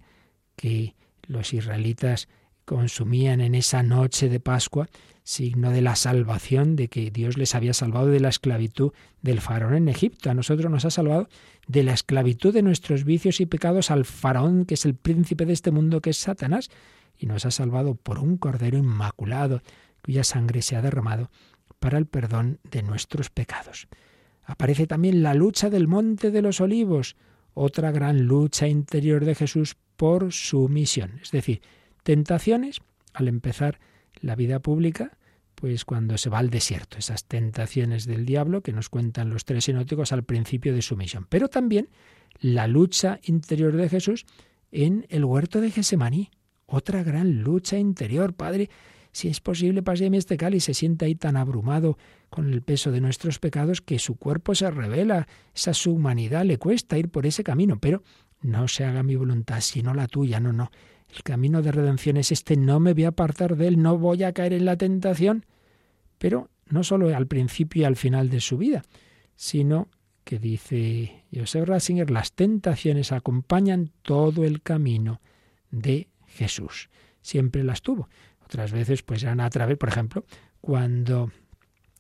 que 0.56 0.95
los 1.28 1.54
israelitas 1.54 2.28
consumían 2.66 3.41
en 3.41 3.56
esa 3.56 3.84
noche 3.84 4.30
de 4.30 4.39
Pascua, 4.39 4.88
signo 5.28 5.71
de 5.71 5.82
la 5.82 5.97
salvación, 5.97 6.78
de 6.78 6.88
que 6.88 7.11
Dios 7.11 7.38
les 7.38 7.53
había 7.53 7.73
salvado 7.73 8.07
de 8.07 8.21
la 8.21 8.30
esclavitud 8.30 8.93
del 9.21 9.41
faraón 9.41 9.75
en 9.75 9.89
Egipto. 9.89 10.30
A 10.30 10.34
nosotros 10.34 10.71
nos 10.71 10.86
ha 10.86 10.89
salvado 10.89 11.28
de 11.67 11.84
la 11.84 11.91
esclavitud 11.91 12.53
de 12.53 12.61
nuestros 12.61 13.03
vicios 13.03 13.41
y 13.41 13.45
pecados 13.45 13.91
al 13.91 14.05
faraón, 14.05 14.63
que 14.63 14.75
es 14.75 14.86
el 14.86 14.95
príncipe 14.95 15.45
de 15.45 15.51
este 15.51 15.69
mundo, 15.69 15.99
que 15.99 16.11
es 16.11 16.17
Satanás, 16.17 16.69
y 17.17 17.25
nos 17.25 17.45
ha 17.45 17.51
salvado 17.51 17.95
por 17.95 18.19
un 18.19 18.38
cordero 18.38 18.78
inmaculado, 18.78 19.61
cuya 20.01 20.23
sangre 20.23 20.61
se 20.61 20.78
ha 20.78 20.82
derramado 20.82 21.30
para 21.80 21.97
el 21.97 22.05
perdón 22.05 22.59
de 22.71 22.84
nuestros 22.84 23.30
pecados. 23.30 23.89
Aparece 24.45 24.88
también 24.88 25.23
la 25.23 25.34
lucha 25.34 25.69
del 25.69 25.89
monte 25.89 26.32
de 26.32 26.41
los 26.41 26.61
olivos, 26.61 27.17
otra 27.53 27.91
gran 27.91 28.28
lucha 28.28 28.69
interior 28.69 29.25
de 29.25 29.36
Jesús 29.36 29.75
por 29.97 30.32
su 30.32 30.69
misión. 30.69 31.19
Es 31.21 31.32
decir, 31.32 31.61
tentaciones 32.03 32.80
al 33.13 33.28
empezar 33.28 33.80
la 34.22 34.36
vida 34.36 34.59
pública, 34.59 35.18
pues 35.55 35.86
cuando 35.86 36.18
se 36.18 36.30
va 36.30 36.39
al 36.39 36.49
desierto, 36.49 36.97
esas 36.97 37.26
tentaciones 37.26 38.05
del 38.05 38.26
diablo 38.26 38.61
que 38.61 38.74
nos 38.74 38.89
cuentan 38.89 39.30
los 39.30 39.43
tres 39.43 39.65
sinóticos 39.65 40.11
al 40.11 40.24
principio 40.24 40.74
de 40.74 40.82
su 40.82 40.95
misión. 40.95 41.26
Pero 41.30 41.47
también 41.47 41.89
la 42.39 42.68
lucha 42.68 43.20
interior 43.24 43.76
de 43.76 43.89
Jesús 43.89 44.26
en 44.72 45.05
el 45.09 45.26
huerto 45.26 45.61
de 45.61 45.72
Gesemaní, 45.72 46.30
otra 46.68 47.01
gran 47.01 47.41
lucha 47.41 47.78
interior, 47.80 48.34
Padre. 48.34 48.70
Si 49.11 49.30
es 49.30 49.39
posible, 49.39 49.82
páseme 49.82 50.18
este 50.18 50.38
cáliz. 50.38 50.65
Se 50.65 50.74
siente 50.74 51.05
ahí 51.05 51.15
tan 51.15 51.38
abrumado 51.38 51.97
con 52.30 52.53
el 52.53 52.61
peso 52.61 52.91
de 52.91 53.01
nuestros 53.01 53.39
pecados 53.39 53.82
que 53.82 53.99
su 53.99 54.15
cuerpo 54.15 54.53
se 54.53 54.70
revela. 54.70 55.28
Esa 55.55 55.74
su 55.74 55.93
humanidad 55.93 56.45
le 56.45 56.59
cuesta 56.59 56.97
ir 56.97 57.09
por 57.09 57.26
ese 57.26 57.43
camino. 57.43 57.80
Pero 57.80 58.03
no 58.41 58.68
se 58.68 58.84
haga 58.84 59.01
mi 59.01 59.15
voluntad, 59.15 59.61
sino 59.61 59.93
la 59.93 60.07
tuya. 60.07 60.39
No, 60.39 60.51
no. 60.51 60.70
El 61.14 61.24
camino 61.24 61.62
de 61.62 61.72
redención 61.72 62.18
es 62.18 62.32
este. 62.32 62.58
No 62.58 62.80
me 62.80 62.93
voy 62.93 63.05
a 63.05 63.10
apartar 63.10 63.55
de 63.55 63.68
él. 63.68 63.82
No 63.82 63.97
voy 63.97 64.24
a 64.24 64.34
caer 64.34 64.53
en 64.53 64.66
la 64.66 64.78
tentación. 64.78 65.45
Pero 66.18 66.49
no 66.70 66.84
solo 66.84 67.16
al 67.16 67.28
principio 67.28 67.82
y 67.82 67.86
al 67.86 67.95
final 67.95 68.30
de 68.30 68.41
su 68.41 68.58
vida, 68.58 68.84
sino 69.36 69.89
que 70.24 70.39
dice 70.39 71.24
Joseph 71.34 71.68
Ratzinger, 71.68 72.12
las 72.12 72.34
tentaciones 72.34 73.12
acompañan 73.12 73.91
todo 74.01 74.43
el 74.43 74.62
camino 74.62 75.22
de 75.72 76.10
Jesús. 76.26 76.89
Siempre 77.22 77.64
las 77.64 77.82
tuvo. 77.82 78.10
Otras 78.43 78.72
veces 78.72 79.03
pues 79.03 79.24
eran 79.24 79.39
a 79.39 79.49
través, 79.49 79.78
por 79.78 79.89
ejemplo, 79.89 80.26
cuando 80.60 81.32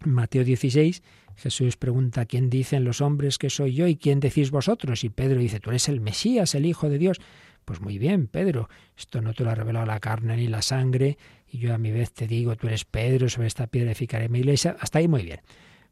Mateo 0.03 0.43
16 0.43 1.01
Jesús 1.37 1.77
pregunta 1.77 2.25
quién 2.25 2.49
dicen 2.49 2.83
los 2.83 2.99
hombres 2.99 3.37
que 3.37 3.51
soy 3.51 3.73
yo 3.73 3.87
y 3.87 3.95
quién 3.95 4.19
decís 4.19 4.49
vosotros. 4.49 5.03
Y 5.03 5.09
Pedro 5.09 5.39
dice, 5.39 5.59
tú 5.59 5.69
eres 5.69 5.87
el 5.87 6.01
Mesías, 6.01 6.55
el 6.55 6.65
Hijo 6.65 6.89
de 6.89 6.97
Dios. 6.97 7.19
Pues 7.67 7.81
muy 7.81 7.97
bien, 7.97 8.27
Pedro, 8.27 8.69
esto 8.97 9.21
no 9.21 9.33
te 9.33 9.43
lo 9.43 9.49
ha 9.49 9.55
revelado 9.55 9.85
la 9.85 9.99
carne 9.99 10.37
ni 10.37 10.47
la 10.47 10.61
sangre, 10.61 11.17
y 11.51 11.57
yo 11.57 11.73
a 11.73 11.77
mi 11.77 11.91
vez 11.91 12.13
te 12.13 12.25
digo, 12.25 12.55
tú 12.55 12.67
eres 12.67 12.85
Pedro, 12.85 13.27
sobre 13.27 13.49
esta 13.49 13.67
piedra 13.67 13.91
edificaré 13.91 14.29
mi 14.29 14.39
iglesia. 14.39 14.77
Hasta 14.79 14.99
ahí 14.99 15.09
muy 15.09 15.23
bien. 15.23 15.41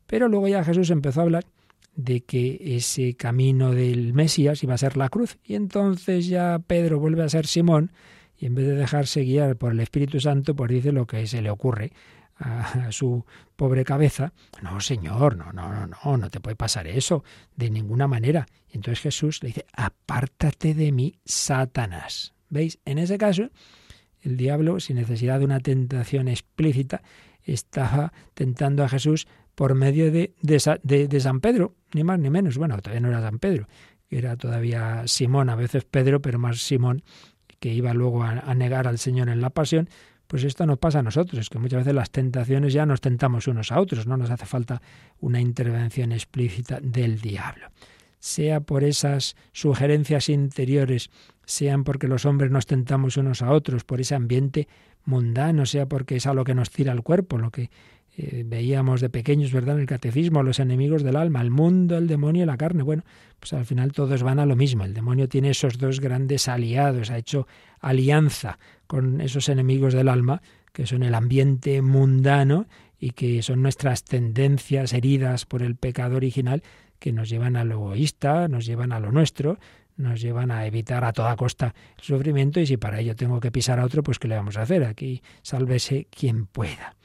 Pero 0.08 0.30
luego 0.30 0.48
ya 0.48 0.64
Jesús 0.64 0.90
empezó 0.90 1.20
a 1.20 1.24
hablar 1.24 1.44
de 1.98 2.22
que 2.22 2.62
ese 2.78 3.16
camino 3.16 3.74
del 3.74 4.14
Mesías 4.14 4.64
iba 4.64 4.74
a 4.74 4.78
ser 4.78 4.96
la 4.96 5.10
cruz. 5.10 5.38
Y 5.44 5.56
entonces 5.56 6.28
ya 6.28 6.60
Pedro 6.66 6.98
vuelve 6.98 7.24
a 7.24 7.30
ser 7.30 7.46
Simón 7.46 7.92
y 8.38 8.46
en 8.46 8.56
vez 8.56 8.68
de 8.68 8.76
dejarse 8.76 9.24
guiar 9.24 9.58
por 9.58 9.74
el 9.74 9.82
Espíritu 9.82 10.22
Santo, 10.22 10.56
pues 10.56 10.72
dice 10.72 10.94
lo 10.94 11.06
que 11.06 11.28
se 11.28 11.42
le 11.42 11.50
ocurre 11.50 11.92
a, 12.38 12.92
su 12.92 13.26
pobre 13.56 13.84
cabeza. 13.84 14.34
No, 14.62 14.80
Señor, 14.80 15.38
no, 15.38 15.52
no, 15.54 15.72
no, 15.74 15.88
no, 15.88 16.18
no 16.18 16.30
te 16.30 16.40
puede 16.40 16.56
pasar 16.56 16.88
eso, 16.88 17.24
de 17.56 17.70
ninguna 17.70 18.08
manera. 18.08 18.46
Entonces 18.70 19.02
Jesús 19.02 19.42
le 19.42 19.48
dice, 19.48 19.66
apártate 19.74 20.74
de 20.74 20.92
mí, 20.92 21.20
Satanás. 21.26 22.34
¿Veis? 22.50 22.80
En 22.86 22.98
ese 22.98 23.18
caso, 23.18 23.50
el 24.22 24.38
diablo, 24.38 24.80
sin 24.80 24.98
necesidad 24.98 25.40
de 25.40 25.46
una 25.46 25.60
tentación 25.60 26.28
explícita, 26.28 27.02
estaba 27.44 28.12
tentando 28.34 28.84
a 28.84 28.90
Jesús 28.90 29.28
por 29.56 29.76
medio 29.76 30.12
de, 30.12 30.34
de, 30.42 31.20
San 31.20 31.40
Pedro, 31.40 31.76
ni 31.94 32.04
más 32.04 32.20
ni 32.20 32.30
menos. 32.30 32.58
Bueno, 32.58 32.78
todavía 32.80 33.02
no 33.02 33.08
era 33.10 33.22
San 33.22 33.40
Pedro, 33.40 33.68
era 34.10 34.36
todavía 34.36 35.04
Simón, 35.06 35.50
a 35.50 35.56
veces 35.56 35.86
Pedro, 35.86 36.22
pero 36.22 36.40
más 36.40 36.60
Simón, 36.60 37.04
que 37.60 37.74
iba 37.74 37.94
luego 37.94 38.24
a 38.24 38.54
negar 38.54 38.88
al 38.88 39.00
Señor 39.00 39.30
en 39.30 39.42
la 39.42 39.50
pasión, 39.50 39.90
pues 40.36 40.44
esto 40.44 40.66
nos 40.66 40.80
pasa 40.80 41.00
a 41.00 41.02
nosotros, 41.02 41.40
es 41.40 41.50
que 41.50 41.60
muchas 41.60 41.78
veces 41.78 41.94
las 41.94 42.12
tentaciones 42.12 42.74
ya 42.74 42.86
nos 42.86 43.00
tentamos 43.00 43.48
unos 43.48 43.72
a 43.72 43.80
otros, 43.80 44.06
no 44.06 44.18
nos 44.18 44.30
hace 44.30 44.46
falta 44.46 44.82
una 45.22 45.40
intervención 45.40 46.12
explícita 46.12 46.82
del 46.82 47.22
diablo. 47.22 47.70
Sea 48.20 48.60
por 48.60 48.84
esas 48.84 49.38
sugerencias 49.54 50.28
interiores, 50.28 51.10
sean 51.46 51.86
porque 51.86 52.10
los 52.10 52.26
hombres 52.26 52.52
nos 52.52 52.66
tentamos 52.66 53.16
unos 53.16 53.42
a 53.42 53.52
otros, 53.52 53.86
por 53.86 54.02
ese 54.02 54.14
ambiente 54.14 54.68
mundano, 55.06 55.66
sea 55.66 55.86
porque 55.86 56.18
es 56.18 56.28
a 56.28 56.34
lo 56.34 56.44
que 56.44 56.54
nos 56.54 56.70
tira 56.70 56.92
el 56.92 57.02
cuerpo, 57.02 57.38
lo 57.38 57.50
que 57.50 57.70
eh, 58.18 58.44
veíamos 58.46 59.02
de 59.02 59.10
pequeños, 59.10 59.52
¿verdad? 59.52 59.76
En 59.76 59.82
el 59.82 59.88
catecismo, 59.88 60.42
los 60.42 60.60
enemigos 60.60 61.04
del 61.04 61.18
alma, 61.18 61.42
el 61.42 61.52
mundo, 61.52 61.98
el 61.98 62.08
demonio 62.08 62.44
y 62.44 62.46
la 62.46 62.58
carne. 62.58 62.84
Bueno, 62.84 63.04
pues 63.40 63.54
al 63.54 63.66
final 63.66 63.92
todos 63.92 64.24
van 64.24 64.40
a 64.40 64.46
lo 64.46 64.56
mismo. 64.56 64.86
El 64.86 64.94
demonio 64.94 65.28
tiene 65.28 65.50
esos 65.50 65.78
dos 65.78 66.00
grandes 66.00 66.48
aliados, 66.48 67.12
ha 67.12 67.18
hecho 67.18 67.48
alianza 67.82 68.58
con 68.88 69.20
esos 69.20 69.50
enemigos 69.50 69.94
del 69.94 70.08
alma, 70.08 70.42
que 70.72 70.88
son 70.88 71.04
el 71.04 71.14
ambiente 71.14 71.82
mundano 71.82 72.68
y 73.00 73.12
que 73.12 73.42
son 73.42 73.62
nuestras 73.62 74.04
tendencias 74.04 74.94
heridas 74.94 75.46
por 75.46 75.62
el 75.62 75.76
pecado 75.76 76.16
original 76.16 76.64
que 77.00 77.12
nos 77.12 77.30
llevan 77.30 77.58
a 77.58 77.66
lo 77.66 77.76
egoísta, 77.76 78.48
nos 78.48 78.66
llevan 78.66 78.94
a 78.94 79.00
lo 79.00 79.12
nuestro, 79.12 79.60
nos 79.98 80.22
llevan 80.22 80.52
a 80.52 80.66
evitar 80.66 81.04
a 81.04 81.14
toda 81.14 81.36
costa 81.36 81.74
el 81.98 82.04
sufrimiento 82.04 82.60
y 82.60 82.66
si 82.66 82.78
para 82.78 83.00
ello 83.00 83.16
tengo 83.16 83.40
que 83.40 83.52
pisar 83.52 83.80
a 83.80 83.86
otro, 83.86 84.04
pues 84.04 84.20
¿qué 84.20 84.28
le 84.28 84.36
vamos 84.36 84.58
a 84.58 84.62
hacer? 84.62 84.84
Aquí 84.86 85.22
sálvese 85.42 86.08
quien 86.10 86.46
pueda. 86.46 86.96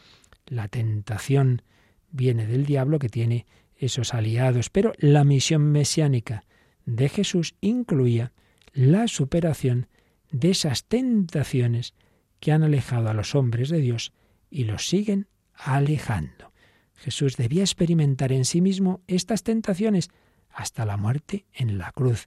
La 0.51 0.66
tentación 0.66 1.62
viene 2.11 2.44
del 2.44 2.66
diablo 2.66 2.98
que 2.98 3.09
tiene 3.09 3.46
esos 3.76 4.14
aliados, 4.14 4.68
pero 4.68 4.92
la 4.98 5.22
misión 5.22 5.70
mesiánica 5.70 6.42
de 6.84 7.09
Jesús 7.09 7.55
incluía 7.61 8.32
la 8.72 9.07
superación 9.07 9.86
de 10.32 10.51
esas 10.51 10.84
tentaciones 10.84 11.94
que 12.40 12.51
han 12.51 12.64
alejado 12.64 13.09
a 13.09 13.14
los 13.14 13.36
hombres 13.36 13.68
de 13.68 13.78
Dios 13.78 14.12
y 14.51 14.64
los 14.64 14.88
siguen 14.88 15.28
alejando. 15.55 16.53
Jesús 16.96 17.36
debía 17.36 17.62
experimentar 17.62 18.32
en 18.32 18.44
sí 18.44 18.61
mismo 18.61 19.03
estas 19.07 19.44
tentaciones 19.44 20.11
hasta 20.51 20.84
la 20.84 20.96
muerte 20.96 21.46
en 21.53 21.78
la 21.78 21.92
cruz 21.92 22.26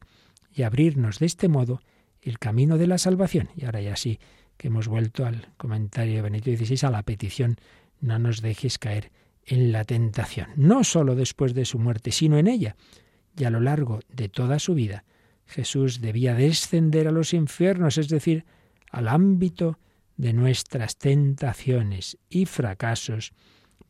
y 0.49 0.63
abrirnos 0.63 1.19
de 1.19 1.25
este 1.25 1.49
modo 1.49 1.81
el 2.21 2.39
camino 2.39 2.77
de 2.77 2.87
la 2.87 2.99
salvación. 2.99 3.49
Y 3.57 3.65
ahora 3.65 3.81
ya 3.81 3.97
sí 3.97 4.19
que 4.55 4.69
hemos 4.69 4.87
vuelto 4.87 5.25
al 5.25 5.49
comentario 5.57 6.15
de 6.15 6.21
Benito 6.21 6.49
XVI, 6.49 6.87
a 6.87 6.91
la 6.91 7.03
petición 7.03 7.57
no 8.03 8.19
nos 8.19 8.41
dejes 8.41 8.77
caer 8.77 9.11
en 9.45 9.71
la 9.71 9.85
tentación, 9.85 10.49
no 10.55 10.83
sólo 10.83 11.15
después 11.15 11.53
de 11.53 11.65
su 11.65 11.79
muerte, 11.79 12.11
sino 12.11 12.37
en 12.37 12.47
ella. 12.47 12.75
Y 13.37 13.45
a 13.45 13.49
lo 13.49 13.59
largo 13.59 13.99
de 14.09 14.29
toda 14.29 14.59
su 14.59 14.75
vida, 14.75 15.05
Jesús 15.45 16.01
debía 16.01 16.35
descender 16.35 17.07
a 17.07 17.11
los 17.11 17.33
infiernos, 17.33 17.97
es 17.97 18.09
decir, 18.09 18.45
al 18.91 19.07
ámbito 19.07 19.79
de 20.17 20.33
nuestras 20.33 20.97
tentaciones 20.97 22.17
y 22.29 22.45
fracasos, 22.45 23.33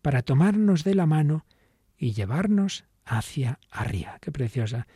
para 0.01 0.22
tomarnos 0.22 0.84
de 0.84 0.95
la 0.95 1.05
mano 1.05 1.45
y 1.97 2.14
llevarnos 2.14 2.86
hacia 3.05 3.59
arriba. 3.70 4.18
Qué 4.22 4.32
preciosa 4.32 4.88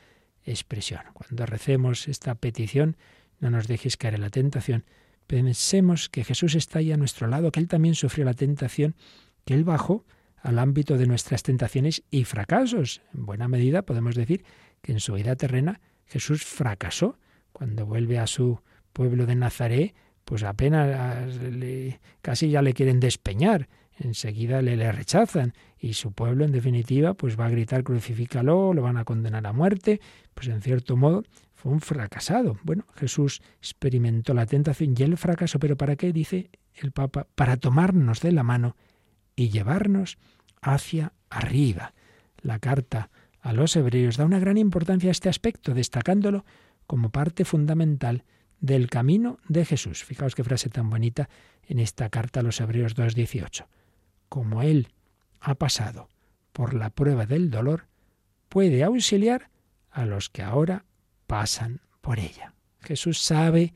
expresión. 0.44 1.02
Cuando 1.14 1.46
recemos 1.46 2.08
esta 2.08 2.36
petición, 2.36 2.98
no 3.40 3.50
nos 3.50 3.68
dejes 3.68 3.98
caer 3.98 4.16
en 4.16 4.22
la 4.22 4.30
tentación, 4.30 4.86
Pensemos 5.28 6.08
que 6.08 6.24
Jesús 6.24 6.56
está 6.56 6.80
ahí 6.80 6.94
a 6.94 6.98
nuestro 6.98 7.28
lado, 7.28 7.52
que 7.52 7.60
Él 7.60 7.68
también 7.68 7.96
sufrió 7.96 8.24
la 8.24 8.34
tentación, 8.34 8.96
que 9.46 9.54
Él 9.54 9.66
bajó 9.66 10.06
al 10.42 10.58
ámbito 10.58 10.98
de 10.98 11.06
nuestras 11.06 11.44
tentaciones 11.44 12.04
y 12.10 12.24
fracasos. 12.24 13.02
En 13.14 13.26
buena 13.26 13.50
medida 13.50 13.82
podemos 13.82 14.16
decir 14.16 14.46
que 14.82 14.94
en 14.94 15.02
su 15.02 15.14
vida 15.14 15.36
terrena 15.36 15.82
Jesús 16.06 16.46
fracasó. 16.46 17.20
Cuando 17.52 17.86
vuelve 17.86 18.20
a 18.20 18.28
su 18.28 18.62
pueblo 18.94 19.26
de 19.26 19.36
Nazaret, 19.36 19.96
pues 20.24 20.44
apenas 20.44 21.36
le, 21.36 22.00
casi 22.22 22.50
ya 22.50 22.62
le 22.62 22.74
quieren 22.74 23.00
despeñar. 23.02 23.68
Enseguida 24.00 24.62
le, 24.62 24.78
le 24.78 24.92
rechazan 24.92 25.54
y 25.80 25.94
su 25.94 26.12
pueblo, 26.14 26.46
en 26.46 26.52
definitiva, 26.52 27.16
pues 27.16 27.38
va 27.38 27.48
a 27.48 27.50
gritar 27.50 27.84
crucifícalo, 27.84 28.74
lo 28.74 28.82
van 28.84 28.98
a 28.98 29.04
condenar 29.04 29.46
a 29.46 29.54
muerte. 29.54 30.00
Pues 30.34 30.48
en 30.48 30.62
cierto 30.62 30.96
modo 30.96 31.24
fue 31.58 31.72
un 31.72 31.82
fracasado. 31.82 32.60
Bueno, 32.62 32.86
Jesús 32.96 33.42
experimentó 33.60 34.36
la 34.36 34.46
tentación 34.46 34.94
y 34.96 35.02
el 35.02 35.18
fracaso, 35.18 35.58
pero 35.58 35.76
¿para 35.76 35.96
qué? 35.96 36.14
Dice 36.14 36.52
el 36.76 36.92
Papa, 36.92 37.26
para 37.34 37.58
tomarnos 37.58 38.22
de 38.22 38.32
la 38.32 38.44
mano 38.44 38.76
y 39.36 39.50
llevarnos 39.50 40.20
hacia 40.62 41.14
arriba, 41.32 41.96
la 42.42 42.60
carta 42.60 43.10
a 43.42 43.54
los 43.54 43.76
hebreos 43.76 44.18
da 44.18 44.26
una 44.26 44.38
gran 44.38 44.58
importancia 44.60 45.10
a 45.10 45.12
este 45.12 45.30
aspecto, 45.30 45.74
destacándolo 45.74 46.46
como 46.86 47.10
parte 47.10 47.44
fundamental 47.44 48.24
del 48.60 48.88
camino 48.88 49.40
de 49.48 49.66
Jesús. 49.66 50.04
Fijaos 50.04 50.36
qué 50.36 50.44
frase 50.44 50.70
tan 50.70 50.92
bonita 50.92 51.28
en 51.64 51.80
esta 51.80 52.10
carta 52.10 52.42
a 52.42 52.44
los 52.44 52.62
Hebreos 52.62 52.96
2.18. 52.96 53.66
Como 54.30 54.62
Él 54.62 54.90
ha 55.40 55.56
pasado 55.56 56.08
por 56.54 56.76
la 56.76 56.92
prueba 56.92 57.26
del 57.26 57.50
dolor, 57.50 57.88
puede 58.48 58.84
auxiliar 58.84 59.50
a 59.90 60.06
los 60.06 60.30
que 60.30 60.44
ahora 60.44 60.86
pasan 61.28 61.82
por 62.02 62.20
ella. 62.20 62.54
Jesús 62.82 63.20
sabe 63.20 63.74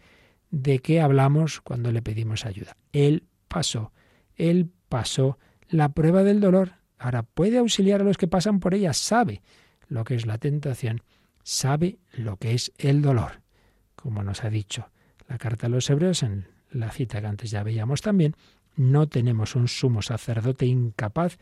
de 0.49 0.80
qué 0.80 1.02
hablamos 1.02 1.62
cuando 1.62 1.91
le 1.91 2.02
pedimos 2.02 2.45
ayuda. 2.45 2.78
Él 2.91 3.24
pasó, 3.47 3.91
Él 4.36 4.70
pasó 4.89 5.38
la 5.70 5.89
prueba 5.89 6.24
del 6.24 6.39
dolor. 6.39 6.74
Ahora 6.97 7.24
puede 7.24 7.58
auxiliar 7.58 8.02
a 8.02 8.04
los 8.04 8.18
que 8.18 8.28
pasan 8.28 8.60
por 8.60 8.74
ella, 8.74 8.93
sabe 8.93 9.41
lo 9.88 10.04
que 10.04 10.16
es 10.16 10.26
la 10.26 10.38
tentación, 10.38 11.02
sabe 11.43 11.99
lo 12.14 12.38
que 12.38 12.54
es 12.54 12.72
el 12.78 13.02
dolor. 13.02 13.41
Como 13.95 14.24
nos 14.24 14.43
ha 14.43 14.49
dicho 14.49 14.89
la 15.28 15.38
carta 15.38 15.68
a 15.68 15.70
los 15.70 15.89
hebreos 15.89 16.24
en 16.24 16.47
la 16.72 16.91
cita 16.91 17.22
que 17.22 17.28
antes 17.28 17.52
ya 17.52 17.64
veíamos 17.64 18.02
también, 18.02 18.36
no 18.76 19.08
tenemos 19.08 19.56
un 19.56 19.68
sumo 19.68 20.02
sacerdote 20.02 20.66
incapaz 20.66 21.38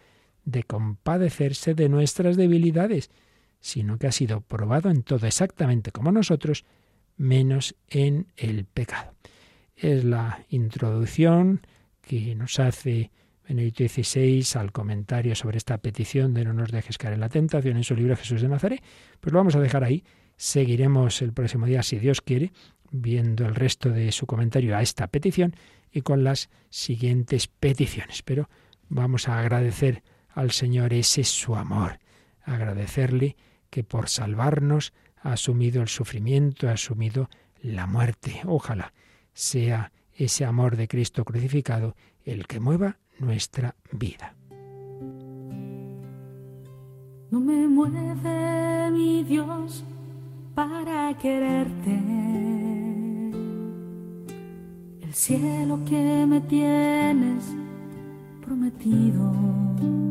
de 0.45 0.63
compadecerse 0.63 1.75
de 1.75 1.89
nuestras 1.89 2.37
debilidades, 2.37 3.11
sino 3.59 3.97
que 3.97 4.07
ha 4.07 4.11
sido 4.11 4.41
probado 4.41 4.89
en 4.89 5.03
todo 5.03 5.27
exactamente 5.27 5.91
como 5.91 6.11
nosotros, 6.11 6.65
menos 7.17 7.75
en 7.89 8.27
el 8.37 8.65
pecado. 8.65 9.13
Es 9.75 10.03
la 10.03 10.45
introducción 10.49 11.61
que 12.01 12.35
nos 12.35 12.59
hace 12.59 13.11
Benedicto 13.47 13.83
XVI 13.87 14.59
al 14.59 14.71
comentario 14.71 15.35
sobre 15.35 15.57
esta 15.57 15.79
petición 15.79 16.33
de 16.33 16.45
no 16.45 16.53
nos 16.53 16.71
dejes 16.71 16.97
caer 16.97 17.15
en 17.15 17.19
la 17.19 17.29
tentación 17.29 17.77
en 17.77 17.83
su 17.83 17.95
libro 17.95 18.15
Jesús 18.15 18.41
de 18.41 18.47
Nazaret. 18.47 18.83
Pues 19.19 19.33
lo 19.33 19.39
vamos 19.39 19.55
a 19.55 19.59
dejar 19.59 19.83
ahí. 19.83 20.03
Seguiremos 20.37 21.21
el 21.21 21.33
próximo 21.33 21.65
día, 21.65 21.81
si 21.81 21.97
Dios 21.97 22.21
quiere, 22.21 22.51
viendo 22.91 23.45
el 23.45 23.55
resto 23.55 23.89
de 23.89 24.11
su 24.11 24.25
comentario 24.25 24.77
a 24.77 24.81
esta 24.81 25.07
petición 25.07 25.55
y 25.91 26.01
con 26.01 26.23
las 26.23 26.49
siguientes 26.69 27.47
peticiones. 27.47 28.21
Pero 28.21 28.49
vamos 28.87 29.27
a 29.27 29.39
agradecer 29.39 30.03
al 30.29 30.51
Señor 30.51 30.93
ese 30.93 31.23
su 31.23 31.55
amor, 31.55 31.99
agradecerle 32.43 33.35
que 33.69 33.83
por 33.83 34.09
salvarnos 34.09 34.93
ha 35.21 35.33
asumido 35.33 35.81
el 35.81 35.87
sufrimiento, 35.87 36.69
ha 36.69 36.73
asumido 36.73 37.29
la 37.61 37.87
muerte. 37.87 38.41
Ojalá 38.45 38.93
sea 39.33 39.91
ese 40.13 40.45
amor 40.45 40.75
de 40.75 40.87
Cristo 40.87 41.23
crucificado 41.23 41.95
el 42.25 42.47
que 42.47 42.59
mueva 42.59 42.97
nuestra 43.19 43.75
vida. 43.91 44.35
No 47.31 47.39
me 47.39 47.67
mueve 47.67 48.91
mi 48.91 49.23
Dios 49.23 49.83
para 50.55 51.15
quererte. 51.17 51.99
El 55.01 55.13
cielo 55.13 55.79
que 55.85 56.25
me 56.27 56.41
tienes 56.41 57.45
prometido. 58.41 60.08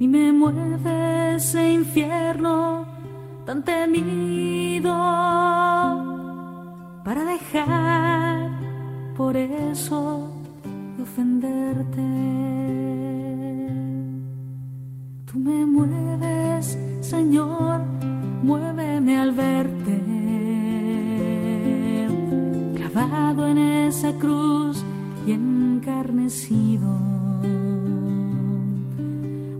Y 0.00 0.08
me 0.08 0.32
mueve 0.32 1.34
ese 1.34 1.74
infierno 1.74 2.86
tan 3.44 3.62
temido 3.62 4.94
para 7.04 7.22
dejar 7.26 8.50
por 9.14 9.36
eso 9.36 10.30
de 10.96 11.02
ofenderte. 11.02 12.00
Tú 15.30 15.38
me 15.38 15.66
mueves, 15.66 16.78
Señor, 17.02 17.82
muéveme 18.42 19.18
al 19.18 19.32
verte. 19.32 20.00
Clavado 22.74 23.48
en 23.48 23.58
esa 23.58 24.14
cruz 24.14 24.82
y 25.26 25.32
encarnecido. 25.32 27.09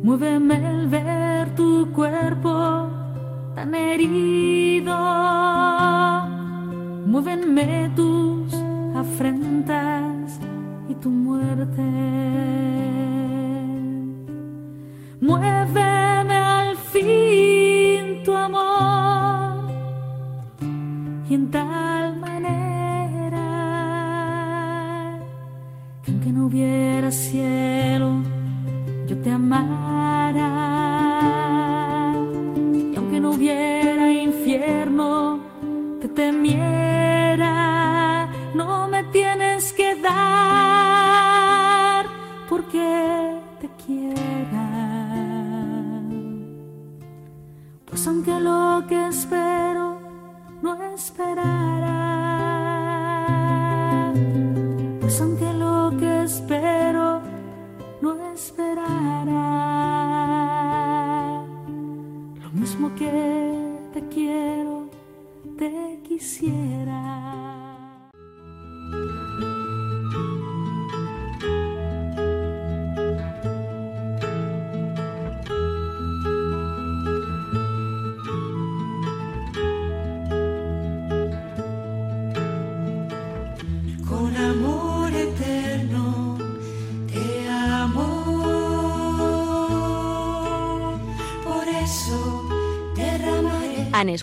Muéveme 0.02 0.54
al 0.66 0.88
ver 0.88 1.54
tu 1.54 1.92
cuerpo 1.92 2.88
tan 3.54 3.74
herido. 3.74 4.96
Muévenme 7.06 7.90
tus 7.94 8.54
afrentas 8.96 10.40
y 10.88 10.94
tu 10.94 11.10
muerte. 11.10 11.82
Muéveme 15.20 16.34
al 16.34 16.76
fin 16.76 18.22
tu 18.24 18.34
amor 18.34 19.70
y 21.28 21.34